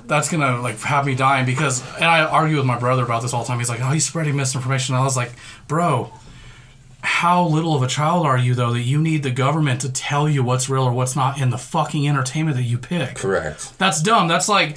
[0.06, 1.46] that's gonna like have me dying.
[1.46, 3.58] Because and I argue with my brother about this all the time.
[3.58, 4.94] He's like, oh, he's spreading misinformation.
[4.94, 5.32] And I was like,
[5.68, 6.12] bro,
[7.20, 10.28] how little of a child are you though that you need the government to tell
[10.28, 13.16] you what's real or what's not in the fucking entertainment that you pick?
[13.16, 13.78] correct.
[13.78, 14.28] That's dumb.
[14.28, 14.76] That's like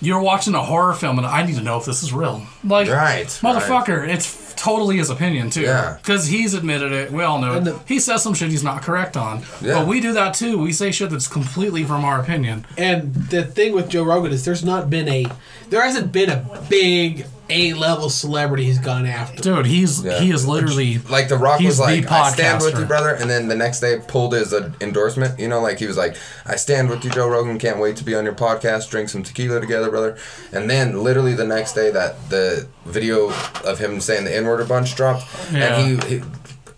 [0.00, 2.46] you're watching a horror film and I need to know if this is real.
[2.64, 5.62] Like, Right, motherfucker, it's totally his opinion too.
[5.62, 5.96] Yeah.
[6.00, 7.12] Because he's admitted it.
[7.12, 7.64] We all know it.
[7.64, 9.42] The- he says some shit he's not correct on.
[9.62, 9.74] Yeah.
[9.80, 10.58] But we do that too.
[10.58, 12.64] We say shit that's completely from our opinion.
[12.78, 15.26] And the thing with Joe Rogan is there's not been a
[15.70, 19.40] there hasn't been a big A level celebrity he's gone after.
[19.40, 20.18] Dude, he's Yeah.
[20.18, 23.46] he is literally Like The Rock was like, "I stand with you, brother," and then
[23.48, 25.38] the next day pulled his uh, endorsement.
[25.38, 27.58] You know, like he was like, "I stand with you, Joe Rogan.
[27.58, 28.90] Can't wait to be on your podcast.
[28.90, 30.16] Drink some tequila together, brother."
[30.52, 33.32] And then literally the next day, that the video
[33.64, 35.76] of him saying the N word a bunch dropped, Yeah.
[35.76, 36.22] and he, he,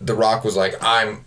[0.01, 1.25] The Rock was like, "I'm."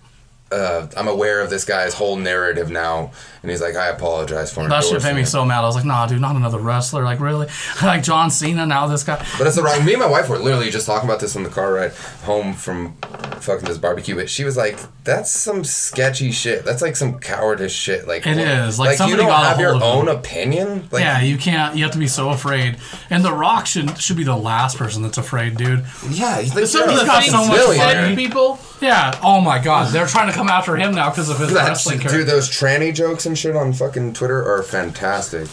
[0.52, 3.12] Uh, I'm aware of this guy's whole narrative now,
[3.42, 5.60] and he's like, "I apologize for that shit made me it." so mad.
[5.60, 7.04] I was like, nah, dude, not another wrestler.
[7.04, 7.48] Like really,
[7.82, 8.66] like John Cena.
[8.66, 9.26] Now this guy.
[9.38, 9.84] But it's the wrong.
[9.86, 11.92] Me and my wife were literally just talking about this on the car ride
[12.24, 12.96] home from
[13.40, 14.16] fucking this barbecue.
[14.16, 16.66] But she was like, "That's some sketchy shit.
[16.66, 18.08] That's like some cowardice shit.
[18.08, 18.80] Like It what- is.
[18.80, 20.18] Like, you somebody don't got have your own him.
[20.18, 20.88] opinion.
[20.92, 21.76] Like, yeah, you can't.
[21.78, 22.78] You have to be so afraid.
[23.10, 25.86] And The Rock should should be the last person that's afraid, dude.
[26.10, 26.42] yeah.
[26.42, 27.88] He's like, Some of the got so much billionaire.
[27.88, 28.16] said to money.
[28.16, 28.60] people.
[28.82, 29.18] Yeah.
[29.24, 32.00] Oh my God, they're trying to come after him now because of his That, wrestling
[32.00, 32.24] dude, career.
[32.24, 35.48] those tranny jokes and shit on fucking Twitter are fantastic.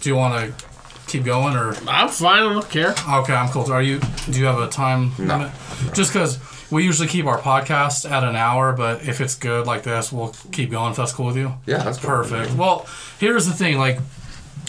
[0.00, 0.64] Do you want to
[1.06, 1.74] keep going or?
[1.88, 2.42] I'm fine.
[2.42, 2.90] I don't care.
[2.90, 3.70] Okay, I'm cool.
[3.72, 4.00] Are you?
[4.30, 5.50] Do you have a time limit?
[5.94, 6.38] Just because
[6.70, 10.34] we usually keep our podcast at an hour, but if it's good like this, we'll
[10.52, 10.90] keep going.
[10.90, 11.54] If that's cool with you.
[11.66, 12.10] Yeah, that's cool.
[12.10, 12.54] perfect.
[12.54, 12.86] Well,
[13.18, 13.98] here's the thing: like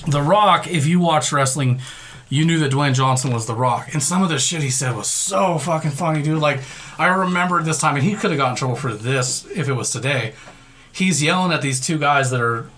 [0.07, 0.67] The Rock.
[0.67, 1.81] If you watch wrestling,
[2.29, 4.95] you knew that Dwayne Johnson was The Rock, and some of the shit he said
[4.95, 6.39] was so fucking funny, dude.
[6.39, 6.61] Like
[6.97, 9.73] I remember this time, and he could have gotten in trouble for this if it
[9.73, 10.33] was today.
[10.91, 12.69] He's yelling at these two guys that are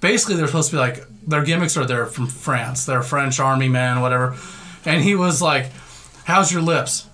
[0.00, 3.68] basically they're supposed to be like their gimmicks are they're from France, they're French army
[3.68, 4.36] men, whatever.
[4.84, 5.72] And he was like,
[6.24, 7.05] "How's your lips?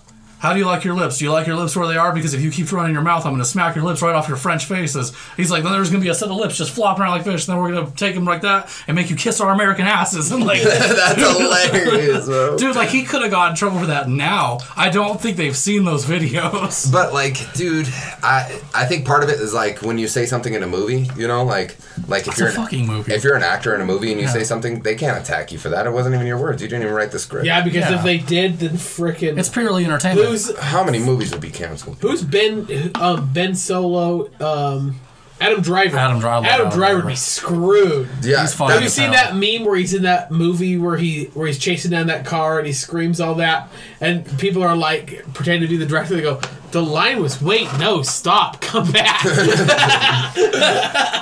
[0.43, 1.19] How do you like your lips?
[1.19, 2.13] Do you like your lips where they are?
[2.13, 4.27] Because if you keep running your mouth, I'm going to smack your lips right off
[4.29, 6.73] your French faces." He's like, "Then there's going to be a set of lips just
[6.73, 7.47] flopping around like fish.
[7.47, 9.87] And then we're going to take them like that and make you kiss our American
[9.87, 12.57] asses." And like, That's hilarious, bro.
[12.63, 14.09] dude, like he could have got in trouble for that.
[14.09, 16.91] Now, I don't think they've seen those videos.
[16.93, 17.87] But like, dude,
[18.23, 21.09] I I think part of it is like when you say something in a movie,
[21.17, 21.77] you know, like
[22.09, 23.13] like if It's you're a an- fucking movie.
[23.13, 24.33] If you're an actor in a movie and you Yeah.
[24.33, 25.87] say something, they can't attack you for that.
[25.87, 26.63] It wasn't even your words.
[26.63, 27.47] You didn't even write the script.
[27.47, 27.97] Yeah, because Yeah.
[27.99, 30.32] if they did, then frickin' It's purely entertainment.
[30.33, 31.99] Who's How many movies would be canceled?
[32.01, 34.99] who's Ben um, Ben Solo um,
[35.41, 35.97] Adam Driver.
[35.97, 38.09] Adam Driver- Adam Adam Driver would be screwed.
[38.23, 38.71] Yeah, He's fine.
[38.71, 41.91] Have you seen that meme where he's in that movie where he where he's chasing
[41.91, 43.69] down that car and he screams all that
[44.01, 46.15] and people are like pretending to be the director?
[46.15, 46.41] They go,
[46.71, 49.23] "The line was wait, no, stop, come back."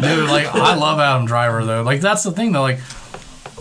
[0.01, 1.83] Dude, like I love Adam Driver though.
[1.83, 2.63] Like that's the thing though.
[2.63, 2.81] Like,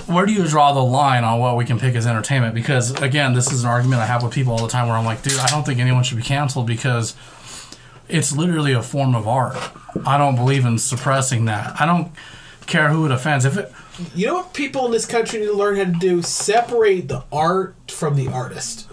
[0.10, 2.54] where do you draw the line on what we can pick as entertainment?
[2.56, 5.06] Because again, this is an argument I have with people all the time where I'm
[5.06, 7.16] like, dude, I don't think anyone should be canceled because
[8.08, 9.56] it's literally a form of art.
[10.06, 11.80] I don't believe in suppressing that.
[11.80, 12.12] I don't
[12.66, 13.46] care who it offends.
[13.46, 13.72] If it,
[14.16, 16.22] you know what people in this country need to learn how to do?
[16.22, 18.88] Separate the art from the artist.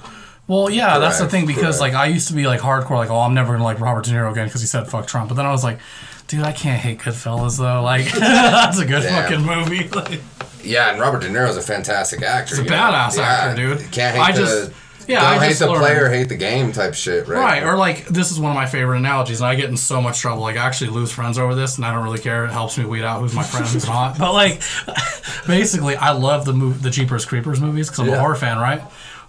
[0.48, 1.80] well, yeah, that's the thing because correct.
[1.80, 4.10] like I used to be like hardcore, like, oh, I'm never gonna like Robert De
[4.10, 5.28] Niro again because he said fuck Trump.
[5.28, 5.78] But then I was like,
[6.26, 7.82] dude, I can't hate Goodfellas though.
[7.82, 9.22] Like that's a good Damn.
[9.22, 9.88] fucking movie.
[9.94, 10.20] Like,
[10.66, 12.56] Yeah, and Robert De Niro's a fantastic actor.
[12.56, 12.76] He's a you know?
[12.76, 13.90] badass Yeah, actor, dude.
[13.92, 14.72] Can't hate I the just-
[15.08, 17.38] Yeah, Don't I hate the player, hate the game type shit, right?
[17.38, 20.02] Right, or like this is one of my favorite analogies, and I get in so
[20.02, 20.42] much trouble.
[20.42, 22.44] Like I actually lose friends over this, and I don't really care.
[22.44, 24.18] It helps me weed out who's my friend, who's not.
[24.18, 24.60] But like,
[25.46, 28.82] basically, I love the move, the Jeepers Creepers movies because I'm a horror fan, right?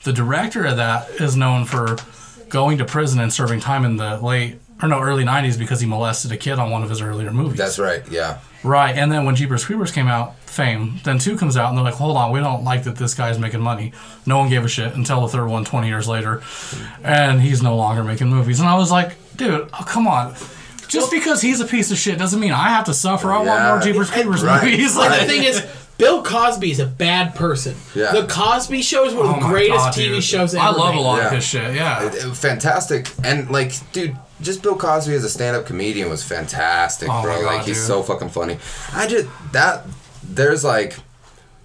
[0.04, 1.98] The director of that is known for
[2.50, 5.88] going to prison and serving time in the late or no early '90s because he
[5.88, 7.58] molested a kid on one of his earlier movies.
[7.58, 8.04] That's right.
[8.12, 8.40] Yeah.
[8.64, 11.86] Right, and then when Jeepers Creepers came out, fame, then two comes out, and they're
[11.86, 13.94] like, hold on, we don't like that this guy's making money.
[14.26, 16.42] No one gave a shit until the third one 20 years later,
[17.04, 18.60] and he's no longer making movies.
[18.60, 20.34] And I was like, dude, oh, come on.
[20.88, 23.32] Just because he's a piece of shit doesn't mean I have to suffer.
[23.32, 23.70] I want Yeah.
[23.70, 24.64] more Jeepers Creepers Right.
[24.64, 24.96] movies.
[24.98, 25.66] Like Like, the thing is,
[25.98, 27.76] Bill Cosby is a bad person.
[27.94, 28.12] Yeah.
[28.12, 30.64] The Cosby Show is one of oh the greatest God, TV shows ever.
[30.64, 31.04] I love a made.
[31.04, 31.26] lot Yeah.
[31.28, 32.10] of his shit, yeah.
[32.34, 33.10] Fantastic.
[33.24, 37.42] And like, dude, just Bill Cosby as a stand-up comedian was fantastic, Oh bro.
[37.42, 37.88] God, like he's dude.
[37.88, 38.58] so fucking funny.
[38.94, 39.86] I just that
[40.24, 40.98] there's like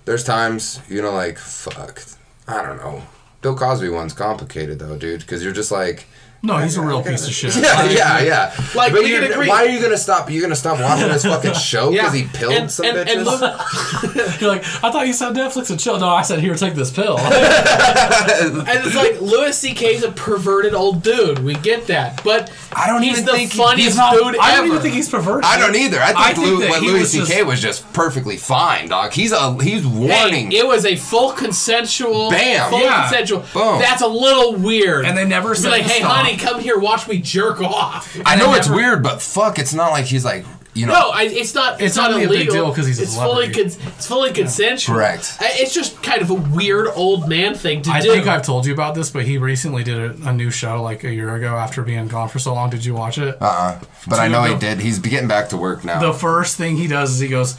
[0.04, 2.02] there's times you know like fuck
[2.48, 3.02] I don't know.
[3.40, 6.06] Bill Cosby one's complicated though, dude, because you're just like.
[6.44, 7.54] No, he's a real piece of shit.
[7.56, 8.54] Yeah, Like, yeah, yeah.
[8.74, 9.48] Like, but you're- agree.
[9.48, 10.28] why are you gonna stop?
[10.28, 12.02] You're gonna stop watching this fucking show Yeah.
[12.02, 13.14] because he pilled and, some and, bitches?
[13.16, 16.00] and look, You're like, I thought you said Netflix and chill.
[16.00, 17.16] No, I said here, take this pill.
[17.18, 21.38] and it's like Louis C.K.'s a perverted old dude.
[21.40, 24.50] We get that, but I don't he's even the think funniest He's not, dude I
[24.56, 24.66] don't ever.
[24.66, 25.44] even think he's perverted.
[25.44, 26.00] I don't either.
[26.00, 27.26] I think, I think Lou, that what Louis C.K.
[27.36, 29.12] just- was just perfectly fine, dog.
[29.12, 30.50] He's a he's warning.
[30.50, 32.30] Hey, it was a full consensual.
[32.30, 32.70] Bam.
[32.70, 33.02] Full Yeah.
[33.08, 33.44] consensual.
[33.54, 33.78] Boom.
[33.78, 35.04] That's a little weird.
[35.06, 36.10] And they never Be said like, hey, stop.
[36.32, 38.16] Honey, come here, watch me jerk off.
[38.24, 40.44] I know they it's never- weird, but fuck, it's not like he's like
[40.74, 40.94] you know.
[40.94, 41.74] No, I, it's not.
[41.74, 43.52] It's, It's not only a big illegal deal 'cause he's a it's fully.
[43.52, 43.76] celebrity.
[43.78, 44.94] Con- it's fully consensual.
[44.96, 45.36] Correct.
[45.38, 47.94] I- It's just kind of a weird old man thing to do.
[47.94, 48.10] I do.
[48.10, 51.04] think I've told you about this, but he recently did a, a new show like
[51.04, 52.70] a year ago after being gone for so long.
[52.70, 53.36] Did you watch it?
[53.40, 54.80] Uh uh But I So know he did.
[54.80, 56.00] He's getting back to work now.
[56.00, 57.58] the first thing he does is he goes,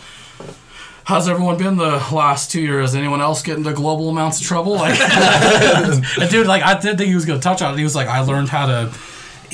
[1.06, 2.96] "How's everyone been the last two years?
[2.96, 4.98] Anyone else get into global amounts of trouble?" Like,
[6.30, 7.78] dude, like I did think he was gonna touch on it.
[7.78, 8.94] He was like, "I learned how to."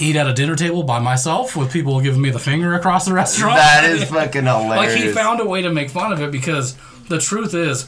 [0.02, 3.12] Eat at a dinner table by myself with people giving me the finger across the
[3.12, 3.58] restaurant.
[3.58, 4.78] that is fucking hilarious.
[4.78, 6.78] like he found a way to make fun of it because
[7.10, 7.86] the truth is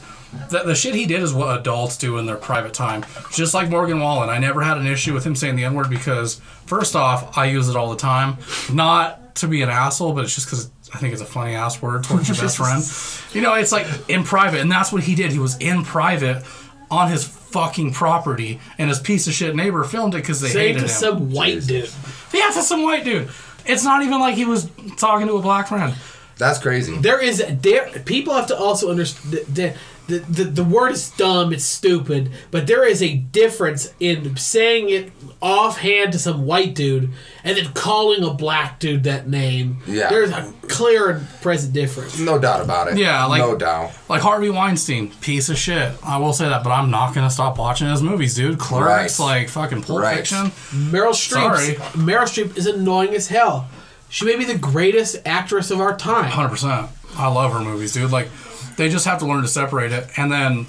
[0.50, 3.02] that the shit he did is what adults do in their private time.
[3.32, 5.88] Just like Morgan Wallen, I never had an issue with him saying the N word
[5.88, 6.34] because
[6.66, 8.36] first off, I use it all the time,
[8.70, 11.80] not to be an asshole, but it's just because I think it's a funny ass
[11.80, 12.82] word towards your best friend.
[13.34, 15.32] You know, it's like in private, and that's what he did.
[15.32, 16.44] He was in private
[16.90, 20.64] on his fucking property, and his piece of shit neighbor filmed it because they Say
[20.70, 20.88] it hated to him.
[20.90, 21.88] some white dude.
[22.34, 23.30] yeah, to some white dude.
[23.64, 25.94] It's not even like he was talking to a black friend.
[26.36, 26.96] That's crazy.
[26.98, 27.88] There is there.
[28.04, 29.74] People have to also understand.
[30.08, 31.52] The, the, the, the word is dumb.
[31.52, 32.32] It's stupid.
[32.50, 37.10] But there is a difference in saying it offhand to some white dude
[37.44, 39.78] and then calling a black dude that name.
[39.86, 40.08] Yeah.
[40.08, 42.18] There's a clear and present difference.
[42.18, 42.96] No doubt about it.
[42.98, 43.92] Yeah, like- no doubt.
[44.08, 45.92] Like Harvey Weinstein, piece of shit.
[46.04, 48.58] I will say that, but I'm not gonna stop watching his movies, dude.
[48.58, 49.24] Clerks, Right.
[49.40, 50.16] like fucking Pulp Right.
[50.18, 50.46] Fiction.
[50.72, 51.56] Meryl Streep.
[51.56, 51.74] Sorry.
[51.94, 53.68] Meryl Streep is annoying as hell.
[54.08, 56.30] She may be the greatest actress of our time.
[56.30, 56.88] Hundred percent.
[57.16, 58.10] I love her movies, dude.
[58.10, 58.28] Like,
[58.76, 60.66] they just have to learn to separate it, and then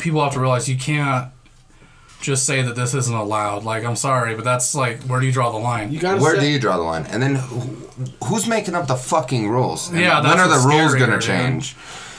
[0.00, 1.30] people have to realize you can't
[2.20, 3.64] just say that this isn't allowed.
[3.64, 5.90] Like, I'm sorry, but that's like, where do you draw the line?
[5.92, 7.04] You gotta Where say, do you draw the line?
[7.06, 7.58] And then who,
[8.24, 9.88] who's making up the fucking rules?
[9.90, 11.22] And Yeah, when are the what's rules scarier, gonna dude.
[11.22, 11.76] change?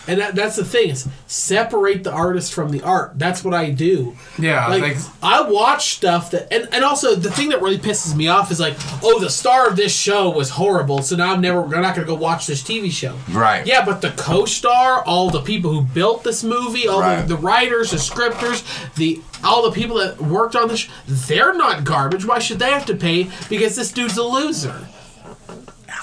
[0.08, 3.14] And that, that's the thing is separate the artist from the art.
[3.16, 4.16] That's what I do.
[4.38, 8.16] Yeah, like like- I watch stuff that, and, and also the thing that really pisses
[8.16, 11.42] me off is like, oh, the star of this show was horrible, so now I'm
[11.42, 13.18] never, I'm not gonna go watch this TV show.
[13.32, 13.66] Right.
[13.66, 17.22] Yeah, but the co-star, all the people who built this movie, all Right.
[17.22, 18.64] the, the writers, the scripters,
[18.96, 22.26] the all the people that worked on this, sh- they're not garbage.
[22.26, 23.30] Why should they have to pay?
[23.50, 24.88] Because this dude's a loser.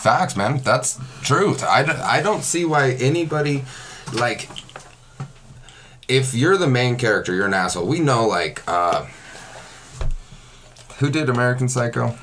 [0.01, 0.59] Facts, man.
[0.64, 1.62] That's truth.
[1.62, 3.64] I, d- I don't see why anybody,
[4.14, 4.48] like,
[6.08, 7.86] if you're the main character, you're an asshole.
[7.86, 9.06] We know, like, uh,
[10.98, 12.16] who did American Psycho?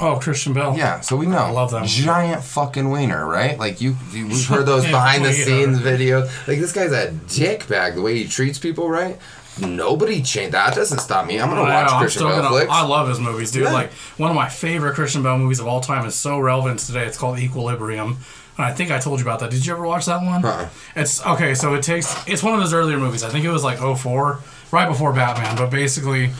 [0.00, 0.76] Oh, Christian Bale.
[0.76, 1.38] Yeah, so we know.
[1.38, 1.92] I love that movie.
[1.92, 3.58] Giant fucking wiener, right?
[3.58, 6.24] Like, you, you we've heard those behind the scenes videos.
[6.46, 9.18] Like, this guy's a dickbag, the way he treats people, right?
[9.60, 10.54] Nobody changed.
[10.54, 11.40] That doesn't stop me.
[11.40, 12.70] I'm gonna I watch know, Christian Bale gonna- flicks.
[12.70, 13.64] I love his movies, dude.
[13.64, 13.72] Yeah.
[13.72, 17.04] Like one of my favorite Christian Bale movies of all time is so relevant today.
[17.06, 18.18] It's called Equilibrium,
[18.58, 19.50] I think I told you about that.
[19.50, 20.44] Did you ever watch that one?
[20.44, 20.68] Uh-uh.
[20.96, 21.54] It's okay.
[21.54, 22.14] So it takes.
[22.26, 23.22] It's one of his earlier movies.
[23.22, 24.40] I think it was like 04,
[24.72, 25.56] right before Batman.
[25.56, 26.30] But basically,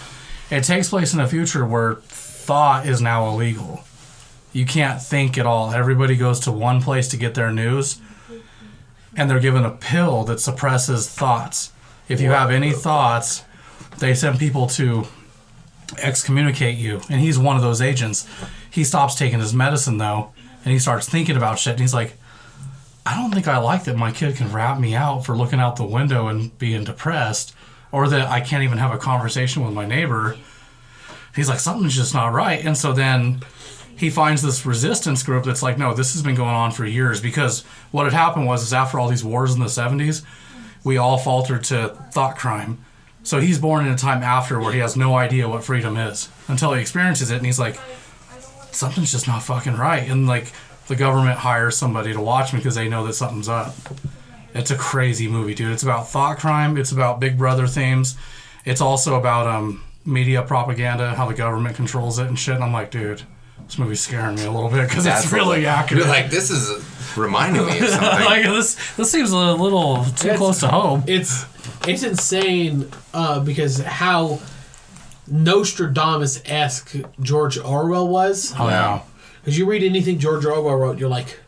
[0.50, 1.96] it takes place in a future where
[2.48, 3.84] thought is now illegal.
[4.52, 5.72] You can't think at all.
[5.72, 8.00] Everybody goes to one place to get their news,
[9.16, 11.72] and they're given a pill that suppresses thoughts.
[12.08, 13.44] If you have any thoughts,
[13.98, 15.06] they send people to
[15.98, 17.00] excommunicate you.
[17.10, 18.26] And he's one of those agents.
[18.70, 20.32] He stops taking his medicine though,
[20.68, 21.72] and he starts thinking about shit.
[21.72, 22.12] And he's like,
[23.06, 25.76] I don't think I like that my kid can rat me out for looking out
[25.76, 27.54] the window and being depressed.
[27.92, 30.36] or that I can't even have a conversation with my neighbor.
[31.34, 32.64] He's like, something's just not right.
[32.64, 33.40] And so then
[33.96, 37.20] he finds this resistance group that's like, no, this has been going on for years.
[37.20, 40.22] Because what had happened was, is after all these wars in the 70s,
[40.84, 42.84] we all faltered to thought crime.
[43.22, 46.28] So he's born in a time after where he has no idea what freedom is
[46.46, 47.78] until he experiences it, and he's like,
[48.78, 50.08] something's just not fucking right.
[50.08, 50.52] And like,
[50.86, 53.74] the government hires somebody to watch me because they know that something's up.
[54.54, 55.72] It's a crazy movie, dude.
[55.72, 56.76] It's about thought crime.
[56.78, 58.16] It's about Big Brother themes.
[58.64, 62.54] It's also about um, media propaganda, how the government controls it and shit.
[62.54, 63.22] And I'm like, dude,
[63.66, 66.04] this movie's scaring me a little bit because it's really what- accurate.
[66.04, 66.82] You're like, this is
[67.16, 68.24] reminding me of something.
[68.24, 71.04] like this, this seems a little too It's- close to home.
[71.06, 71.44] It's
[71.86, 74.40] it's insane uh, because how
[75.30, 78.54] Nostradamus esque George Orwell was.
[78.58, 79.00] Oh yeah,
[79.40, 81.38] Because you read anything George Orwell wrote, you're like,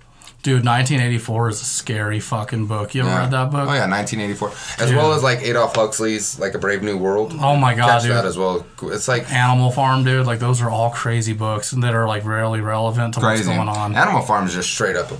[0.42, 2.94] dude, 1984 is a scary fucking book.
[2.94, 3.18] You ever Yeah.
[3.20, 3.68] read that book?
[3.68, 4.96] Oh yeah, 1984, as Dude.
[4.96, 7.34] well as like Adolf Huxley's like A Brave New World.
[7.40, 8.12] Oh my god, Catch dude.
[8.12, 8.64] that as well.
[8.84, 10.26] It's like Animal Farm, dude.
[10.26, 13.46] Like those are all crazy books that are like rarely relevant to crazy.
[13.48, 13.94] what's going on.
[13.96, 15.10] Animal Farm is just straight up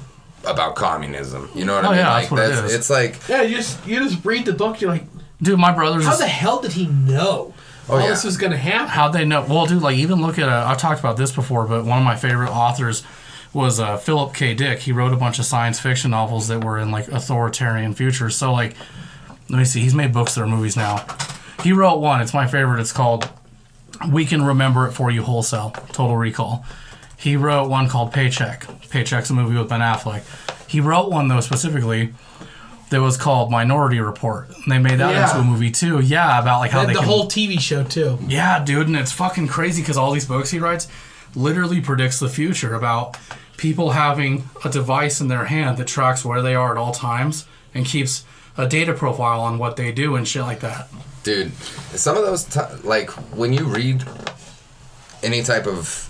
[0.47, 1.51] about communism.
[1.55, 1.99] You know what Oh, I mean?
[2.01, 2.75] yeah, like that's what it is.
[2.75, 5.05] It's like yeah, you just you just read the book, you're like,
[5.43, 7.55] Dude, my brother's how the hell did he know
[7.91, 8.09] all yeah.
[8.09, 8.89] this was gonna happen?
[8.89, 9.45] How'd they know?
[9.49, 12.05] Well, dude, like even look at uh, I've talked about this before, but one of
[12.05, 13.03] my favorite authors
[13.53, 14.55] was uh, Philip K.
[14.55, 14.81] Dick.
[14.81, 18.37] He wrote a bunch of science fiction novels that were in like authoritarian futures.
[18.37, 18.77] So like,
[19.49, 19.81] let me see.
[19.81, 21.05] He's made books that are movies now.
[21.63, 22.21] He wrote one.
[22.21, 22.81] It's my favorite.
[22.81, 23.29] It's called
[24.11, 26.65] "We Can Remember It for You Wholesale." Total Recall.
[27.17, 28.67] He wrote one called Paycheck.
[28.89, 30.23] Paycheck's a movie with Ben Affleck.
[30.69, 32.15] He wrote one though specifically
[32.91, 34.49] that was called Minority Report.
[34.51, 35.29] And they made that Yeah.
[35.29, 36.01] into a movie too.
[36.01, 38.19] Yeah, about like how And they the can- whole TV show too.
[38.27, 40.89] yeah, dude, and it's fucking crazy because all these books he writes
[41.35, 43.17] literally predicts the future about
[43.57, 47.45] people having a device in their hand that tracks where they are at all times
[47.75, 48.25] and keeps
[48.59, 50.89] a data profile on what they do and shit like that.
[51.23, 51.53] dude
[51.95, 54.03] some of those ti like when you read
[55.23, 56.09] any type of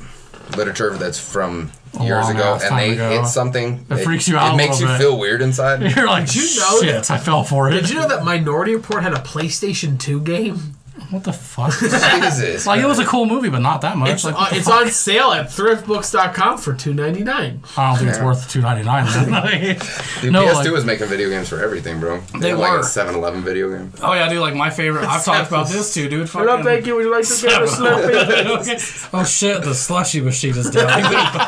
[0.57, 3.11] literature that's from A years ago and they ago.
[3.11, 4.99] hit something It freaks you out it a makes you bit.
[4.99, 7.73] feel weird inside You're like, Did you know shit, I fell for it.
[7.73, 10.77] Did you know that Minority Report had a PlayStation 2 game?
[11.11, 11.73] What the fuck?
[11.81, 14.11] Jesus like, it was a cool movie, but not that much.
[14.11, 14.83] It's, like, uh, it's fuck?
[14.83, 17.63] on sale at thriftbooks.com for two ninety nine.
[17.77, 19.07] I don't think it's worth two ninety nine.
[20.21, 22.21] Dude, no, PS2 like- was making video games for everything, bro.
[22.39, 23.93] They had, like a 7-Eleven video game.
[24.03, 24.41] oh yeah, dude.
[24.41, 25.05] Like my favorite.
[25.05, 26.31] I've talked about this too, dude.
[26.31, 26.95] Fucking, you.
[26.95, 27.67] Would you like to get a
[28.61, 28.79] Okay.
[29.13, 31.03] Oh shit, the slushy machine is down.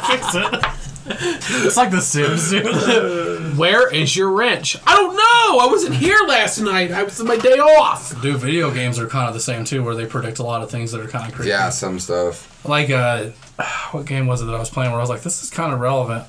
[0.07, 0.82] Fix it.
[1.07, 3.57] It's like the Sims, dude.
[3.59, 4.77] Where is your wrench?
[4.87, 5.59] I don't know.
[5.65, 6.91] I wasn't here last night.
[6.93, 8.21] I was on my day off.
[8.23, 10.71] Dude, video games are kind of the same too, where they predict a lot of
[10.71, 11.51] things that are kind of crazy.
[11.51, 12.65] Yeah, some stuff.
[12.67, 13.27] Like, uh,
[13.91, 15.73] what game was it that I was playing where I was like, this is kind
[15.73, 16.25] of relevant?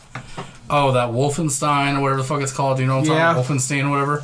[0.70, 2.78] Oh, that Wolfenstein or whatever the fuck it's called.
[2.78, 3.34] Do you know what I'm Yeah.
[3.34, 3.58] talking about?
[3.58, 4.24] Wolfenstein or whatever.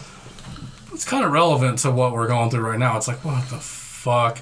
[0.94, 2.98] It's kind of relevant to what we're going through right now.
[2.98, 4.40] It's like, what the fuck?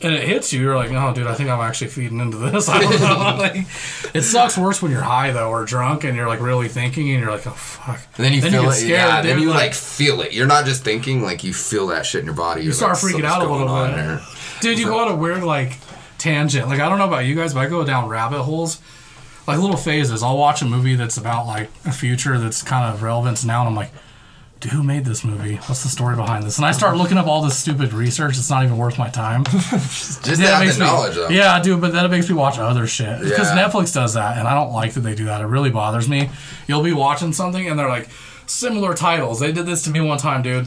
[0.00, 0.60] And it hits you.
[0.60, 2.68] You're like, oh, dude, I think I'm actually feeding into this.
[2.68, 3.36] I don't know.
[3.42, 3.56] like,
[4.14, 7.20] it sucks worse when you're high though, or drunk, and you're like really thinking, and
[7.20, 7.98] you're like, oh fuck.
[8.16, 8.80] And then you Then you feel get it.
[8.80, 10.32] scared, yeah, then you like- like, feel it.
[10.32, 12.62] You're not just thinking, like you feel that shit in your body.
[12.62, 14.20] You start freaking out a little bit.
[14.60, 15.78] Dude, you go on a weird like
[16.18, 16.68] tangent.
[16.68, 18.80] Like I don't know about you guys, but I go down rabbit holes,
[19.48, 20.22] like little phases.
[20.22, 23.68] I'll watch a movie that's about like a future that's kind of relevant now, and
[23.70, 23.98] I'm like, dude,
[24.64, 25.56] who made this movie?
[25.56, 26.56] What's the story behind this?
[26.58, 28.36] And I start looking up all this stupid research.
[28.36, 29.44] It's not even worth my time.
[29.50, 31.28] Just That have makes the me- knowledge, though.
[31.28, 33.68] Yeah, I do, but then it makes me watch other shit because Yeah.
[33.68, 35.40] Netflix does that, and I don't like that they do that.
[35.40, 36.30] It really bothers me.
[36.66, 38.08] You'll be watching something, and they're like
[38.46, 39.40] similar titles.
[39.40, 40.66] They did this to me one time, dude.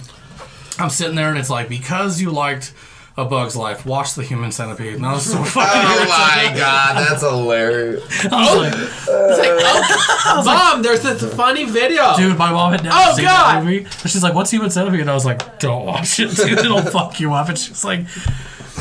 [0.80, 2.74] I'm sitting there, and it's like because you liked
[3.22, 5.72] A Bug's Life, watch The Human Centipede, and I was so fucking.
[5.74, 8.04] Oh my god, that's hilarious.
[8.32, 8.74] I was like,
[9.10, 12.16] oh, Mom, there's this funny video.
[12.18, 13.56] dude, my mom had never Oh, seen God.
[13.56, 13.80] that movie.
[13.80, 16.60] And she's like, "What's Human Centipede?" And I was like, "Don't watch it, dude.
[16.60, 18.02] It'll fuck you up." And she's like,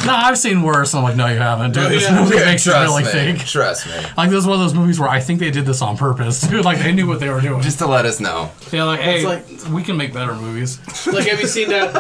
[0.07, 1.91] "Nah, I've seen worse." And I'm like, "No, you haven't, dude.
[1.91, 2.21] This yeah.
[2.23, 3.11] movie Yeah, makes you trust really me.
[3.11, 3.93] think." Trust me.
[4.17, 6.41] Like this is one of those movies where I think they did this on purpose,
[6.49, 6.65] dude.
[6.65, 7.61] Like they knew what they were doing.
[7.63, 8.51] Just to let us know.
[8.73, 10.79] yeah, like hey, like- we can make better movies.
[11.11, 11.93] Like, have you seen that?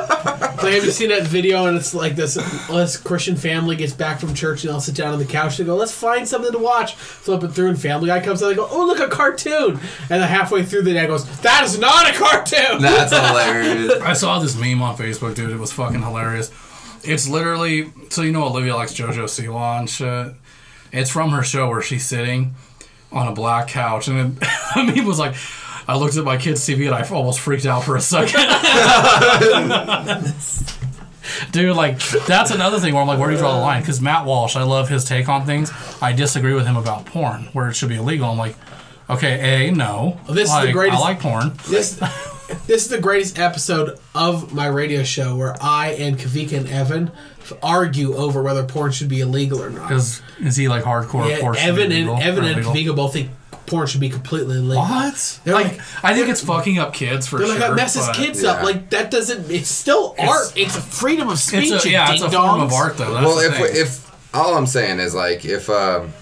[0.62, 1.66] Like, have you seen that video?
[1.66, 5.12] And it's like this: this Christian family gets back from church, and they'll sit down
[5.12, 5.56] on the couch.
[5.56, 8.48] They go, "Let's find something to watch." Flip it through, and Family Guy comes out.
[8.50, 9.72] They go, "Oh, look, a cartoon!"
[10.10, 14.00] And then halfway through, the dad goes, "That is not a cartoon." That's hilarious.
[14.02, 15.50] I saw this meme on Facebook, dude.
[15.50, 16.50] It was fucking hilarious.
[17.02, 20.34] It's literally so you know Olivia likes JoJo Siwa and shit.
[20.92, 22.54] It's from her show where she's sitting
[23.12, 24.40] on a black couch, and it,
[24.74, 25.34] the meme was like,
[25.88, 28.40] I looked at my kid's TV and I almost freaked out for a second.
[31.52, 33.82] Dude, like that's another thing where I'm like, where do you draw the line?
[33.82, 35.70] Because Matt Walsh, I love his take on things.
[36.02, 38.28] I disagree with him about porn, where it should be illegal.
[38.30, 38.56] I'm like,
[39.08, 40.18] okay, a no.
[40.28, 41.52] This is the Like, greatest- I like porn.
[41.68, 42.00] This
[42.66, 47.10] this is the greatest episode of my radio show where I and Kavika and Evan
[47.62, 49.90] argue over whether porn should be illegal or not.
[49.92, 51.28] Is is he like hardcore?
[51.28, 52.64] Yeah, porn should be Evan and Evan and?
[52.64, 53.30] Kavika both think
[53.66, 54.82] porn should be completely illegal.
[54.82, 55.40] What?
[55.44, 57.58] They're like, like- I think it's fucking up kids for They're sure.
[57.58, 58.62] like that messes but kids up.
[58.62, 59.50] Like that doesn't.
[59.50, 60.52] It's still art.
[60.56, 61.72] It's a freedom of speech.
[61.72, 63.14] It's a, yeah, it's a form of art though.
[63.14, 63.66] That's well, if thing.
[63.72, 66.12] if all I'm saying is like if um,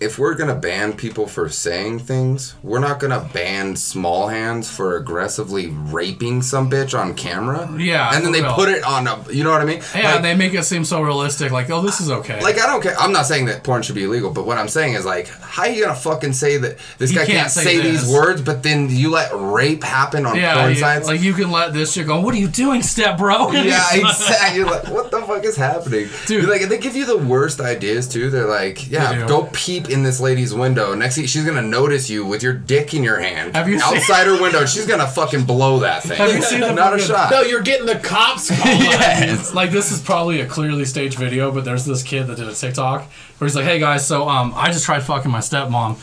[0.00, 4.96] if we're gonna ban people for saying things, we're not gonna ban small hands for
[4.96, 7.68] aggressively raping some bitch on camera.
[7.78, 9.22] Yeah, and then they put it on a.
[9.32, 9.80] You know what I mean?
[9.94, 11.52] yeah, Like- they make it seem so realistic.
[11.52, 12.40] Like, oh, this is okay.
[12.42, 12.94] Like I don't care.
[12.98, 15.62] I'm not saying that porn should be illegal, but what I'm saying is like, how
[15.62, 18.42] are you gonna fucking say that this You guy can't can't, say say, these words,
[18.42, 21.06] but then you let rape happen on yeah, porn you- sites?
[21.06, 22.20] like you can let this shit go.
[22.20, 23.50] What are you doing, step bro?
[23.52, 24.58] yeah, exactly.
[24.58, 26.42] You're like, what the fuck is happening, Dude.
[26.42, 28.30] You're like, they give you the worst ideas too.
[28.30, 30.94] They're like, yeah, go peep in this lady's window.
[30.94, 33.96] Next thing, she's gonna notice you with your dick in your hand Have you seen-
[33.96, 34.64] outside her window.
[34.66, 36.16] She's gonna fucking blow that thing.
[36.16, 37.30] Have you seen the Not a shot.
[37.30, 38.50] No, you're getting the cops.
[38.64, 39.54] yes.
[39.54, 42.54] like this is probably a clearly staged video, but there's this kid that did a
[42.54, 43.02] TikTok
[43.38, 45.96] where he's like, "Hey guys, so um, I just tried fucking my stepmom."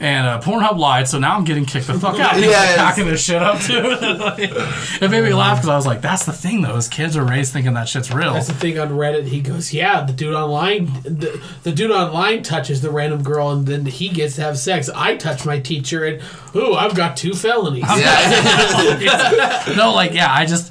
[0.00, 2.34] And uh, Pornhub lied, so now I'm getting kicked the fuck out.
[2.34, 2.76] And he's like Yes.
[2.76, 3.82] packing this shit up too.
[5.04, 6.76] it made me laugh because I was like, "That's the thing, though.
[6.76, 9.26] Is kids are raised thinking that shit's real." That's the thing on Reddit.
[9.26, 13.66] He goes, "Yeah, the dude online, the, the dude online touches the random girl, and
[13.66, 14.88] then he gets to have sex.
[14.94, 16.22] I touch my teacher, and
[16.54, 19.64] ooh, I've got two felonies." Yeah.
[19.76, 20.70] no, like yeah, I just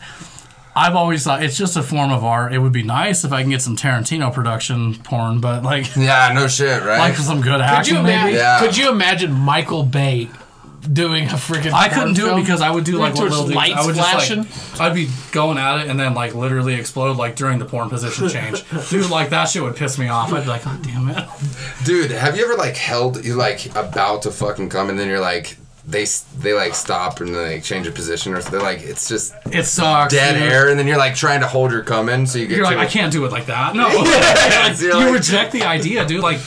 [0.78, 2.54] I've always thought it's just a form of art.
[2.54, 6.32] It would be nice if I can get some Tarantino production porn, but like yeah,
[6.36, 7.00] no shit, right?
[7.00, 8.34] like some good Could action you, maybe.
[8.38, 8.60] Yeah.
[8.60, 10.30] could you imagine Michael Bay
[10.94, 11.74] doing a freaking?
[11.74, 12.38] I couldn't do film?
[12.40, 14.44] it because I would do like what Towards little lights I would flashing.
[14.44, 17.66] just like I'd be going at it and then like literally explode like during the
[17.66, 18.64] porn position change.
[18.92, 20.32] Dude, like that shit would piss me off.
[20.32, 21.28] I'd be like, God damn it.
[21.86, 25.20] Dude, have you ever like held you like about to fucking come and then you're
[25.20, 25.58] like
[25.90, 29.08] they s- they like stop and then they change a position or something like it's
[29.08, 30.14] just It sucks.
[30.14, 30.52] dead dude.
[30.52, 32.66] air and then you're like trying to hold your cum in so you get You're
[32.66, 33.74] like, I can't do it like that.
[33.76, 33.88] No.
[34.82, 36.22] You're you like- reject the idea, dude.
[36.22, 36.40] Like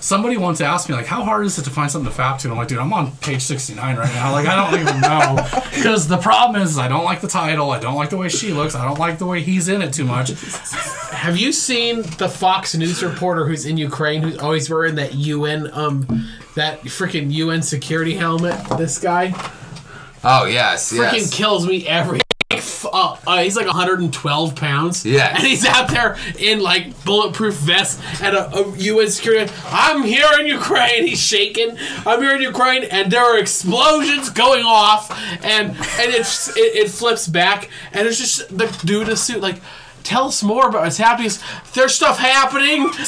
[0.00, 2.48] somebody once asked me, like, how hard is it to find something to fap to?
[2.48, 4.32] And I'm like, dude, I'm on page 69 right now.
[4.32, 5.46] Like, I don't even know.
[5.78, 7.70] Because the problem is, I don't like the title.
[7.70, 8.74] I don't like the way she looks.
[8.74, 10.30] I don't like the way he's in it too much.
[11.12, 15.70] Have you seen the Fox News reporter who's in Ukraine, who's always wearing that UN,
[15.72, 16.26] um,
[16.56, 18.56] that freaking UN security helmet?
[18.76, 19.32] This guy
[20.24, 21.34] Oh yes, freaking yes.
[21.34, 22.20] kills me every.
[22.98, 25.06] Uh, uh, he's like 112 pounds.
[25.06, 25.34] Yeah.
[25.34, 29.52] And he's out there in like bulletproof vest at a, a UN security.
[29.66, 31.06] I'm here in Ukraine.
[31.06, 31.76] He's shaking.
[32.04, 35.10] I'm here in Ukraine, and there are explosions going off,
[35.44, 39.40] and and it's, it it flips back, and it's just the dude in a suit
[39.40, 39.60] like.
[40.08, 41.30] Tell us more about what's happening.
[41.74, 42.88] There's stuff happening.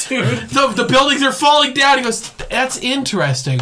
[0.51, 1.97] The, the buildings are falling down.
[1.97, 3.59] He goes, That's interesting.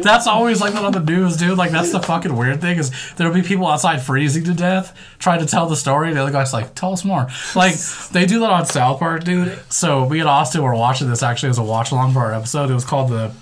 [0.00, 1.58] That's always like that on the news, dude.
[1.58, 5.40] Like, that's the fucking weird thing is there'll be people outside freezing to death trying
[5.40, 6.14] to tell the story.
[6.14, 7.28] The other guy's like, tell us more.
[7.54, 7.74] Like,
[8.12, 9.58] they do that on South Park, dude.
[9.68, 12.70] So, me and Austin were watching this actually as a watch along for our episode.
[12.70, 13.32] It was called the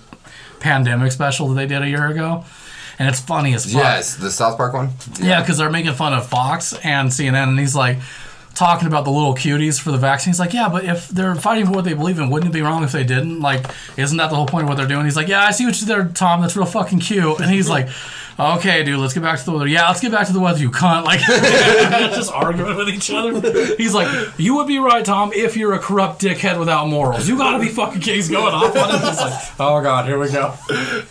[0.59, 2.43] pandemic special that they did a year ago.
[2.97, 3.81] And it's funny as fuck.
[3.81, 4.89] Yes, the South Park one.
[5.21, 7.99] Yeah, because they're making fun of Fox and CNN, and he's like
[8.59, 10.33] talking about the little cuties for the vaccine.
[10.33, 12.61] He's like, yeah, but if they're fighting for what they believe in, wouldn't it be
[12.61, 13.39] wrong if they didn't?
[13.39, 13.65] Like,
[13.95, 15.05] isn't that the whole point of what they're doing?
[15.05, 16.41] He's like, yeah, I see what you did there, Tom.
[16.41, 17.39] That's real fucking cute.
[17.39, 17.87] And he's like,
[18.37, 19.65] okay, dude, let's get back to the weather.
[19.65, 21.05] Yeah, let's get back to the weather, you cunt.
[21.05, 21.21] Like,
[22.13, 23.75] just arguing with each other.
[23.77, 27.29] He's like, you would be right, Tom, if you're a corrupt dickhead without morals.
[27.29, 28.15] You gotta be fucking kidding.
[28.15, 28.89] He's going off on.
[28.91, 30.53] He's like, oh god, here we go.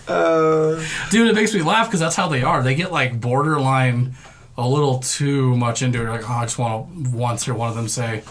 [0.06, 2.62] Uh, dude, it makes me laugh because that's how they are.
[2.62, 4.14] They get like borderline
[4.58, 6.08] a little too much into it.
[6.10, 8.22] Like, oh, I just want to once hear one of them say,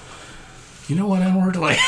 [0.87, 1.55] you know what, N word?
[1.55, 1.79] Like,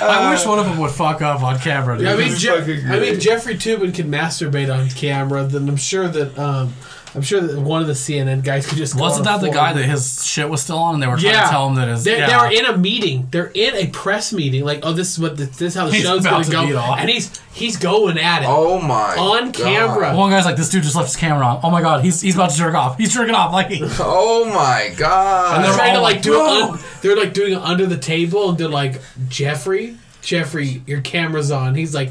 [0.00, 1.98] I wish one of them would fuck off on camera.
[1.98, 2.06] Dude.
[2.08, 2.50] I mean, Je-
[2.88, 3.20] I mean.
[3.20, 5.44] Jeffrey Toobin can masturbate on camera.
[5.44, 6.72] Then I'm sure that um,
[7.16, 9.82] I'm sure that one of the CNN guys could just wasn't that the guy that
[9.84, 12.04] his shit was still on, and they were trying Yeah, to tell him that his
[12.04, 12.26] They, yeah.
[12.28, 13.28] they were in a meeting.
[13.30, 14.64] They're in a press meeting.
[14.64, 16.72] Like, oh, this is what the, this is how the He's show's about going to
[16.74, 16.98] to go, off.
[16.98, 18.46] and he's he's going at it.
[18.50, 19.16] Oh my.
[19.16, 19.54] On God.
[19.54, 20.14] camera.
[20.14, 21.60] One guy's like, this dude just left his camera on.
[21.62, 22.98] Oh my god, he's he's about to jerk off.
[22.98, 23.50] He's jerking off.
[23.52, 23.68] Like,
[23.98, 25.56] Oh my god.
[25.56, 26.38] And They're they're trying to like like, do it.
[26.38, 31.00] Oh un- they're like doing it under the table, and they're like, Jeffrey, Jeffrey, your
[31.00, 31.74] camera's on.
[31.76, 32.10] He's like,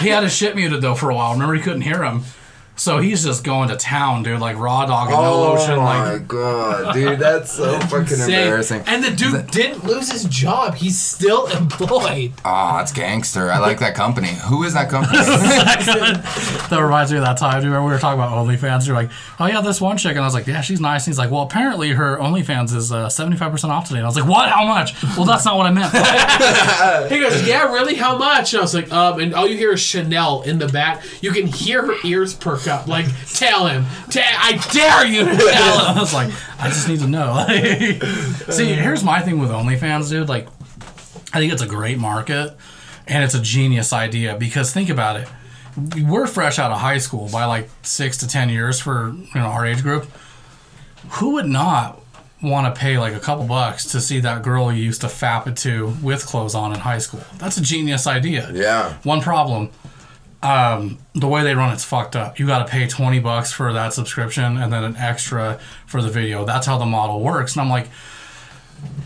[0.00, 1.32] he had his shit muted though for a while.
[1.34, 2.22] Remember, he couldn't hear him.
[2.80, 5.72] So he's just going to town, dude, like raw dog and no lotion.
[5.72, 5.76] Oh lotion.
[5.84, 8.30] my Like, god, dude, that's so fucking Same.
[8.30, 8.82] embarrassing.
[8.86, 10.76] And the dude didn't lose his job.
[10.76, 12.32] He's still employed.
[12.42, 13.52] Oh, it's gangster.
[13.52, 14.28] I like that company.
[14.48, 15.18] Who is that company?
[15.24, 18.86] that reminds me of that time, dude, where we were talking about OnlyFans.
[18.86, 21.06] You're like, oh yeah, this one chick, and I was like, yeah, she's nice.
[21.06, 23.98] And he's like, well, apparently her OnlyFans is uh, 75% off today.
[23.98, 24.48] And I was like, what?
[24.48, 24.94] How much?
[25.18, 25.92] Well, that's not what I meant.
[27.12, 27.94] He goes, "Yeah, really?
[27.96, 30.68] How much?" And I was like, "Um," and all you hear is Chanel in the
[30.68, 31.02] back.
[31.20, 32.86] You can hear her ears perk up.
[32.86, 35.96] Like, tell him, Ta- I dare you to tell him.
[35.96, 37.44] I was like, I just need to know.
[38.50, 38.76] See, uh.
[38.76, 40.28] here's my thing with OnlyFans, dude.
[40.28, 40.48] Like,
[41.32, 42.56] I think it's a great market
[43.06, 45.28] and it's a genius idea because think about it.
[46.02, 49.46] We're fresh out of high school by like six to ten years for you know
[49.46, 50.06] our age group.
[51.12, 52.00] Who would not
[52.42, 55.46] want to pay like a couple bucks to see that girl you used to fap
[55.46, 57.22] it to with clothes on in high school?
[57.38, 58.50] That's a genius idea.
[58.52, 58.94] yeah.
[59.04, 59.70] One problem.
[60.42, 62.38] Um, the way they run it's fucked up.
[62.38, 66.08] You got to pay 20 bucks for that subscription and then an extra for the
[66.08, 66.46] video.
[66.46, 67.54] That's how the model works.
[67.54, 67.88] And I'm like,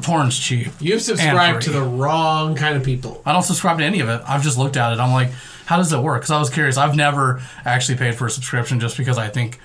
[0.02, 0.68] porn's cheap.
[0.80, 3.20] You've subscribed to the wrong kind of people.
[3.26, 4.22] I don't subscribe to any of it.
[4.26, 5.00] I've just looked at it.
[5.00, 5.30] I'm like,
[5.66, 6.20] how does it work?
[6.20, 6.76] Because I was curious.
[6.76, 9.58] I've never actually paid for a subscription just because I think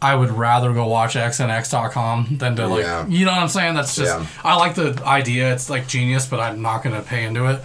[0.00, 3.06] I would rather go watch xnx.com than to like, Yeah.
[3.08, 3.74] you know what I'm saying?
[3.74, 4.26] That's just, Yeah.
[4.44, 5.52] I like the idea.
[5.52, 7.60] It's like genius, but I'm not going to pay into it.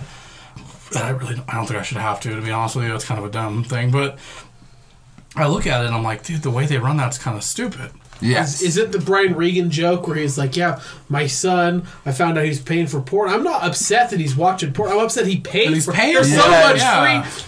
[0.96, 2.86] And I really, don't, I don't think I should have to, to be honest with
[2.86, 2.96] you.
[2.96, 3.92] It's kind of a dumb thing.
[3.92, 4.18] But
[5.36, 7.44] I look at it and I'm like, dude, the way they run that's kind of
[7.44, 7.92] stupid.
[8.22, 8.62] Yes.
[8.62, 12.38] Is, is it the Brian Regan joke where he's like, "Yeah, my son, I found
[12.38, 13.30] out he's paying for porn.
[13.30, 14.92] I'm not upset that he's watching porn.
[14.92, 15.94] I'm upset he paid he's for.
[15.94, 17.24] paying There's for so it, much yeah.
[17.24, 17.44] free.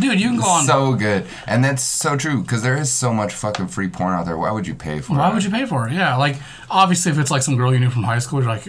[0.00, 0.64] Dude, you can go on.
[0.64, 4.26] so good, and that's so true because there is so much fucking free porn out
[4.26, 4.38] there.
[4.38, 5.28] Why would you pay for why it?
[5.28, 5.92] Why would you pay for it?
[5.92, 6.16] Yeah.
[6.16, 6.36] Like,
[6.70, 8.68] obviously, if it's like some girl you knew from high school, you're like,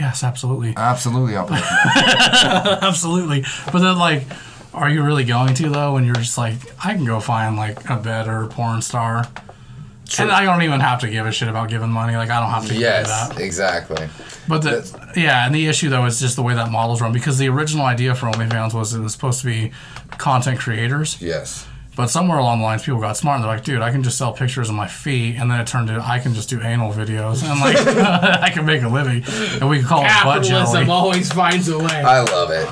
[0.00, 0.74] yes, absolutely.
[0.76, 1.48] Absolutely, I'll.
[2.82, 3.44] Absolutely.
[3.72, 4.24] But then, like,
[4.72, 7.88] are you really going to, though, when you're just like, I can go find, like,
[7.88, 9.24] a better porn star?
[10.18, 12.16] And I don't even have to give a shit about giving money.
[12.16, 14.08] Like, I don't have to Yes, exactly.
[14.48, 17.12] But the, yeah, and the issue, though, is just the way that model's run.
[17.12, 19.70] Because the original idea for OnlyFans was it was supposed to be
[20.18, 21.20] content creators.
[21.22, 21.66] Yes.
[22.00, 24.16] But somewhere along the lines, people got smart and they're like, dude, I can just
[24.16, 25.36] sell pictures of my feet.
[25.36, 27.42] And then it turned into, I can just do anal videos.
[27.44, 27.76] And, like,
[28.42, 29.22] I can make a living.
[29.60, 30.64] And we can call it butt jelly.
[30.86, 31.84] Capitalism always finds a way.
[31.84, 32.66] I love it.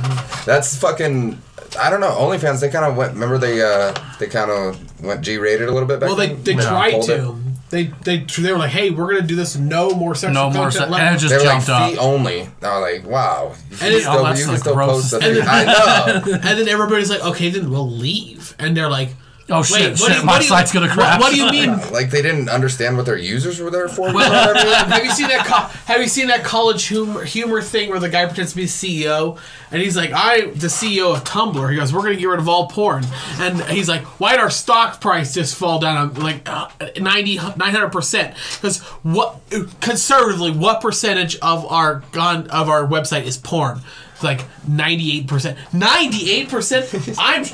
[0.47, 1.43] That's fucking.
[1.79, 2.09] I don't know.
[2.13, 2.63] OnlyFans.
[2.63, 3.13] They kind of went.
[3.13, 6.07] Remember they uh they kind of went G rated a little bit back.
[6.09, 6.43] well, they then?
[6.45, 6.61] they Yeah.
[6.71, 7.17] tried Hold it.
[7.19, 7.38] to.
[7.71, 9.57] They they they were like, "Hey, we're gonna do this.
[9.57, 10.71] No more sexual No more.
[10.71, 11.91] content Se- left." and it just They were like jumped up.
[11.91, 12.41] feet only.
[12.63, 13.45] I was like, wow.
[13.45, 15.49] You And can it's- still, oh, that's you the can still post grossest the thing.
[15.49, 16.33] I know.
[16.35, 19.11] and then everybody's like, "Okay, then we'll leave." And they're like,
[19.51, 21.21] Oh, shit, Wait, shit, do you- my what do you- site's gonna what- crash.
[21.21, 21.71] What, do you mean?
[21.91, 24.13] Like they didn't understand what their users were there for.
[24.13, 24.55] Well,
[24.89, 25.47] have you seen that?
[25.47, 28.65] Co- have you seen that college humor humor thing where the guy pretends to be
[28.67, 29.39] CEO
[29.71, 32.49] and he's like, "I, the CEO of Tumblr." He goes, "We're gonna get rid of
[32.49, 33.07] all porn,"
[33.39, 36.69] and he's like, "Why'd our stock price just fall down um, like uh,
[37.01, 39.37] 90 900 percent?" Because what
[39.81, 43.81] conservatively, what percentage of our on of our website is porn?
[44.19, 45.57] It's like ninety eight percent.
[45.73, 46.93] Ninety eight percent.
[47.21, 47.45] I'm.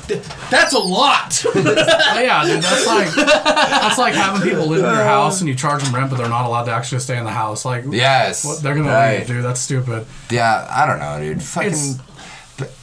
[0.49, 1.45] That's a lot.
[1.55, 5.53] Oh, yeah, dude, that's like that's like having people live in your house and you
[5.55, 7.65] charge them rent, but they're not allowed to actually stay in the house.
[7.65, 8.43] Like, yes.
[8.45, 9.19] what, they're gonna Right.
[9.19, 9.43] leave, dude.
[9.45, 10.05] That's stupid.
[10.31, 11.43] Yeah, I don't know, dude.
[11.43, 11.67] Fucking.
[11.69, 11.99] It's-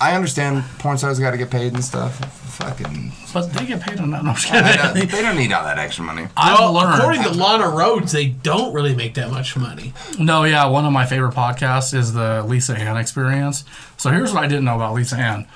[0.01, 2.21] I understand porn stars got to get paid and stuff.
[2.53, 3.13] Fucking.
[3.33, 4.23] But they get paid on that.
[4.25, 6.29] No, I'm just I don't- they don't need all that extra money.
[6.37, 6.95] I've Well, learned.
[6.99, 9.95] according to Lana Rhoades, they don't really make that much money.
[10.19, 13.65] No, yeah, one of my favorite podcasts is the Lisa Ann Experience.
[13.97, 15.47] So here's what I didn't know about Lisa Ann.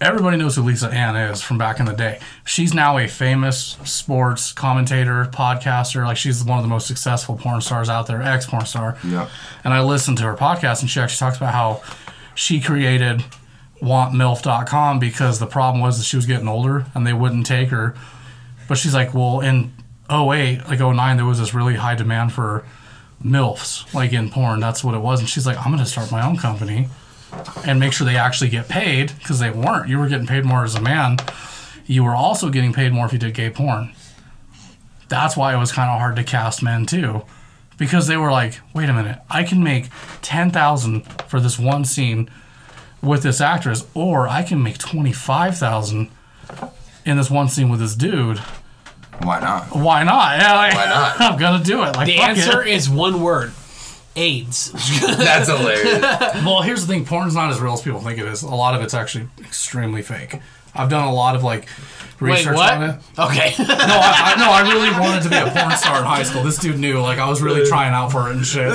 [0.00, 2.18] Everybody knows who Lisa Ann is from back in the day.
[2.44, 6.04] She's now a famous sports commentator, podcaster.
[6.04, 8.98] Like she's one of the most successful porn stars out there, ex porn star.
[9.04, 9.30] Yep.
[9.62, 11.80] And I listened to her podcast, and she actually talks about how
[12.34, 13.24] she created
[13.84, 17.94] wantmilf.com because the problem was that she was getting older and they wouldn't take her.
[18.68, 19.72] But she's like, well, in
[20.10, 22.64] 08, like 09, there was this really high demand for
[23.22, 24.60] MILFs, like in porn.
[24.60, 25.20] That's what it was.
[25.20, 26.88] And she's like, I'm going to start my own company
[27.66, 29.88] and make sure they actually get paid because they weren't.
[29.88, 31.18] You were getting paid more as a man.
[31.86, 33.92] You were also getting paid more if you did gay porn.
[35.08, 37.24] That's why it was kind of hard to cast men too,
[37.76, 39.90] because they were like, "Wait a minute, I can make
[40.22, 42.30] ten thousand for this one scene
[43.04, 46.10] with this actress, or I can make twenty five thousand
[47.04, 48.38] in this one scene with this dude.
[49.22, 49.66] Why not?
[49.74, 50.38] Why not?
[50.40, 51.20] Yeah, like, Why not?
[51.32, 51.96] I'm gonna do it.
[51.96, 52.68] Like The answer it.
[52.68, 53.52] is one word:
[54.16, 54.72] AIDS.
[55.00, 56.00] That's hilarious.
[56.44, 58.42] Well, here's the thing: porn's not as real as people think it is.
[58.42, 60.40] A lot of it's actually extremely fake.
[60.74, 61.66] I've done a lot of like
[62.20, 62.72] Wait, research what?
[62.74, 63.00] on it.
[63.18, 63.54] Okay.
[63.84, 66.42] No, I, I no, I really wanted to be a porn star in high school.
[66.42, 68.72] This dude knew, like, I was really trying out for it and shit.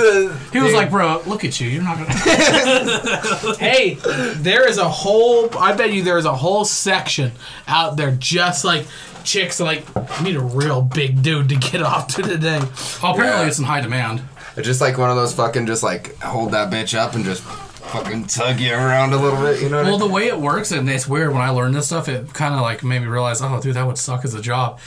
[0.52, 1.68] He was like, "Bro, look at you.
[1.68, 3.94] You're not gonna." hey,
[4.36, 5.56] there is a whole.
[5.58, 7.32] I bet you there is a whole section
[7.66, 8.86] out there just like
[9.24, 12.60] chicks are like, I need a real big dude to get off to today.
[12.62, 13.46] Oh, apparently Yeah.
[13.48, 14.22] it's in high demand.
[14.56, 17.42] It's just like one of those fucking just like hold that bitch up and just
[17.90, 19.60] fucking tug you around a little bit.
[19.62, 19.78] You know?
[19.78, 22.08] What Well, I the way it works, and it's weird when I learned this stuff,
[22.08, 24.78] it kind of like made me realize, oh, dude, that would suck as a job.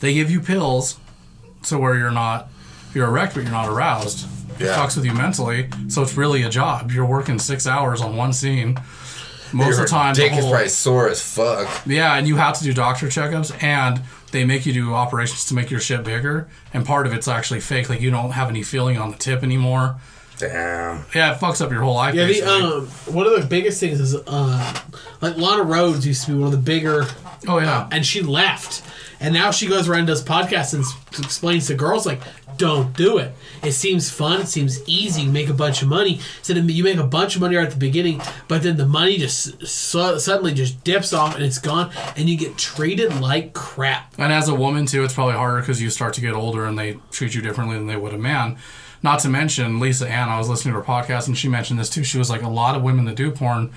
[0.00, 0.98] They give you pills
[1.64, 2.48] to where you're not,
[2.94, 4.26] you're erect, but you're not aroused.
[4.58, 4.76] It Yeah.
[4.76, 6.90] fucks with you mentally, so it's really a job.
[6.92, 8.78] You're working six hours on one scene.
[9.52, 11.68] Most Your of the time, the dick is probably sore as fuck.
[11.84, 14.00] Yeah, and you have to do doctor checkups, and
[14.30, 16.46] they make you do operations to make your shit bigger.
[16.72, 19.42] And part of it's actually fake, like you don't have any feeling on the tip
[19.42, 19.96] anymore.
[20.40, 21.04] Damn.
[21.14, 22.14] Yeah, it fucks up your whole life.
[22.14, 22.52] Yeah, the basically.
[22.62, 24.80] um, one of the biggest things is uh,
[25.20, 27.06] like Lana Rhoades used to be one of the bigger,
[27.46, 28.82] oh yeah, and she left,
[29.20, 32.20] and now she goes around and does podcasts and s- explains to girls like,
[32.56, 33.32] don't do it.
[33.62, 34.42] It seems fun.
[34.42, 35.22] It seems easy.
[35.22, 36.20] You make a bunch of money.
[36.42, 38.84] So then you make a bunch of money right at the beginning, but then the
[38.84, 43.54] money just so, suddenly just dips off and it's gone, and you get treated like
[43.54, 44.12] crap.
[44.18, 46.78] and as a woman too, it's probably harder because you start to get older and
[46.78, 48.58] they treat you differently than they would a man.
[49.02, 50.28] Not to mention Lisa Ann.
[50.28, 52.04] I was listening to her podcast and she mentioned this too.
[52.04, 53.72] She was like, a lot of women that do porn,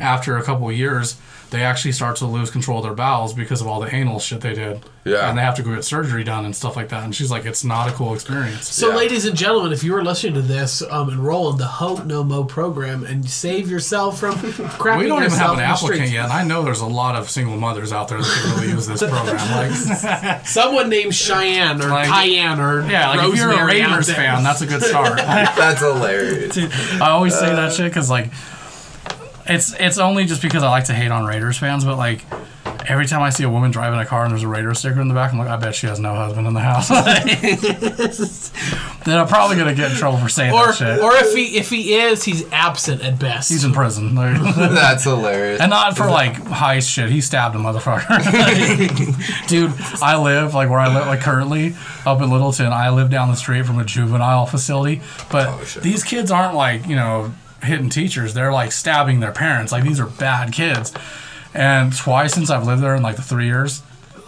[0.00, 1.16] after a couple of years,
[1.50, 4.42] they actually start to lose control of their bowels because of all the anal shit
[4.42, 4.80] they did.
[5.06, 5.30] Yeah.
[5.30, 7.02] and they have to go get surgery done and stuff like that.
[7.02, 8.68] And she's like, it's not a cool experience.
[8.68, 8.96] So, Yeah.
[8.96, 12.22] ladies and gentlemen, if you are listening to this, um, enroll in the Hope No
[12.22, 15.64] Mo program and save yourself from crapping We don't even have yourself an in the
[15.64, 16.12] applicant streets.
[16.12, 16.24] yet.
[16.24, 18.86] And I know there's a lot of single mothers out there that could really use
[18.86, 19.50] this program.
[19.52, 24.42] Like, Someone named Cheyenne or Like- Cayenne or yeah, like if you're a Raiders fan,
[24.44, 25.16] that's a good start.
[25.16, 26.58] That's hilarious.
[27.00, 28.30] I always say that shit because like
[29.48, 32.24] it's it's only just because I like to hate on Raiders fans, but like
[32.88, 35.08] every time I see a woman driving a car and there's a Raiders sticker in
[35.08, 36.88] the back, I'm like, I bet she has no husband in the house.
[39.04, 41.00] then I'm probably gonna get in trouble for saying or that shit.
[41.00, 43.50] or if he if he is, he's absent at best.
[43.50, 45.60] He's in prison, That's hilarious.
[45.60, 47.10] and not for like heist shit.
[47.10, 49.72] He stabbed a motherfucker, dude.
[50.02, 51.74] I live like where I live, like currently
[52.06, 52.72] up in Littleton.
[52.72, 55.00] I live down the street from a juvenile facility,
[55.30, 58.34] but Oh, these kids aren't like you know hitting teachers.
[58.34, 59.72] They're like stabbing their parents.
[59.72, 60.92] Like these are bad kids.
[61.54, 63.82] And twice since I've lived there in like the three years,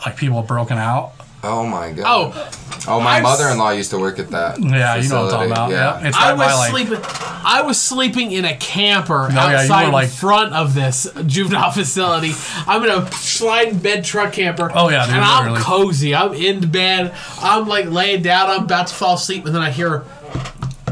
[0.05, 1.12] like people have broken out.
[1.43, 2.05] Oh my god.
[2.07, 2.51] oh,
[2.89, 4.59] Oh, my I've- mother-in-law used to work at that.
[4.59, 5.70] Yeah, you know what I'm talking about.
[5.70, 6.01] Yeah.
[6.01, 6.98] Yeah, it's I was by like sleeping.
[7.44, 10.74] I was sleeping in a camper oh, yeah, you were outside like- in front of
[10.74, 12.32] this juvenile facility.
[12.66, 14.70] I'm in a sliding bed truck camper.
[14.74, 15.62] Oh, yeah, dude, and I'm literally.
[15.62, 16.15] cozy.
[16.15, 17.15] I'm in bed.
[17.40, 18.48] I'm like laying down.
[18.51, 20.05] I'm about to fall asleep, and then I hear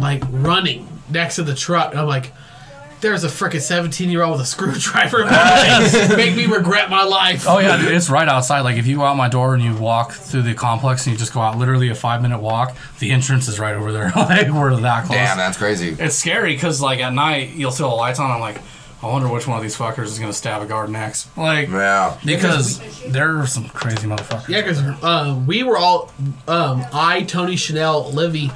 [0.01, 1.93] like running next to the truck.
[1.93, 2.32] And I'm like.
[3.01, 5.20] There's a freaking 17 year old with a screwdriver.
[5.20, 6.09] in my face.
[6.16, 7.44] Make me regret my life.
[7.47, 8.62] Oh yeah, dude, it's right outside.
[8.62, 11.16] Like if you go out my door and you walk through the complex and you
[11.16, 14.10] just go out, literally a five minute walk, the entrance is right over there.
[14.16, 15.16] like we're that close.
[15.16, 15.90] Damn, that's crazy.
[15.97, 18.32] It's scary because like at night you'll see the lights on.
[18.32, 18.60] I'm like,
[19.01, 21.28] I wonder which one of these fuckers is gonna stab a guard next.
[21.36, 22.18] Like Yeah.
[22.24, 22.80] because
[23.12, 24.48] there are some crazy motherfuckers.
[24.48, 26.10] Yeah, because um, we were all,
[26.48, 28.51] um, I, Tony, Chanel, Livy,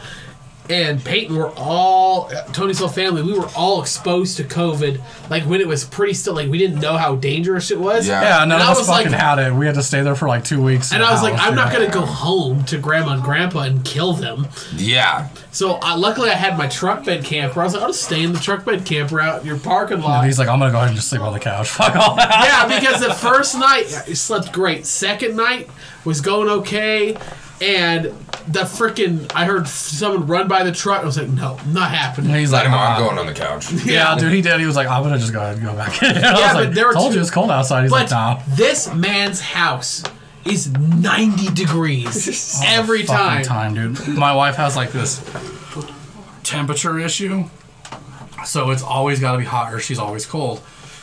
[0.70, 3.22] and Peyton were all Tony's whole family.
[3.22, 6.34] We were all exposed to COVID, like when it was pretty still.
[6.34, 8.06] Like we didn't know how dangerous it was.
[8.06, 8.22] Yeah.
[8.22, 9.52] Yeah, none And of I us was like- had it.
[9.52, 10.92] We had to stay there for like two weeks.
[10.92, 13.60] And I the was like, house, I'm not gonna go home to grandma and grandpa
[13.62, 14.46] and kill them.
[14.76, 15.28] Yeah.
[15.50, 17.60] So I, luckily, I had my truck bed camper.
[17.60, 20.00] I was like, I'll just stay in the truck bed camper out in your parking
[20.00, 20.18] lot.
[20.18, 21.68] And he's like, I'm gonna go ahead and just sleep on the couch.
[21.70, 22.44] Fuck all that.
[22.70, 24.86] yeah, because the first night I slept great.
[24.86, 25.68] Second night
[26.04, 27.16] was going okay,
[27.60, 28.14] and
[28.48, 31.02] the freaking I heard someone run by the truck.
[31.02, 32.30] I was like, no, not happening.
[32.30, 32.78] And he's like, him know.
[32.78, 33.72] I'm going on the couch.
[33.84, 34.58] Yeah, dude, he did.
[34.60, 36.02] He was like, I'm gonna just go ahead and go back.
[36.02, 36.16] in.
[36.24, 37.82] I was but like, there were told two- you it's cold outside.
[37.82, 38.42] He's But like, nah.
[38.56, 40.02] this man's house
[40.44, 43.74] is 90 degrees every fucking time.
[43.74, 44.08] time, dude.
[44.16, 45.18] My wife has like this
[46.42, 47.44] temperature issue,
[48.44, 50.60] so it's always got to be hot or she's always cold.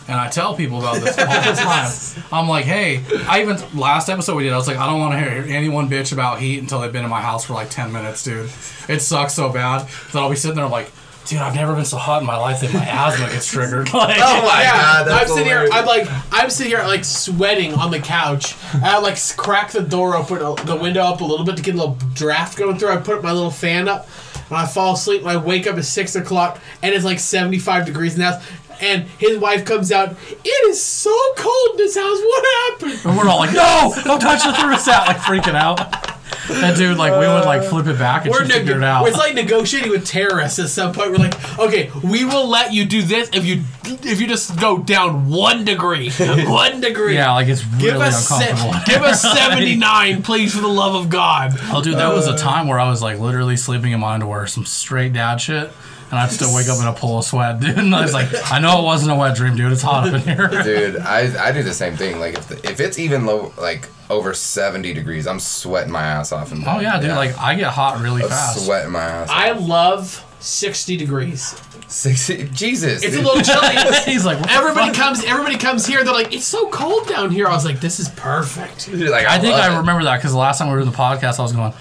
[0.09, 1.31] And I tell people about this all the
[2.21, 2.23] time.
[2.31, 5.13] I'm like, hey, I even last episode we did, I was like, I don't want
[5.13, 7.91] to hear anyone bitch about heat until they've been in my house for like 10
[7.91, 8.49] minutes, dude.
[8.87, 10.91] It sucks so bad that I'll be sitting there like,
[11.27, 13.89] dude, I've never been so hot in my life that my asthma gets triggered.
[13.93, 15.71] Like, Oh my Yeah, god, that's I'm sitting hilarious.
[15.73, 15.79] here.
[15.81, 18.55] I'm like, I'm sitting here like sweating on the couch.
[18.73, 21.61] And I like crack the door open, uh, the window up a little bit to
[21.61, 22.89] get a little draft going through.
[22.89, 24.07] I put my little fan up,
[24.49, 25.21] and I fall asleep.
[25.21, 28.43] And I wake up at six o'clock, and it's like 75 degrees in the house.
[28.81, 30.15] And his wife comes out.
[30.29, 32.19] It is so cold in this house.
[32.19, 32.99] What happened?
[33.05, 36.09] And we're all like, no, don't touch the thermostat, like freaking out.
[36.51, 39.07] And dude, like we would like flip it back and We're she figured it out.
[39.07, 41.11] It's like negotiating with terrorists at some point.
[41.11, 44.79] We're like, okay, we will let you do this if you if you just go
[44.79, 47.15] down one degree, one degree.
[47.15, 48.85] Yeah, like it's Give really us se- uncomfortable.
[48.85, 51.51] give us seventy nine, please, for the love of God.
[51.71, 52.37] Oh, dude, that was a uh.
[52.37, 55.71] time where I was like literally sleeping in my underwear, some straight dad shit,
[56.11, 57.77] and I'd still wake up in a pool of sweat, dude.
[57.77, 59.71] And I was like, I know it wasn't a wet dream, dude.
[59.71, 60.47] It's hot up in here.
[60.63, 62.19] Dude, I, I do the same thing.
[62.19, 66.31] Like if the, if it's even low, like over seventy degrees, I'm sweating my ass
[66.31, 66.51] off.
[66.51, 66.75] In bed.
[66.77, 67.11] Oh yeah, dude.
[67.11, 68.65] Like I get hot really I'm fast.
[68.65, 69.29] sweating my ass.
[69.31, 71.53] I love sixty degrees.
[71.53, 71.65] off.
[71.91, 72.47] Sixty.
[72.49, 73.03] Jesus.
[73.03, 73.75] It's a little chilly.
[74.05, 74.95] He's like, Everybody fuck?
[74.95, 75.23] comes.
[75.25, 76.03] Everybody comes here.
[76.03, 79.25] They're like, "It's so cold down here." I was like, "This is perfect." Dude, like,
[79.27, 79.79] I think love I it.
[79.79, 81.73] remember that because the last time we were in the podcast, I was going.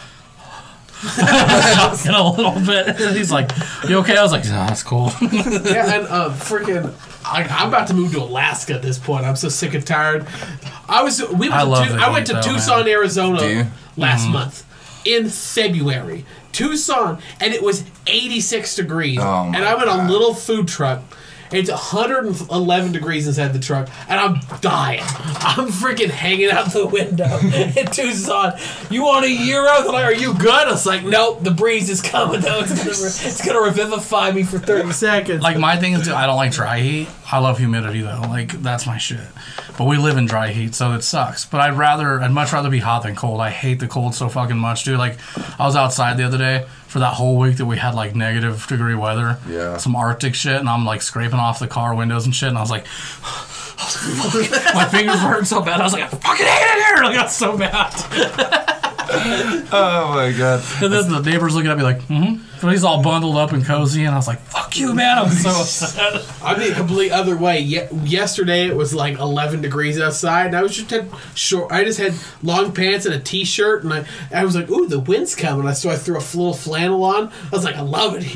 [1.03, 2.89] In a little bit.
[3.01, 3.51] And he's like,
[3.89, 6.93] "You okay?" I was like, "No, that's cool." yeah, and uh, freaking,
[7.25, 9.25] I, I'm about to move to Alaska at this point.
[9.25, 10.27] I'm so sick and tired.
[10.89, 12.97] I was we went I to love Tu- I went to though, Tucson, Do you?
[12.97, 14.33] Arizona last Mm-hmm.
[14.33, 16.25] month in February.
[16.53, 20.11] Tucson, and it was 86 degrees, Oh and I'm in a God.
[20.11, 21.03] little food truck.
[21.51, 25.01] It's 111 degrees inside the truck, and I'm dying.
[25.03, 28.53] I'm freaking hanging out the window in Tucson.
[28.91, 29.83] You want a Euro?
[29.83, 30.69] They're like, are you good?
[30.69, 31.43] I was like, nope.
[31.43, 32.61] The breeze is coming though.
[32.61, 32.91] It's gonna,
[33.31, 35.43] it's gonna revivify me for 30 seconds.
[35.43, 37.09] like my thing is, dude, I don't like dry heat.
[37.31, 38.21] I love humidity though.
[38.29, 39.21] Like that's my shit.
[39.77, 41.45] But we live in dry heat, so it sucks.
[41.45, 43.41] But I'd rather, I'd much rather be hot than cold.
[43.41, 44.99] I hate the cold so fucking much, dude.
[44.99, 45.17] Like
[45.59, 48.67] I was outside the other day for that whole week that we had like negative
[48.67, 49.39] degree weather.
[49.49, 49.77] Yeah.
[49.77, 52.61] Some Arctic shit, and I'm like scraping off the car windows and shit, and I
[52.61, 52.87] was like.
[54.75, 55.81] my fingers were hurting so bad.
[55.81, 57.05] I was like, I fucking hate it here.
[57.05, 58.75] Like, that's so bad.
[59.11, 60.63] Oh my god.
[60.83, 62.45] And then the neighbors looking at me like, mm-hmm.
[62.61, 65.19] But he's all bundled up and cozy, and I was like, fuck you, man.
[65.19, 66.27] I'm so upset.
[66.43, 67.61] I'm the complete other way.
[67.61, 71.71] Ye- yesterday it was like 11 degrees outside, and I was just had short.
[71.71, 74.05] I just had long pants and a t-shirt, and I,
[74.35, 77.29] I was like, "Ooh, the wind's coming!" So I threw a little flannel on.
[77.29, 78.27] I was like, "I love it."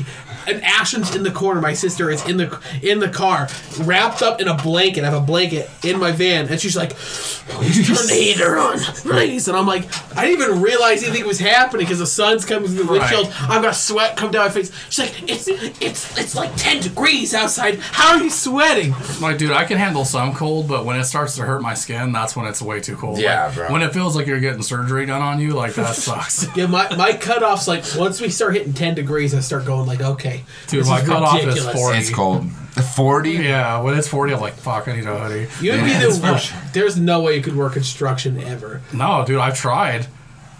[0.47, 1.61] And Ashton's in the corner.
[1.61, 3.47] My sister is in the in the car,
[3.81, 5.03] wrapped up in a blanket.
[5.03, 8.77] I have a blanket in my van, and she's like, "Please turn the heater on,
[8.79, 9.85] please." And I'm like,
[10.17, 13.33] I didn't even realize anything was happening because the sun's coming through the windshield.
[13.41, 14.71] I've got sweat come down my face.
[14.89, 17.79] She's like, "It's it's it's like 10 degrees outside.
[17.79, 21.35] How are you sweating?" Like, dude, I can handle some cold, but when it starts
[21.35, 23.19] to hurt my skin, that's when it's way too cold.
[23.19, 23.71] Yeah, Like, bro.
[23.71, 26.45] When it feels like you're getting surgery done on you, like that sucks.
[26.55, 30.01] Yeah, my, my cutoff's like once we start hitting 10 degrees, I start going like,
[30.01, 30.32] okay,
[30.67, 31.75] Dude, this my cutoff is ridiculous.
[31.75, 31.97] 40.
[31.97, 32.51] It's cold.
[32.95, 33.31] Forty.
[33.33, 35.47] yeah, when it's 40, I'm like, fuck, I need a hoodie.
[35.61, 36.53] You would be the for worst.
[36.73, 38.81] There's no way you could work construction ever.
[38.91, 40.07] No, dude, I've tried.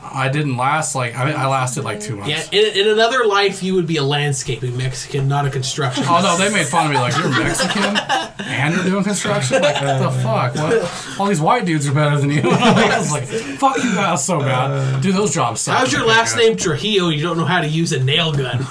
[0.04, 2.30] I didn't last like I mean, I lasted like two months.
[2.30, 6.04] Yeah, in, in another life, you would be a landscaping Mexican, not a construction.
[6.08, 7.98] Oh no, they made fun of me like you're Mexican
[8.46, 9.62] and you're doing construction.
[9.62, 10.56] Like what the fuck?
[10.56, 11.20] What?
[11.20, 12.42] All these white dudes are better than you.
[12.46, 15.16] I was like, fuck you guys so bad, dude.
[15.16, 15.78] Those jobs suck.
[15.78, 17.10] How's your last name Trujillo?
[17.10, 18.58] You don't know how to use a nail gun.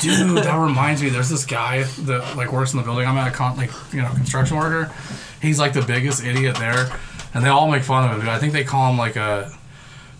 [0.00, 0.38] dude?
[0.44, 1.08] That reminds me.
[1.08, 3.06] There's this guy that like works in the building.
[3.06, 4.92] I'm at a con- like you know construction worker.
[5.42, 6.88] He's like the biggest idiot there,
[7.34, 8.20] and they all make fun of him.
[8.20, 8.28] Dude.
[8.28, 9.52] I think they call him like a.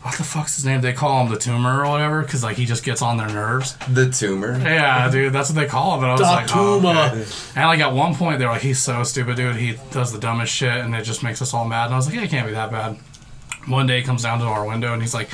[0.06, 0.82] What the fuck's his name?
[0.82, 3.76] They call him the tumor or whatever, because like he just gets on their nerves.
[3.90, 4.56] The tumor.
[4.56, 6.04] Yeah, dude, that's what they call him.
[6.04, 7.10] And I was like, oh, Datuma.
[7.10, 7.24] okay.
[7.56, 9.56] And like at one point, they're like, he's so stupid, dude.
[9.56, 11.86] He does the dumbest shit, and it just makes us all mad.
[11.86, 12.98] And I was like, yeah, it can't be that bad.
[13.66, 15.28] One day he comes down to our window and he's like,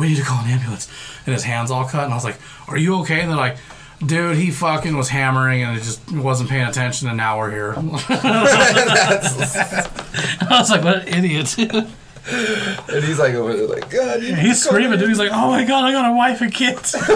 [0.00, 0.88] we need to call an ambulance.
[1.26, 2.04] And his hand's all cut.
[2.04, 2.38] And I was like,
[2.68, 3.20] are you okay?
[3.20, 3.58] And they're like,
[4.06, 7.06] dude, he fucking was hammering and it just wasn't paying attention.
[7.08, 7.74] And now we're here.
[8.08, 9.76] I
[10.58, 11.54] was like, what an idiot.
[12.28, 15.08] And he's like over there, like, God, you he's screaming, dude.
[15.08, 16.94] He's like, oh my God, I got a wife and kids.
[16.94, 17.08] I'm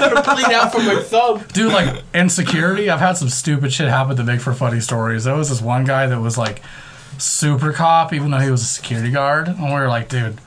[0.00, 1.44] gonna bleed out from my thumb.
[1.52, 2.90] Dude, like insecurity.
[2.90, 5.24] I've had some stupid shit happen to make for funny stories.
[5.24, 6.62] There was this one guy that was like
[7.18, 10.38] super cop, even though he was a security guard, and we were like, dude.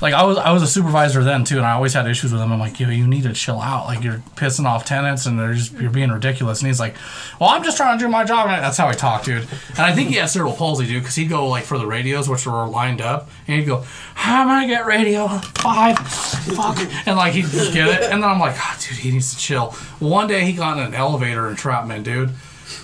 [0.00, 2.40] Like I was, I was a supervisor then too, and I always had issues with
[2.40, 2.52] him.
[2.52, 3.86] I'm like, yo, you need to chill out.
[3.86, 6.60] Like you're pissing off tenants, and they're just you're being ridiculous.
[6.60, 6.96] And he's like,
[7.38, 8.48] well, I'm just trying to do my job.
[8.48, 9.46] And that's how he talked, dude.
[9.70, 12.28] And I think he has cerebral palsy, dude, because he'd go like for the radios,
[12.28, 15.98] which were lined up, and he'd go, how am I gonna get radio five?
[15.98, 19.34] Fuck, and like he'd just get it, and then I'm like, oh, dude, he needs
[19.34, 19.72] to chill.
[19.98, 22.30] One day he got in an elevator entrapment, dude.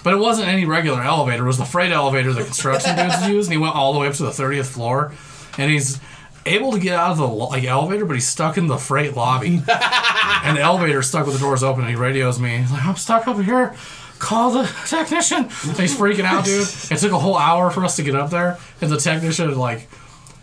[0.02, 1.44] But it wasn't any regular elevator.
[1.44, 4.09] It was the freight elevator the construction dudes use, and he went all the way
[4.09, 5.12] up to the 30th floor,
[5.59, 6.01] and he's
[6.47, 9.48] able to get out of the like elevator, but he's stuck in the freight lobby,
[9.68, 11.82] and the elevator's stuck with the doors open.
[11.82, 12.59] And he radios me.
[12.59, 13.74] He's like, "I'm stuck up here.
[14.18, 16.66] Call the technician." And he's freaking out, dude.
[16.90, 19.89] It took a whole hour for us to get up there, and the technician like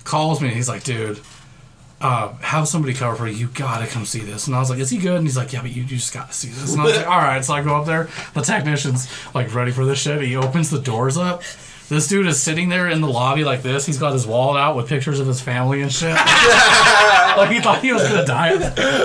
[0.04, 0.48] calls me.
[0.50, 1.20] and He's like, "Dude."
[2.02, 3.34] Uh, have somebody cover for you.
[3.34, 4.48] You gotta come see this.
[4.48, 6.14] And I was like, "Is he good?" And he's like, "Yeah, but you, you just
[6.14, 8.10] gotta see this." And I was like, "All right." So I go up there.
[8.34, 10.22] The technician's like ready for this shit.
[10.22, 11.44] He opens the doors up.
[11.90, 13.86] This dude is sitting there in the lobby like this.
[13.86, 16.16] He's got his wallet out with pictures of his family and shit.
[16.16, 18.52] like he thought he was gonna die.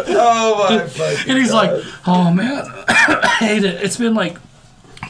[0.06, 1.70] Oh my fucking And he's like,
[2.06, 3.82] "Oh man, I hate it.
[3.82, 4.38] It's been like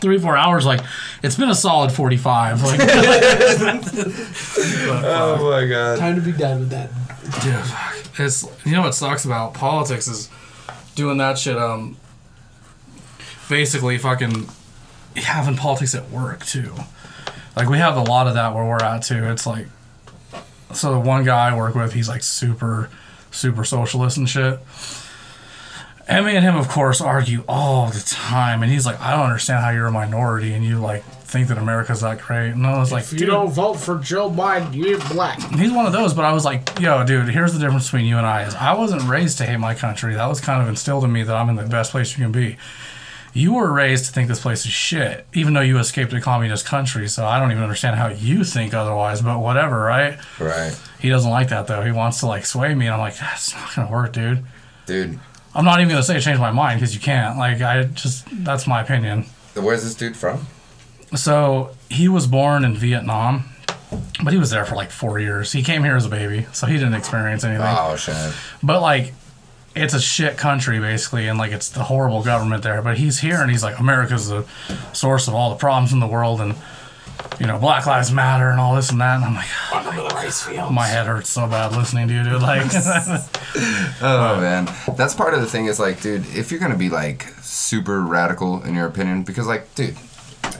[0.01, 0.65] three four hours.
[0.65, 0.81] Like
[1.23, 2.63] it's been a solid forty five.
[2.63, 2.81] Like
[5.01, 5.99] Oh my god.
[5.99, 6.91] Time to be done with that.
[7.43, 7.97] Dude, fuck.
[8.21, 10.31] It's you know what sucks about politics is
[10.95, 11.57] doing that shit.
[11.57, 11.97] Um,
[13.49, 14.49] basically fucking
[15.17, 16.73] having politics at work too.
[17.59, 19.25] Like we have a lot of that where we're at too.
[19.25, 19.67] It's like
[20.73, 22.89] so the one guy I work with, he's like super,
[23.33, 24.61] super socialist and shit.
[26.07, 28.63] And me and him, of course, argue all the time.
[28.63, 31.59] And he's like, I don't understand how you're a minority and you like think that
[31.59, 32.51] America's that great.
[32.51, 35.41] And I was like, If you dude, don't vote for Joe Biden, you're black.
[35.57, 38.19] he's one of those, but I was like, yo, dude, here's the difference between you
[38.19, 40.15] and I is I wasn't raised to hate my country.
[40.15, 42.31] That was kind of instilled in me that I'm in the best place you can
[42.31, 42.57] be.
[43.39, 46.67] You were raised to think this place is shit, even though you escaped a communist
[46.67, 47.07] country.
[47.07, 50.19] So I don't even understand how you think otherwise, but whatever, right?
[50.41, 50.77] Right.
[50.99, 51.83] He doesn't like that though.
[51.83, 54.45] He wants to like sway me, and I'm like, that's not gonna work, dude.
[54.87, 55.21] Dude,
[55.55, 57.39] I'm not even gonna say change my mind because you can't.
[57.39, 59.27] Like, I just that's my opinion.
[59.55, 60.49] where's this dude from?
[61.15, 63.45] So he was born in Vietnam,
[64.25, 65.53] but he was there for like four years.
[65.53, 67.67] He came here as a baby, so he didn't experience anything.
[67.69, 68.35] Oh shit.
[68.65, 69.15] But like,
[69.79, 72.83] it's a shit country basically, and like it's the horrible government there.
[72.83, 74.45] But he's here, and he's like, America's the
[74.93, 76.55] source of all the problems in the world, and
[77.41, 79.17] you know, Black Lives Matter and all this and that.
[79.17, 80.73] And I'm like, ah, Welcome to the rice field.
[80.73, 82.43] my head hurts so bad listening to you, dude.
[82.43, 82.63] Like,
[84.01, 85.67] Oh man, that's part of the thing.
[85.67, 89.75] Is like, dude, if you're gonna be like super radical in your opinion, because like,
[89.75, 89.97] dude,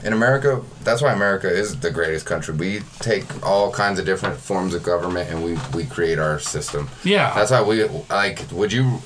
[0.03, 2.53] in America, that's why America is the greatest country.
[2.55, 6.89] We take all kinds of different forms of government and we we create our system.
[7.03, 7.33] Yeah.
[7.35, 8.45] that's how we like.
[8.51, 9.01] Would you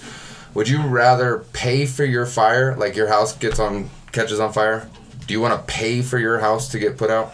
[0.53, 4.87] would you rather pay for your fire, like your house gets on catches on fire?
[5.27, 7.33] Do you want to pay for your house to get put out?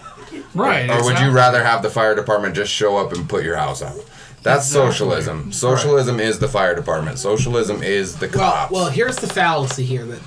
[0.54, 0.90] right?
[0.90, 3.82] Or would you rather have the fire department just show up and put your house
[3.82, 3.96] out?
[4.42, 4.92] That's Exactly.
[4.92, 5.52] socialism.
[5.52, 7.20] Socialism is the fire department.
[7.20, 8.72] Socialism is the Well, cops.
[8.72, 10.20] well, here's the fallacy here that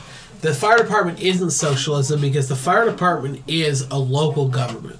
[0.42, 4.98] the fire department isn't socialism because the fire department is a local government.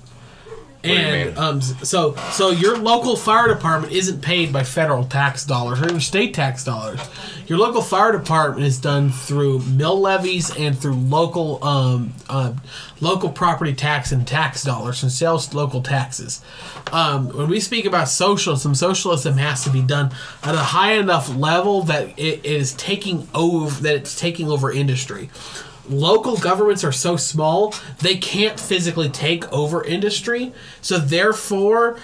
[0.85, 5.85] And um, so so your local fire department isn't paid by federal tax dollars or
[5.85, 7.01] even state tax dollars.
[7.47, 12.55] Your local fire department is done through mill levies and through local um, uh,
[13.01, 16.43] local property tax and tax dollars and sales local taxes.
[16.93, 21.35] Um, when we speak about socialism, socialism has to be done at a high enough
[21.35, 25.31] level that it is taking over that it's taking over industry
[25.89, 31.99] local governments are so small they can't physically take over industry so therefore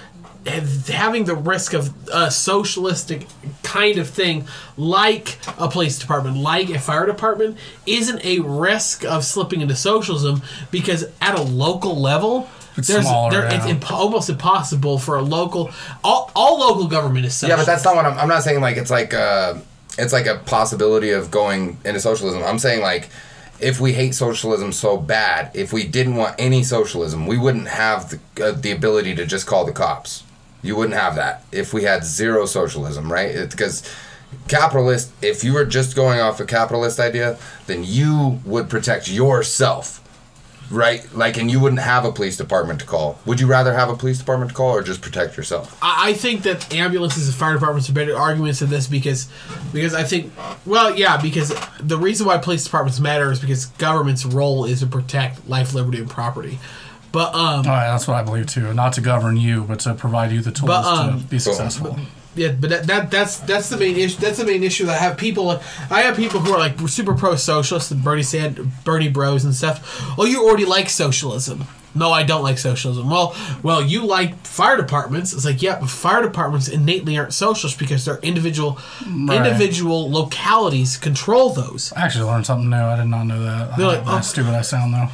[0.88, 3.26] having the risk of a socialistic
[3.62, 4.46] kind of thing
[4.76, 7.56] like a police department like a fire department
[7.86, 13.30] isn't a risk of slipping into socialism because at a local level It's there's, smaller,
[13.30, 15.70] there, it's imp- almost impossible for a local
[16.02, 18.16] all, all local government is yeah, but that's not what I'm.
[18.18, 19.54] I'm not saying like it's like uh,
[19.98, 22.42] it's like a possibility of going into socialism.
[22.44, 23.10] I'm saying like
[23.60, 28.10] if we hate socialism so bad, if we didn't want any socialism, we wouldn't have
[28.10, 30.22] the uh, the ability to just call the cops.
[30.62, 33.48] You wouldn't have that if we had zero socialism, right?
[33.50, 33.88] Because
[34.48, 40.04] capitalist, if you were just going off a capitalist idea, then you would protect yourself.
[40.70, 43.18] Right, like, and you wouldn't have a police department to call.
[43.24, 45.78] Would you rather have a police department to call or just protect yourself?
[45.82, 49.28] I I think that ambulances and fire departments are better arguments in this because
[49.72, 50.32] because I think
[50.64, 54.86] well yeah because the reason why police departments matter is because government's role is to
[54.86, 56.58] protect life, liberty, and property.
[57.12, 58.72] But um All right, that's what I believe too.
[58.74, 61.98] Not to govern you, but to provide you the tools But, um, to be successful.
[62.38, 64.18] Yeah, but that, that that's that's the main issue.
[64.18, 65.60] That's the main issue that I have people.
[65.90, 69.54] I have people who are like super pro socialist, and Bernie Sand, Bernie Bros and
[69.54, 70.14] stuff.
[70.18, 71.64] Oh, you already like socialism.
[71.94, 73.10] No, I don't like socialism.
[73.10, 75.32] Well, well, you like fire departments.
[75.32, 81.50] It's like, yeah, but fire departments innately aren't socialist because they're individual, individual localities control
[81.50, 81.92] those.
[81.96, 82.76] I actually learned something new.
[82.76, 83.76] I did not know that.
[83.76, 84.20] They're I, like, how oh.
[84.20, 85.08] stupid I sound though.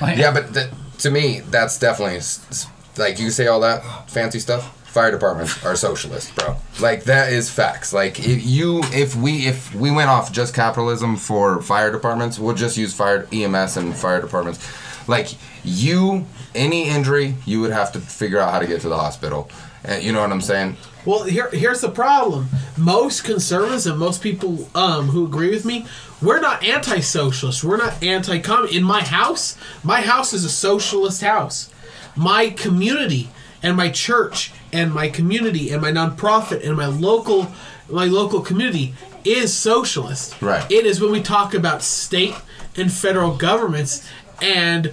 [0.00, 2.66] Like, Yeah, but th- to me, that's definitely s- s-
[2.98, 4.75] like you say all that fancy stuff.
[4.96, 6.56] Fire departments are socialist, bro.
[6.80, 7.92] Like that is facts.
[7.92, 12.54] Like if you, if we, if we went off just capitalism for fire departments, we'll
[12.54, 14.66] just use fire EMS and fire departments.
[15.06, 16.24] Like you,
[16.54, 19.50] any injury, you would have to figure out how to get to the hospital.
[19.84, 20.78] And you know what I'm saying?
[21.04, 22.48] Well, here here's the problem.
[22.78, 25.84] Most conservatives and most people um, who agree with me,
[26.22, 27.62] we're not anti-socialist.
[27.62, 28.68] We're not anti-com.
[28.68, 31.70] In my house, my house is a socialist house.
[32.16, 33.28] My community
[33.62, 37.50] and my church and my community and my nonprofit and my local
[37.88, 38.94] my local community
[39.24, 40.40] is socialist.
[40.42, 40.68] Right.
[40.70, 42.34] It is when we talk about state
[42.76, 44.06] and federal governments
[44.42, 44.92] and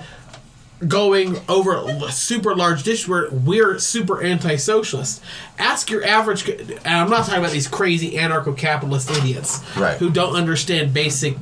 [0.88, 5.23] going over a super large dish where we're super anti-socialist.
[5.57, 9.97] Ask your average, and I'm not talking about these crazy anarcho-capitalist idiots Right.
[9.97, 11.38] who don't understand basic,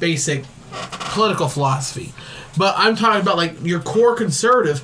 [0.00, 0.44] basic
[1.12, 2.12] political philosophy.
[2.58, 4.82] But I'm talking about like your core conservative.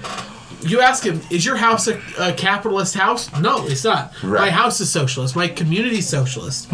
[0.62, 3.30] You ask him, is your house a, a capitalist house?
[3.40, 4.12] No, it's not.
[4.22, 5.34] My house is socialist.
[5.36, 6.68] My community socialist.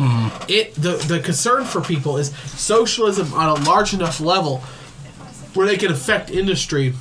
[0.49, 4.59] It the the concern for people is socialism on a large enough level
[5.55, 6.95] where they can affect industry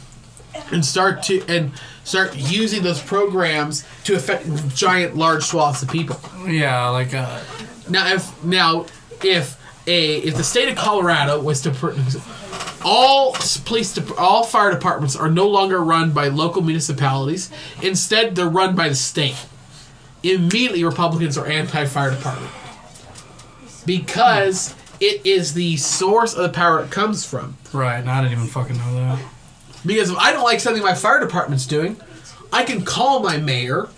[0.71, 1.71] and start to and
[2.03, 4.45] start using those programs to affect
[4.75, 6.19] giant large swaths of people.
[6.47, 7.41] Yeah, like uh,
[7.89, 8.85] Now, if now
[9.23, 9.57] if
[9.87, 11.91] a if the state of Colorado was to pr-
[12.84, 13.34] all
[13.65, 17.52] police de- all fire departments are no longer run by local municipalities,
[17.82, 19.38] instead they're run by the state.
[20.23, 22.52] Immediately, Republicans are anti-fire department
[23.86, 27.57] because it is the source of the power it comes from.
[27.73, 27.99] right.
[27.99, 29.19] And I didn't even fucking know that.
[29.86, 31.98] Because if I don't like something my fire department's doing,
[32.52, 33.90] I can call my mayor,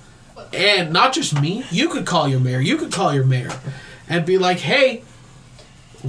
[0.52, 1.64] and not just me.
[1.72, 2.60] You could call your mayor.
[2.60, 3.52] You could call your mayor,
[4.10, 5.04] and be like, "Hey,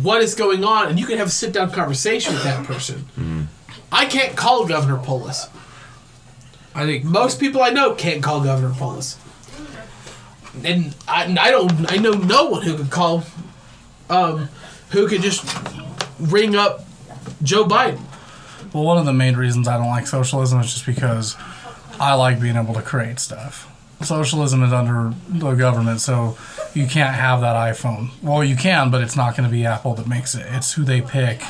[0.03, 3.49] what is going on?" And you can have a sit down conversation with that person.
[3.91, 5.49] I can't call Governor Polis.
[6.75, 9.19] I think Most people I know can't call Governor Polis,
[10.65, 11.91] and I, I don't.
[11.93, 13.25] I know no one who could call,
[14.11, 14.49] um,
[14.91, 15.45] who could just
[16.20, 16.85] ring up
[17.43, 18.01] Joe Biden.
[18.73, 21.37] Well, one of the main reasons I don't like socialism is just because
[21.99, 23.66] I like being able to create stuff.
[24.03, 26.39] Socialism is under the government, so
[26.73, 28.11] you can't have that iPhone.
[28.23, 30.47] Well, you can, but it's not going to be Apple that makes it.
[30.49, 31.43] It's who they pick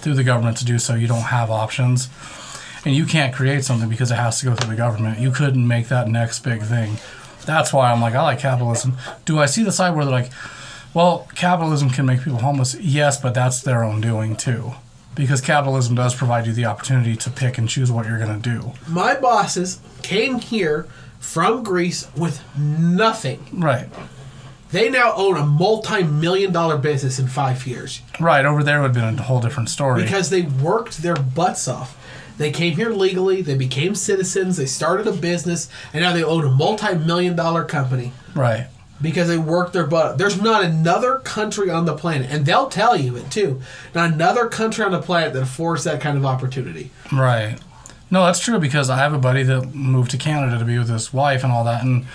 [0.00, 0.94] through the government to do so.
[0.94, 2.08] You don't have options.
[2.84, 5.18] And you can't create something because it has to go through the government.
[5.18, 6.96] You couldn't make that next big thing.
[7.44, 8.96] That's why I'm like, I like capitalism.
[9.24, 10.30] Do I see the side where they're like,
[10.94, 12.74] well, capitalism can make people homeless?
[12.74, 14.72] Yes, but that's their own doing too.
[15.14, 18.50] Because capitalism does provide you the opportunity to pick and choose what you're going to
[18.50, 18.72] do.
[18.86, 20.86] my bosses came here
[21.20, 23.46] from Greece with nothing.
[23.52, 23.88] Right.
[24.70, 28.44] They now own a multi-million dollar business in five years Right.
[28.44, 30.02] Over there would have been a whole different story.
[30.02, 31.96] because they worked their butts off.
[32.36, 33.42] They came here legally.
[33.42, 34.56] They became citizens.
[34.58, 38.68] They started a business, and now they own a multi-million dollar company right.
[39.02, 40.18] because they worked their butt.
[40.18, 43.60] There's not another country on the planet, and they'll tell you it too.
[43.92, 46.90] Not another country on the planet that affords that kind of opportunity.
[47.12, 47.58] Right.
[48.10, 50.88] No, that's true because I have a buddy that moved to Canada to be with
[50.88, 51.84] his wife and all that.
[51.84, 52.06] And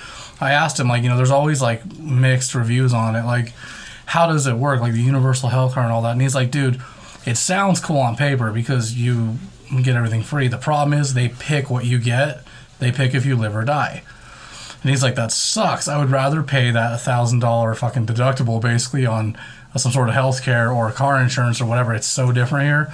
[0.42, 3.26] I asked him, like, you know, there's always like mixed reviews on it.
[3.26, 3.54] Like,
[4.06, 4.82] how does it work?
[4.82, 6.12] Like the universal health care and all that.
[6.14, 6.82] And he's like, dude,
[7.26, 9.36] it sounds cool on paper because you
[9.84, 10.48] get everything free.
[10.48, 12.44] The problem is they pick what you get,
[12.80, 14.04] they pick if you live or die.
[14.82, 15.88] And he's like, that sucks.
[15.88, 19.38] I would rather pay that thousand dollar fucking deductible basically on
[19.74, 21.94] uh, some sort of health care or car insurance or whatever.
[21.94, 22.94] It's so different here.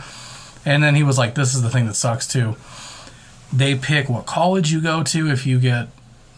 [0.65, 2.55] And then he was like, this is the thing that sucks too.
[3.51, 5.89] They pick what college you go to if you get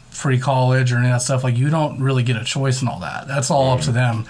[0.09, 1.43] free college or any of that stuff.
[1.43, 3.27] Like, you don't really get a choice in all that.
[3.27, 3.95] That's all up to mm.
[3.95, 4.25] them.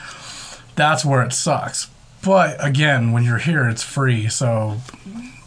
[0.76, 1.90] That's where it sucks.
[2.24, 4.30] But again, when you're here, it's free.
[4.30, 4.78] So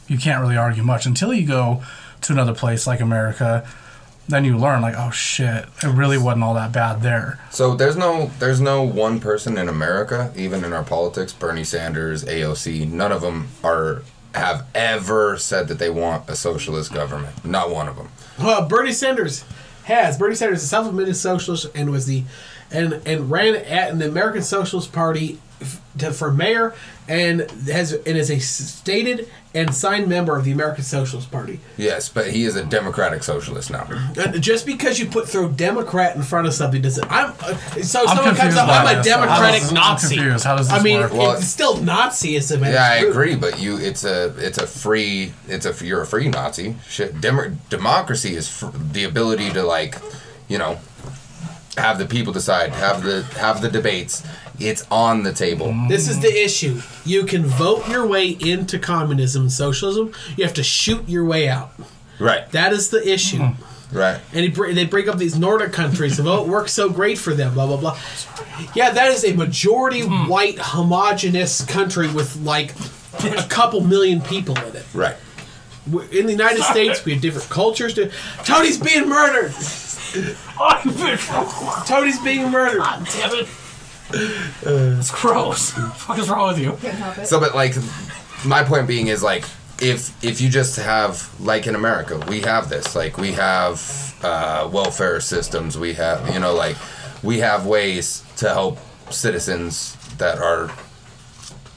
[0.09, 1.83] you can't really argue much until you go
[2.23, 3.67] to another place like America.
[4.27, 7.39] Then you learn, like, oh shit, it really wasn't all that bad there.
[7.51, 12.25] So there's no there's no one person in America, even in our politics, Bernie Sanders,
[12.25, 14.03] AOC, none of them are
[14.35, 17.45] have ever said that they want a socialist government.
[17.45, 18.09] Not one of them.
[18.39, 19.45] Well, Bernie Sanders
[19.85, 20.19] has.
[20.19, 22.25] Bernie Sanders is a self-admitted socialist and was the
[22.71, 25.39] and and ran at in the American Socialist Party
[25.99, 26.75] to, for mayor
[27.09, 31.61] and has and is a stated and signed member of the American Socialist Party.
[31.77, 33.87] Yes, but he is a democratic socialist now.
[34.17, 37.07] And just because you put throw Democrat in front of something doesn't.
[37.11, 38.69] I'm uh, so I'm someone comes up.
[38.69, 39.07] I'm a this.
[39.07, 40.17] Democratic I'm Nazi.
[40.17, 40.45] confused.
[40.45, 41.13] How does this I mean, work?
[41.13, 42.61] Well, it's still Nazism.
[42.63, 46.29] Yeah, I agree, but you it's a it's a free it's a you're a free
[46.29, 46.77] Nazi.
[46.89, 49.99] Shit, Demo- democracy is fr- the ability to like,
[50.49, 50.81] you know,
[51.77, 54.25] have the people decide, have the have the debates.
[54.59, 55.75] It's on the table.
[55.89, 56.81] This is the issue.
[57.05, 60.13] You can vote your way into communism and socialism.
[60.37, 61.73] You have to shoot your way out.
[62.21, 62.49] Right.
[62.53, 63.39] That is the issue.
[63.39, 63.99] Mm-hmm.
[63.99, 64.21] Right.
[64.33, 66.19] And br- they break up these Nordic countries.
[66.19, 67.55] Oh, it works so great for them.
[67.55, 67.99] Blah blah blah.
[68.75, 70.29] Yeah, that is a majority hmm.
[70.29, 72.75] white, homogenous country with like
[73.23, 74.85] a couple million people in it.
[74.93, 75.17] Right.
[75.91, 77.95] W- In the United States, we have different cultures.
[77.95, 78.11] To,
[78.45, 79.53] Tony's being murdered.
[81.87, 82.83] Tony's being murdered.
[82.83, 83.49] Damn it.
[84.15, 85.73] It's gross.
[85.77, 86.73] What the fuck is wrong with you?
[86.81, 87.27] Can't help it.
[87.27, 87.75] So, but like,
[88.45, 89.45] my point being is like,
[89.81, 92.95] if if you just have like in America, we have this.
[92.95, 93.81] Like, we have
[94.23, 95.77] uh, welfare systems.
[95.79, 96.77] We have you know like,
[97.23, 98.79] we have ways to help
[99.11, 100.71] citizens that are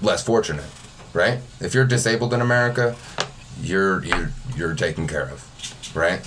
[0.02, 0.70] less fortunate,
[1.14, 1.40] right?
[1.60, 2.96] If you're disabled in America,
[3.62, 6.22] you're you're you're taken care of, right?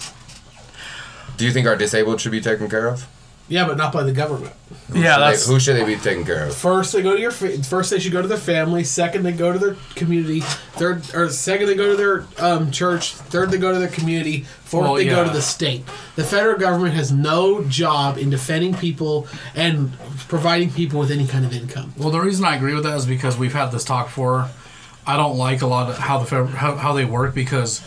[1.36, 3.06] Do you think our disabled should be taken care of?
[3.50, 4.52] Yeah, but not by the government.
[4.94, 6.54] Yeah, They- that's who should they be taking care of?
[6.54, 7.90] First, they go to your fa- first.
[7.90, 8.84] They should go to their family.
[8.84, 10.40] Second, they go to their community.
[10.76, 13.12] Third, or second, they go to their um, church.
[13.14, 14.46] Third, they go to their community.
[14.64, 15.24] Fourth, Well, they go yeah.
[15.24, 15.84] to the state.
[16.14, 19.92] The federal government has no job in defending people and
[20.28, 21.92] providing people with any kind of income.
[21.96, 24.48] Well, the reason I agree with that is because we've had this talk before.
[25.06, 27.80] I don't like a lot of how the fed- how, how they work because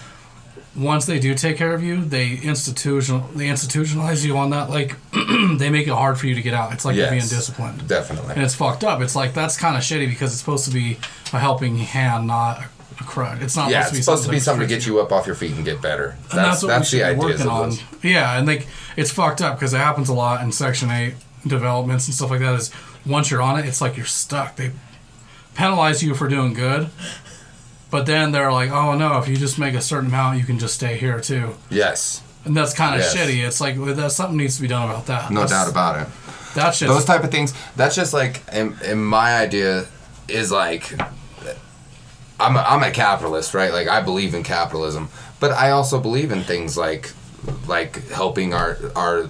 [0.76, 4.70] once they do take care of you, they institutional they institutionalize you on that.
[4.70, 4.96] Like
[5.58, 6.74] they make it hard for you to get out.
[6.74, 8.34] It's like you're being disciplined, Definitely.
[8.34, 9.02] and it's fucked up.
[9.02, 10.98] It's like that's kind of shitty because it's supposed to be
[11.32, 12.64] a helping hand, not
[13.00, 13.42] a crutch.
[13.42, 13.70] It's not.
[13.70, 15.64] yeah, supposed it's supposed to be something to get you up off your feet and
[15.64, 16.10] get better.
[16.10, 17.70] and That's that's what that's we the should be working on.
[17.70, 17.84] this.
[18.04, 18.68] Yeah, and like
[18.98, 21.14] it's fucked up because it happens a lot in Section Eight
[21.46, 22.56] developments and stuff like that.
[22.56, 22.72] Is
[23.06, 24.56] once you're on it, it's like you're stuck.
[24.56, 24.72] They
[25.56, 26.90] penalize you for doing good,
[27.94, 30.58] but then they're like, "Oh no, if you just make a certain amount, you can
[30.58, 33.16] just stay here too." Yes, And that's kind of Yes.
[33.16, 33.46] shitty.
[33.48, 35.30] It's like well, that something needs to be done about that.
[35.32, 36.08] no That's- doubt about it.
[36.56, 36.88] That's shit.
[36.88, 37.54] Those type of things.
[37.76, 39.86] That's just like, in, in my idea,
[40.28, 40.92] is like,
[42.40, 43.72] I'm a, I'm a capitalist, right?
[43.72, 45.10] Like I believe in capitalism,
[45.40, 47.12] but I also believe in things like,
[47.68, 49.30] like helping our our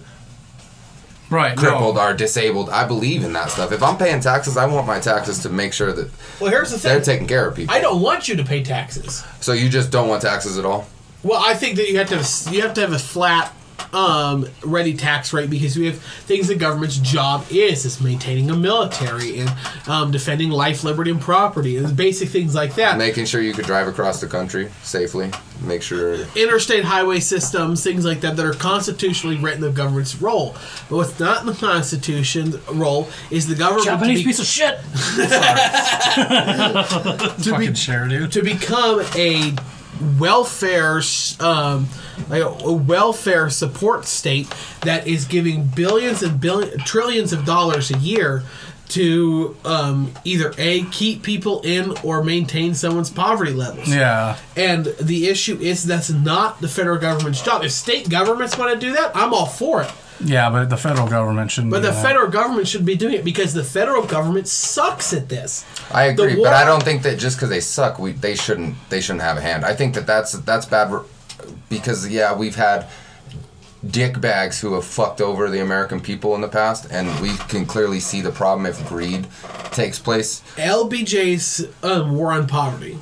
[1.33, 1.57] right?
[1.57, 2.01] crippled, No.
[2.01, 2.69] our disabled.
[2.69, 3.71] I believe in that stuff.
[3.71, 6.77] If I'm paying taxes, I want my taxes to make sure that Well, here's the
[6.79, 6.89] thing.
[6.91, 7.13] they're thing.
[7.15, 7.73] taking care of people.
[7.75, 9.23] I don't want you to pay taxes.
[9.41, 10.87] So you just don't want taxes at all?
[11.23, 13.53] Well, I think that you have to have, you have to have a flat,
[13.91, 18.55] um, ready tax rate because we have things the government's job is is maintaining a
[18.55, 19.51] military and
[19.87, 22.97] um, defending life, liberty, and property and basic things like that.
[22.97, 25.31] Making sure you could drive across the country safely.
[25.61, 26.15] Make sure.
[26.35, 30.55] interstate highway systems, things like that, that are constitutionally written the government's role.
[30.89, 34.45] But what's not in the Constitution role is the government Japanese to, be- piece of
[34.45, 34.79] shit.
[34.79, 34.85] to,
[37.51, 38.31] Fucking be, share, dude.
[38.33, 39.53] to become a
[40.19, 41.01] welfare
[41.39, 41.87] um,
[42.29, 47.97] like a, welfare support state that is giving billions and billion trillions of dollars a
[47.97, 48.43] year
[48.89, 53.87] to um, either a keep people in or maintain someone's poverty levels.
[53.87, 54.37] Yeah.
[54.55, 57.63] And the issue is that's not the federal government's job.
[57.63, 59.91] If state governments want to do that, I'm all for it.
[60.23, 61.71] Yeah, but the federal government shouldn't.
[61.71, 62.03] But do the that.
[62.03, 65.65] federal government should be doing it because the federal government sucks at this.
[65.91, 68.75] I agree, war- but I don't think that just because they suck, we they shouldn't
[68.89, 69.65] they shouldn't have a hand.
[69.65, 71.01] I think that that's that's bad re-
[71.69, 72.87] because yeah, we've had
[73.85, 77.65] dick bags who have fucked over the American people in the past, and we can
[77.65, 79.27] clearly see the problem if greed
[79.71, 80.41] takes place.
[80.55, 82.97] LBJ's um, war on poverty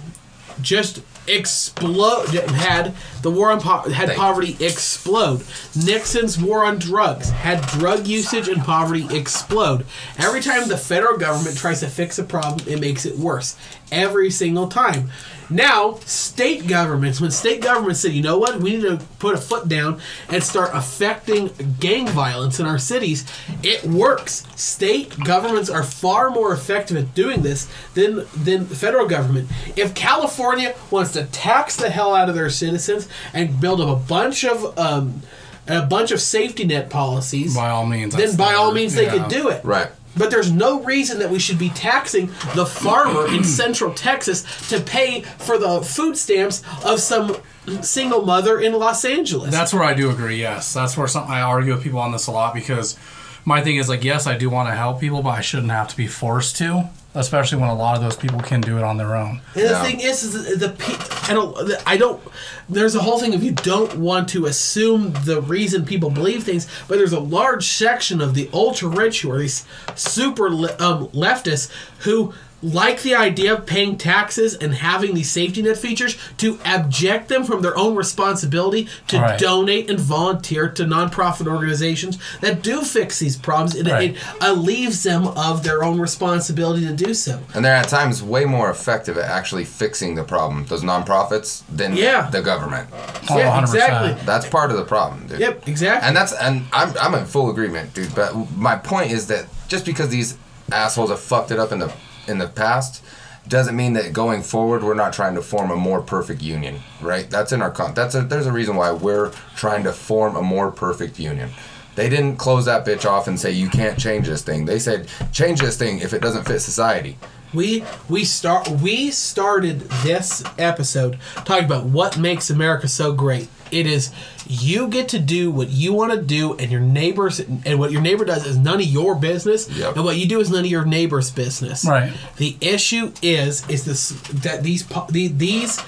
[0.62, 5.44] just explode had the war on po- had Thank- poverty explode.
[5.76, 9.86] Nixon's war on drugs had drug usage and poverty explode.
[10.18, 13.56] Every time the federal government tries to fix a problem, it makes it worse.
[13.92, 15.10] Every single time.
[15.50, 19.38] Now, state governments, when state governments say, you know what, we need to put a
[19.38, 20.00] foot down
[20.30, 23.26] and start affecting gang violence in our cities,
[23.62, 24.48] it works.
[24.56, 29.50] State governments are far more effective at doing this than than the federal government.
[29.76, 34.00] If California wants to tax the hell out of their citizens and build up a
[34.02, 35.22] bunch of um,
[35.68, 38.16] a bunch of safety net policies, By all means.
[38.16, 39.18] then by all means they yeah.
[39.18, 39.64] could do it.
[39.66, 39.90] Right.
[40.16, 44.82] But there's no reason that we should be taxing the farmer in central Texas to
[44.82, 47.38] pay for the food stamps of some
[47.82, 49.52] single mother in Los Angeles.
[49.52, 50.38] That's where I do agree.
[50.38, 52.98] Yes, that's where something I argue with people on this a lot because
[53.46, 55.88] my thing is like, yes, I do want to help people, but I shouldn't have
[55.90, 58.98] to be forced to, especially when a lot of those people can do it on
[58.98, 59.42] their own.
[59.56, 59.84] And the Yeah.
[59.84, 62.22] thing is, is the, the I don't, I don't.
[62.70, 66.68] There's a whole thing of you don't want to assume the reason people believe things,
[66.88, 69.66] but there's a large section of the ultra rich who are these
[69.96, 71.70] super um, leftists
[72.00, 72.34] who
[72.64, 77.44] like the idea of paying taxes and having these safety net features to abject them
[77.44, 79.40] from their own responsibility to Right.
[79.40, 83.76] donate and volunteer to nonprofit organizations that do fix these problems.
[83.76, 84.12] It, Right.
[84.12, 87.40] it alleviaves them of their own responsibility to do so.
[87.54, 91.96] And they're at times way more effective at actually fixing the problem, those nonprofits, than
[91.96, 92.30] Yeah.
[92.30, 92.88] the government.
[93.30, 93.84] Oh, yeah, 100%.
[93.84, 94.26] exactly.
[94.26, 95.40] That's part of the problem, dude.
[95.40, 96.08] Yep, exactly.
[96.08, 98.14] And that's and I'm I'm in full agreement, dude.
[98.14, 100.36] But my point is that just because these
[100.72, 101.92] assholes have fucked it up in the
[102.28, 103.04] in the past
[103.48, 107.30] doesn't mean that going forward we're not trying to form a more perfect union, right?
[107.30, 107.94] That's in our con.
[107.94, 111.50] That's a, there's a reason why we're trying to form a more perfect union.
[111.96, 114.66] They didn't close that bitch off and say you can't change this thing.
[114.66, 117.18] They said change this thing if it doesn't fit society.
[117.54, 123.50] We we start we started this episode talking about what makes America so great.
[123.72, 124.12] It is
[124.48, 128.02] you get to do what you want to do, and your neighbors and what your
[128.02, 129.96] neighbor does is none of your business, Yep.
[129.96, 131.86] and what you do is none of your neighbor's business.
[131.86, 132.12] Right.
[132.38, 134.10] The issue is is this
[134.44, 135.80] that these these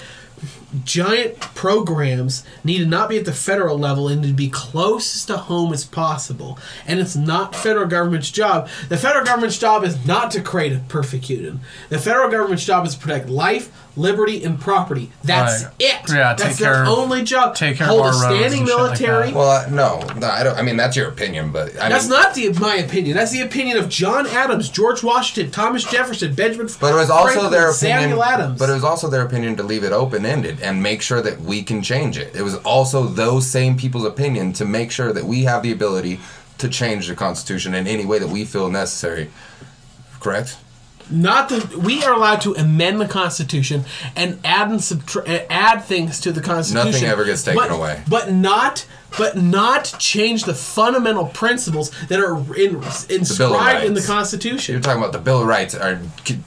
[0.84, 5.36] giant programs need to not be at the federal level and to be closest to
[5.36, 6.58] home as possible.
[6.86, 8.68] And it's not federal government's job.
[8.88, 11.60] The federal government's job is not to create a perfect union.
[11.90, 15.10] The federal government's job is to protect life, liberty, and property.
[15.22, 15.72] That's Right.
[15.78, 15.94] it.
[16.08, 17.54] Yeah, that's take their care of- only job.
[17.54, 19.32] take care of Hold our a standing and shit like military.
[19.32, 20.58] Well, uh, no, no, I don't.
[20.58, 23.16] I mean, that's your opinion, but I That's mean, not the my opinion.
[23.16, 26.68] That's the opinion of John Adams, George Washington, Thomas Jefferson, Benjamin.
[26.80, 28.00] But it was also Franklin, their opinion.
[28.00, 28.58] Samuel Adams.
[28.58, 31.40] But it was also their opinion to leave it open ended and make sure that
[31.42, 32.32] we can change it.
[32.34, 36.20] It was also those same people's opinion to make sure that we have the ability
[36.58, 39.30] to change the Constitution in any way that we feel necessary.
[40.20, 40.56] Correct.
[41.10, 43.84] Not the we are allowed to amend the Constitution
[44.16, 46.92] and add and subtra- add things to the Constitution.
[46.92, 48.02] Nothing ever gets taken but, away.
[48.08, 48.86] but not
[49.16, 54.72] but not change the fundamental principles that are in, inscribed in the Constitution.
[54.72, 55.74] You're talking about the Bill of Rights.
[55.74, 56.00] Are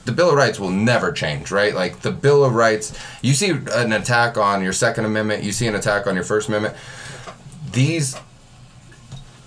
[0.04, 1.74] the Bill of Rights will never change, right?
[1.74, 2.98] Like the Bill of Rights.
[3.22, 5.44] You see an attack on your Second Amendment.
[5.44, 6.74] You see an attack on your First Amendment.
[7.72, 8.18] These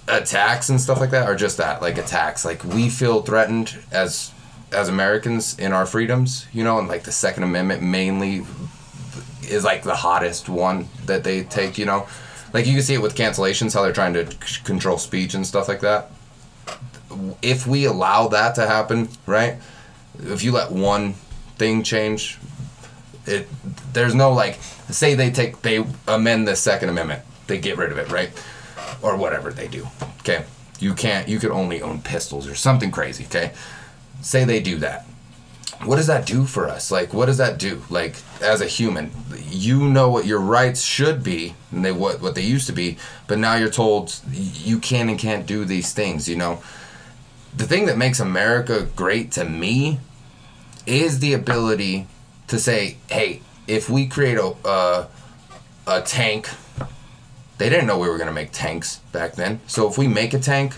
[0.08, 2.44] attacks and stuff like that are just that, like attacks.
[2.44, 4.31] Like we feel threatened as
[4.72, 8.46] as Americans in our freedoms, you know, and like the Second Amendment mainly
[9.44, 12.08] is like the hottest one that they take, you know.
[12.54, 15.46] Like you can see it with cancellations, how they're trying to c- control speech and
[15.46, 16.12] stuff like that
[17.42, 19.56] if we allow that to happen, right?
[20.20, 21.14] If you let one
[21.58, 22.38] thing change,
[23.26, 23.48] it
[23.94, 24.56] there's no like
[24.90, 28.30] say they take they amend the Second Amendment, they get rid of it, right?
[29.02, 29.88] Or whatever they do.
[30.20, 30.46] Okay.
[30.80, 33.52] You can't you could only own pistols or something crazy, okay?
[34.22, 35.06] Say they do that.
[35.84, 36.92] What does that do for us?
[36.92, 37.82] Like what does that do?
[37.90, 39.12] Like as a human,
[39.50, 42.98] you know what your rights should be and they what what they used to be,
[43.28, 46.62] but now you're told you can and can't do these things, you know?
[47.56, 50.00] the thing that makes America great to me
[50.86, 52.08] is the ability
[52.48, 55.08] to say, hey, if we create a
[55.88, 56.48] a tank,
[57.58, 59.60] they didn't know we were gonna make tanks back then.
[59.68, 60.76] So if we make a tank,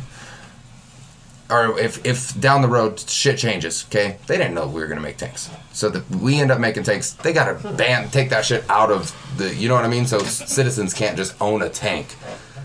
[1.53, 5.01] or if if down the road shit changes, okay, they didn't know we were gonna
[5.01, 5.49] make tanks.
[5.71, 9.15] So that we end up making tanks, they gotta ban take that shit out of
[9.38, 10.07] the, you know what I mean?
[10.07, 12.15] So citizens can't just own a tank.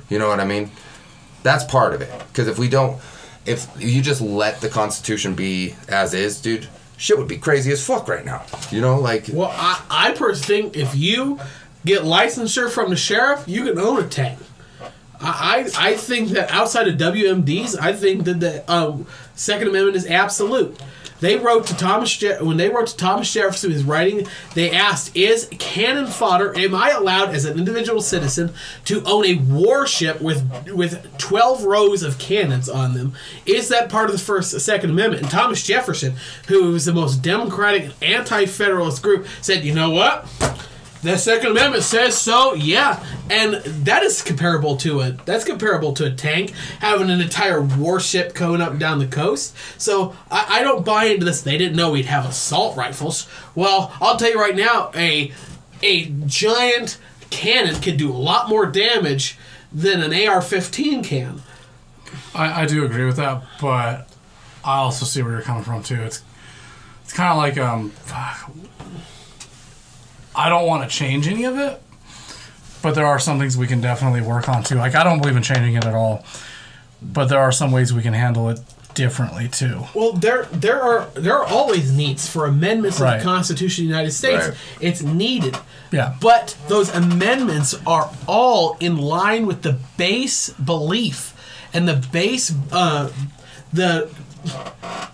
[0.09, 0.71] You know what I mean?
[1.43, 2.11] That's part of it.
[2.29, 2.99] Because if we don't,
[3.45, 6.67] if you just let the Constitution be as is, dude,
[6.97, 8.45] shit would be crazy as fuck right now.
[8.71, 11.39] You know, like Well, I, I personally think if you
[11.85, 14.39] get licensure from the sheriff, you can own a tank.
[15.21, 20.07] I, I think that outside of WMDs, I think that the um, Second Amendment is
[20.07, 20.79] absolute.
[21.21, 24.29] They wrote to Thomas Je- when they wrote to Thomas Jefferson his writing.
[24.55, 26.57] They asked, "Is cannon fodder?
[26.57, 28.53] Am I allowed as an individual citizen
[28.85, 33.15] to own a warship with with twelve rows of cannons on them?
[33.47, 36.15] Is that part of the First Second Amendment?" And Thomas Jefferson,
[36.47, 40.25] who was the most democratic anti-federalist group, said, "You know what?"
[41.03, 43.55] The Second Amendment says so, yeah, and
[43.85, 46.51] that is comparable to a that's comparable to a tank
[46.81, 49.55] having an entire warship going up and down the coast.
[49.81, 51.43] So I, I don't buy into this.
[51.43, 53.29] They didn't know we'd have assault rifles.
[53.55, 55.33] Well, I'll tell you right now, a
[55.83, 56.99] a giant
[57.31, 59.39] cannon can do a lot more damage
[59.73, 61.43] than an AR-15 can.
[62.35, 64.09] I, I do agree with that, but
[64.65, 66.01] I also see where you're coming from too.
[66.03, 66.23] It's
[67.05, 68.51] it's kind of like um, fuck.
[70.39, 71.81] I don't want to change any of it,
[72.83, 74.77] but there are some things we can definitely work on too.
[74.77, 76.25] Like I don't believe in changing it at all,
[77.03, 78.61] but there are some ways we can handle it
[78.95, 79.85] differently too.
[79.95, 83.17] Well, there there are there are always needs for amendments Right.
[83.17, 84.49] of the Constitution of the United States.
[84.49, 84.57] Right.
[84.81, 85.57] It's needed.
[85.93, 86.17] Yeah.
[86.21, 91.35] But those amendments are all in line with the base belief
[91.75, 93.11] and the base uh,
[93.73, 94.09] the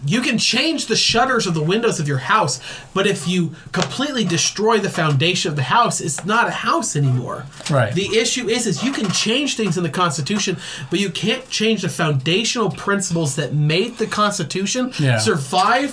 [0.06, 2.60] you can change the shutters of the windows of your house,
[2.92, 7.46] but if you completely destroy the foundation of the house, it's not a house anymore.
[7.70, 7.94] Right.
[7.94, 10.58] The issue is is you can change things in the Constitution,
[10.90, 15.18] but you can't change the foundational principles that made the Constitution Yeah.
[15.18, 15.92] survive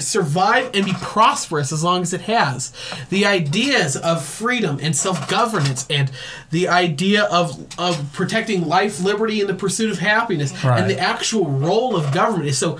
[0.00, 2.72] survive and be prosperous as long as it has.
[3.10, 6.10] The ideas of freedom and self-governance and
[6.50, 10.80] the idea of of protecting life, liberty, and the pursuit of happiness Right.
[10.80, 12.78] and the actual role of government is so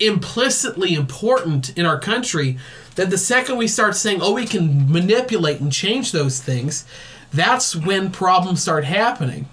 [0.00, 2.58] implicitly important in our country
[2.96, 6.84] that the second we start saying, "Oh, we can manipulate and change those things,"
[7.32, 9.48] that's when problems start happening.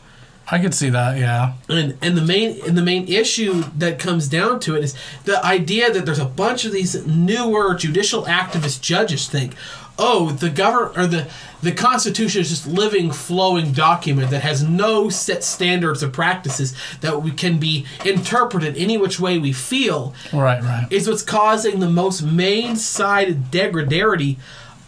[0.53, 1.17] I could see that.
[1.17, 1.53] Yeah.
[1.67, 4.93] And and the main and the main issue that comes down to it is
[5.25, 9.55] the idea that there's a bunch of these newer judicial activist judges think,
[9.97, 11.27] oh, the government or the
[11.63, 17.23] the Constitution is just living, flowing document that has no set standards or practices that
[17.23, 20.61] we can be interpreted any which way we feel Right.
[20.61, 20.87] Right.
[20.91, 24.37] is what's causing the most main-sided degradarity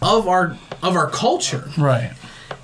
[0.01, 2.11] of our of our culture Right.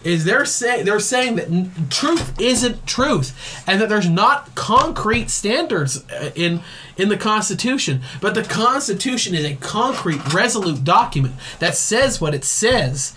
[0.03, 6.09] Is they're saying they're saying that truth isn't truth and that there's not concrete standards
[6.11, 6.61] uh, in
[6.97, 12.43] in the constitution but the constitution is a concrete resolute document that says what it
[12.43, 13.15] says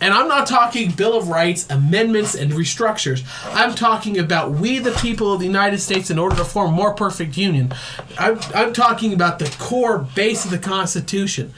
[0.00, 3.24] and I'm not talking Bill of Rights, amendments, and restructures.
[3.52, 6.94] I'm talking about we, the people of the United States, in order to form more
[6.94, 7.72] perfect union.
[8.16, 11.52] I'm, I'm talking about the core base of the Constitution.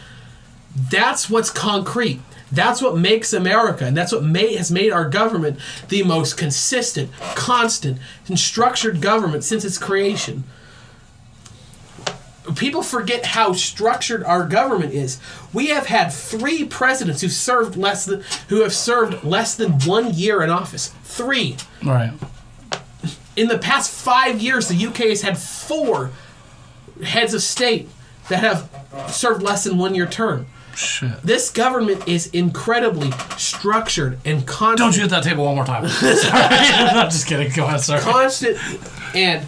[0.74, 2.20] That's what's concrete.
[2.52, 5.58] That's what makes America, and that's what may, has made our government
[5.88, 10.44] the most consistent, constant, and structured government since its creation.
[12.56, 15.20] People forget how structured our government is.
[15.52, 20.14] We have had three presidents who served less than who have served less than one
[20.14, 20.88] year in office.
[21.04, 21.56] Three.
[21.84, 22.12] Right.
[23.36, 26.10] In the past five years, the UK has had four
[27.04, 27.88] heads of state
[28.28, 28.68] that have
[29.12, 30.46] served less than one year term.
[30.80, 31.22] Shit.
[31.22, 34.78] This government is incredibly structured and constant.
[34.78, 35.88] Don't you hit that table one more time.
[35.88, 36.14] Sorry.
[36.32, 37.52] I'm just kidding.
[37.52, 38.00] Go ahead, sorry.
[38.00, 38.56] constant
[39.14, 39.46] and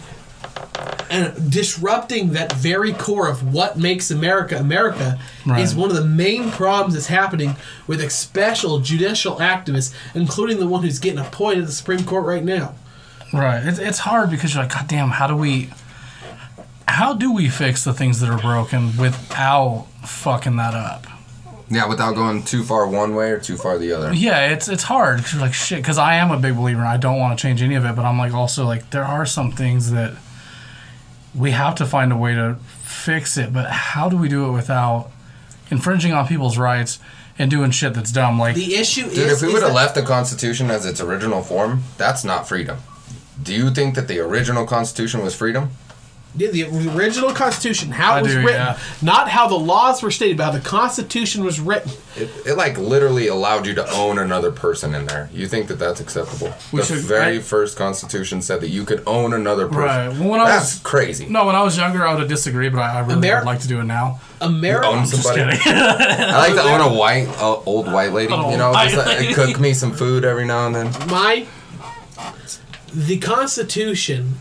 [1.09, 5.61] and disrupting that very core of what makes America America Right.
[5.61, 7.55] is one of the main problems that's happening
[7.87, 12.43] with special judicial activists, including the one who's getting appointed to the Supreme Court right
[12.43, 12.75] now.
[13.33, 13.63] Right.
[13.65, 15.69] It's, it's hard because you're like, God damn, how do we.
[16.87, 21.07] How do we fix the things that are broken without fucking that up?
[21.73, 24.13] Yeah, without going too far one way or too far the other.
[24.13, 25.79] Yeah, it's it's hard because like shit.
[25.79, 27.95] Because I am a big believer and I don't want to change any of it,
[27.95, 30.13] but I'm like also like there are some things that
[31.35, 33.53] we have to find a way to fix it.
[33.53, 35.09] But how do we do it without
[35.71, 36.99] infringing on people's rights
[37.39, 38.39] and doing shit that's dumb?
[38.39, 41.41] Like The issue Dude, is, if we would have left the Constitution as its original
[41.41, 42.77] form, that's not freedom.
[43.41, 45.71] Do you think that the original Constitution was freedom?
[46.35, 46.63] Yeah, the
[46.97, 48.79] original Constitution, how I it was do, written, yeah.
[49.03, 51.91] not how the laws were stated, but how the Constitution was written.
[52.15, 55.29] It, it like literally allowed you to own another person in there.
[55.31, 56.51] You think that that's acceptable?
[56.71, 59.81] We the should- very I- first Constitution said that you could own another person.
[59.83, 60.19] Right.
[60.19, 61.27] Well, when I that's was- crazy.
[61.27, 63.45] no, when I was younger, I would have disagreed, but I, I really Ameri- would
[63.45, 64.19] like to do it now.
[64.41, 65.55] America, own Just somebody.
[65.57, 65.73] kidding.
[65.77, 68.33] I like to own a white, uh, old white lady.
[68.33, 69.33] An You know, just like, lady.
[69.35, 70.87] cook me some food every now and then.
[71.09, 71.45] my
[72.91, 74.39] the Constitution.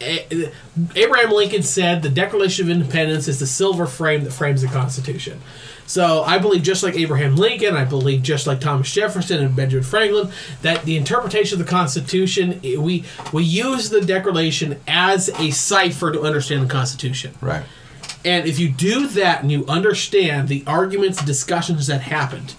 [0.00, 5.40] Abraham Lincoln said the Declaration of Independence is the silver frame that frames the Constitution.
[5.86, 9.82] So I believe, just like Abraham Lincoln, I believe, just like Thomas Jefferson and Benjamin
[9.82, 10.30] Franklin,
[10.62, 16.22] that the interpretation of the Constitution, we we use the Declaration as a cipher to
[16.22, 17.34] understand the Constitution.
[17.40, 17.64] Right.
[18.24, 22.54] And if you do that and you understand the arguments discussions that happened,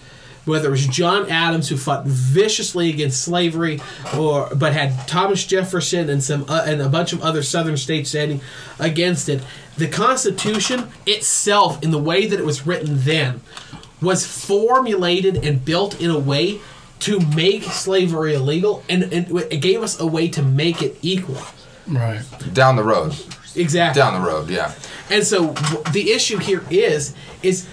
[0.50, 3.80] whether it was John Adams who fought viciously against slavery,
[4.18, 8.10] or but had Thomas Jefferson and some uh, and a bunch of other Southern states
[8.10, 8.42] standing
[8.80, 9.42] against it,
[9.78, 13.42] the Constitution itself, in the way that it was written then,
[14.02, 16.60] was formulated and built in a way
[17.00, 21.38] to make slavery illegal, and, and it gave us a way to make it equal.
[21.88, 22.22] Right.
[22.54, 23.16] Down the road.
[23.56, 24.00] Exactly.
[24.00, 24.74] Down the road, yeah.
[25.10, 27.68] And so w- the issue here is is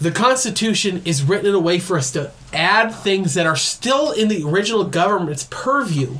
[0.00, 4.12] the Constitution is written in a way for us to add things that are still
[4.12, 6.16] in the original government's purview.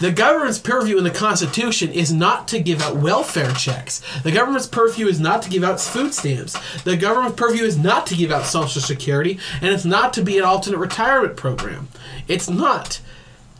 [0.00, 4.02] The government's purview in the Constitution is not to give out welfare checks.
[4.22, 6.56] The government's purview is not to give out food stamps.
[6.82, 10.38] The government's purview is not to give out Social Security, and it's not to be
[10.38, 11.88] an alternate retirement program.
[12.26, 13.00] It's not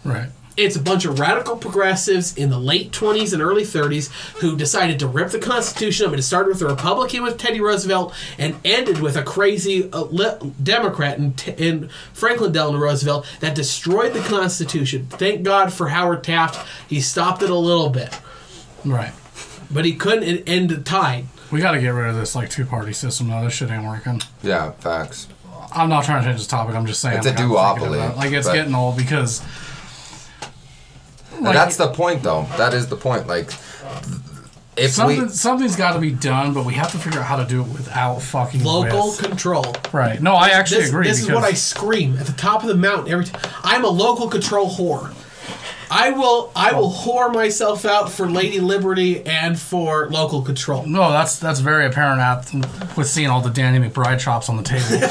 [0.04, 0.28] Right.
[0.56, 4.08] It's a bunch of radical progressives in the late 20s and early 30s
[4.40, 7.60] who decided to rip the Constitution up and it started with a Republican with Teddy
[7.60, 13.26] Roosevelt and ended with a crazy uh, le- Democrat in, T- in Franklin Delano Roosevelt
[13.40, 15.06] that destroyed the Constitution.
[15.10, 16.64] Thank God for Howard Taft.
[16.88, 18.16] He stopped it a little bit,
[18.84, 19.12] Right.
[19.72, 21.26] but he couldn't end the tide.
[21.50, 23.28] We got to get rid of this like two party system.
[23.28, 23.42] though.
[23.44, 24.22] this shit ain't working.
[24.42, 25.26] Yeah, facts.
[25.74, 26.76] I'm not trying to change the topic.
[26.76, 27.18] I'm just saying.
[27.18, 28.16] It's a like, duopoly, it.
[28.16, 29.42] Like it's but- getting old because.
[31.36, 32.46] And that's the point, though.
[32.56, 33.26] That is the point.
[33.26, 33.50] Like,
[34.76, 35.28] if Something, we.
[35.28, 37.68] something's got to be done, but we have to figure out how to do it
[37.68, 39.18] without fucking Local with.
[39.18, 39.64] control.
[39.92, 40.20] Right.
[40.20, 41.06] No, I actually this, agree.
[41.06, 43.40] This is what I scream at the top of the mountain every time.
[43.62, 45.12] I'm a local control whore.
[45.90, 50.86] I will I will whore myself out for Lady Liberty and for local control.
[50.86, 54.62] No, that's that's very apparent at, with seeing all the Danny McBride chops on the
[54.62, 54.84] table.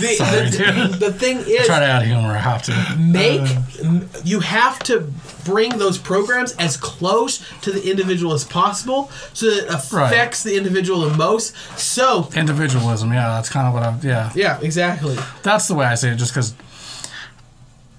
[0.00, 0.56] The, Sorry, the,
[0.90, 1.00] dude.
[1.00, 2.28] the thing is, Try to add humor.
[2.30, 2.96] I have to.
[2.98, 5.10] make uh, m- you have to
[5.44, 10.56] bring those programs as close to the individual as possible so that it affects the
[10.56, 11.54] individual the most.
[11.78, 13.12] So Individualism.
[13.12, 13.98] Yeah, that's kind of what I'm.
[14.02, 15.16] Yeah, yeah, exactly.
[15.42, 16.16] that's the way I say it.
[16.16, 16.54] Just because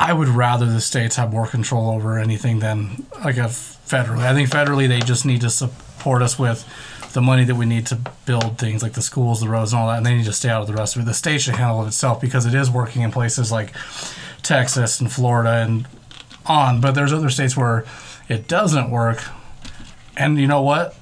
[0.01, 4.23] I would rather the states have more control over anything than like a federally.
[4.23, 6.67] I think federally they just need to support us with
[7.13, 9.89] the money that we need to build things like the schools, the roads, and all
[9.89, 11.05] that, and they need to stay out of the rest of it.
[11.05, 13.73] The state should handle it itself because it is working in places like
[14.41, 15.87] Texas and Florida and
[16.47, 16.81] on.
[16.81, 17.85] But there's other states where
[18.27, 19.23] it doesn't work,
[20.17, 20.95] and you know what?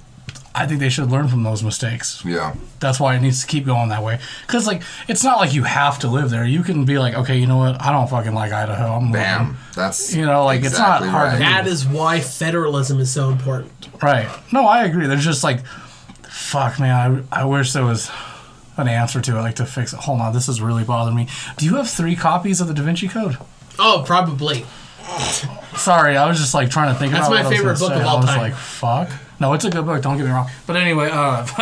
[0.55, 2.23] I think they should learn from those mistakes.
[2.25, 2.55] Yeah.
[2.79, 4.19] That's why it needs to keep going that way.
[4.47, 6.43] Because like, it's not like you have to live there.
[6.45, 7.81] You can be like, okay, you know what?
[7.81, 8.93] I don't fucking like Idaho.
[8.95, 9.41] I'm Bam.
[9.47, 9.57] moving.
[9.75, 11.39] That's You know, like, it's not exactly hard to right.
[11.39, 13.71] That is why federalism is so important.
[14.01, 14.27] Right.
[14.51, 15.05] No, I agree.
[15.07, 15.63] There's just like,
[16.27, 17.25] fuck, man.
[17.31, 18.09] I, I wish there was
[18.77, 19.99] an answer to it, like to fix it.
[19.99, 21.27] Hold on, this is really bothering me.
[21.57, 23.37] Do you have three copies of the Da Vinci Code?
[23.77, 24.65] Oh, probably.
[25.75, 27.79] Sorry, I was just like trying to think That's about my what I was favorite
[27.79, 27.99] book say.
[27.99, 28.39] of all I was time.
[28.39, 29.09] like, fuck.
[29.39, 30.01] No, it's a good book.
[30.01, 30.49] Don't get me wrong.
[30.67, 31.45] But anyway, uh,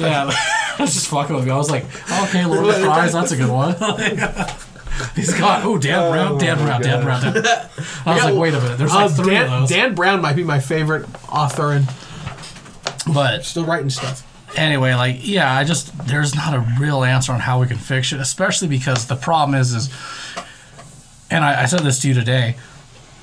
[0.00, 1.52] yeah, I was just fucking with you.
[1.52, 1.84] I was like,
[2.24, 3.74] okay, Lord of the Flies, that's a good one.
[5.16, 7.22] He's got oh Dan Brown, Dan Brown, Dan Brown.
[7.22, 7.44] Dan.
[8.04, 9.68] I was like, wait a minute, there's like Uh, three Dan, of those.
[9.70, 11.86] Dan Brown might be my favorite author and
[13.12, 14.26] but still writing stuff.
[14.58, 18.12] anyway, like yeah, I just there's not a real answer on how we can fix
[18.12, 19.90] it, especially because the problem is is,
[21.30, 22.56] and I, I said this to you today.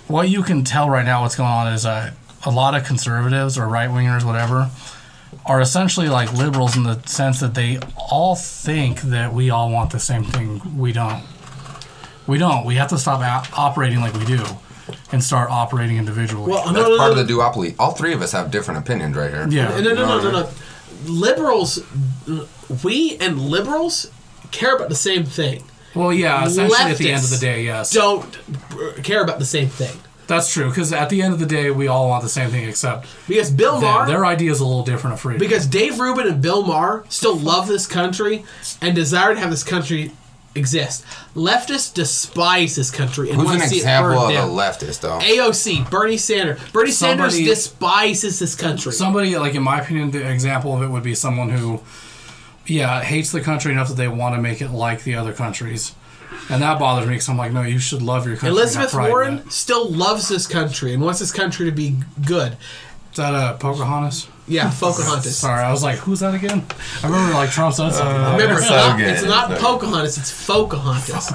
[0.07, 2.11] What you can tell right now, what's going on is uh,
[2.47, 4.71] a lot of conservatives or right wingers, whatever,
[5.45, 9.91] are essentially like liberals in the sense that they all think that we all want
[9.91, 10.77] the same thing.
[10.77, 11.23] We don't.
[12.25, 12.65] We don't.
[12.65, 14.43] We have to stop a- operating like we do,
[15.11, 16.51] and start operating individually.
[16.51, 17.75] Well, no, That's no, no, part no, of the duopoly.
[17.77, 19.47] All three of us have different opinions right here.
[19.49, 19.69] yeah.
[19.69, 20.49] no, no, no, no, no, no.
[21.05, 21.83] Liberals,
[22.83, 24.09] we and liberals
[24.51, 25.63] care about the same thing.
[25.93, 26.45] Well, yeah.
[26.45, 27.91] Essentially, at the end of the Leftists day, yes.
[27.91, 28.39] Don't
[29.03, 29.97] care about the same thing
[30.27, 32.67] That's true, because at the end of the day, we all want the same thing,
[32.67, 33.89] except because Bill them.
[33.93, 34.07] Maher.
[34.07, 35.39] their idea is a little different of freedom.
[35.39, 38.43] Because Dave Rubin and Bill Maher still love this country
[38.81, 40.11] and desire to have this country
[40.53, 41.05] exist.
[41.35, 44.37] Leftists despise this country and Who's want an to see example it of burned a
[44.39, 44.49] down.
[44.49, 45.19] leftist, though?
[45.19, 46.59] AOC, Bernie Sanders.
[46.73, 48.91] Bernie Sanders despises this country.
[48.91, 51.81] somebody, like in my opinion, the example of it would be someone who,
[52.65, 55.93] yeah, hates the country enough that they want to make it like the other countries,
[56.49, 58.49] and that bothers me because I'm like, no, you should love your country.
[58.49, 61.97] Elizabeth have pride in Warren still loves this country and wants this country to be
[62.25, 62.53] good.
[63.11, 64.27] is that uh, Pocahontas?
[64.49, 65.37] Yeah, Pocahontas.
[65.37, 66.63] Sorry, I was like, who's that again?
[67.03, 68.15] I remember like Trump said something.
[68.15, 69.07] Remember, it's So not, good.
[69.09, 69.57] it's not So.
[69.57, 71.31] Pocahontas, it's Pocahontas.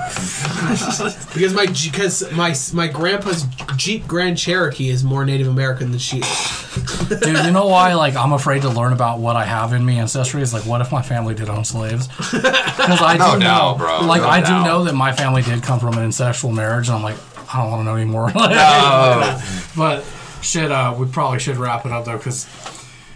[1.34, 3.44] because my because my my grandpa's
[3.76, 6.68] Jeep Grand Cherokee is more Native American than she is.
[7.20, 7.92] Dude, you know why?
[7.94, 10.40] Like, I'm afraid to learn about what I have in me ancestry.
[10.40, 12.08] Is like, what if my family did own slaves?
[12.08, 14.00] Because I No do doubt, know, bro.
[14.06, 14.64] like, No I doubt.
[14.64, 17.16] do know that my family did come from an incestual marriage, and I'm like,
[17.54, 18.32] I don't want to know anymore.
[18.36, 20.02] Oh, but
[20.40, 22.46] shit, uh, we probably should wrap it up though, because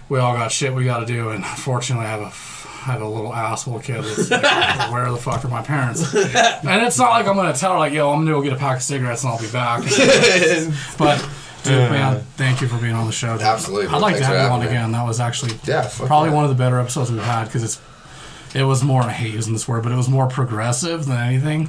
[0.08, 2.24] we all got shit we got to do, and unfortunately, I have a
[2.88, 4.04] I have a little asshole kid.
[4.04, 4.42] That's like,
[4.92, 6.14] where the fuck are my parents?
[6.14, 8.56] And it's not like I'm gonna tell her like, yo, I'm gonna go get a
[8.56, 9.82] pack of cigarettes and I'll be back.
[10.98, 11.28] but.
[11.64, 13.32] Dude, man, thank you for being on the show.
[13.32, 13.42] dude.
[13.42, 14.66] Absolutely, I'd like to have you on me.
[14.68, 14.92] again.
[14.92, 16.36] That was actually Yeah, probably yeah.
[16.36, 17.80] one of the better episodes we've had because it's
[18.54, 19.02] it was more.
[19.02, 21.68] I hate using this word, but it was more progressive than anything.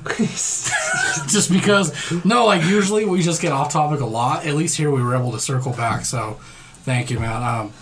[1.27, 1.91] just because,
[2.23, 4.45] no, like usually we just get off topic a lot.
[4.45, 6.05] At least here we were able to circle back.
[6.05, 6.37] So,
[6.83, 7.41] thank you, man.
[7.41, 7.73] Um,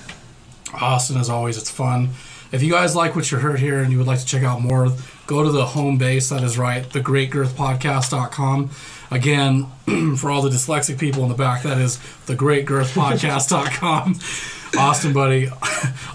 [0.82, 2.10] Austin, as always, it's fun.
[2.52, 4.62] If you guys like what you heard here and you would like to check out
[4.62, 4.90] more,
[5.28, 6.30] go to the home base.
[6.30, 8.70] That is right, thegreatgirthpodcast.com.
[9.12, 9.68] Again,
[10.18, 11.98] for all the dyslexic people in the back, that is
[12.28, 14.20] thegreatgirthpodcast.com.
[14.78, 15.50] Austin, buddy,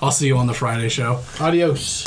[0.02, 1.22] I'll see you on the Friday show.
[1.40, 2.04] Adios.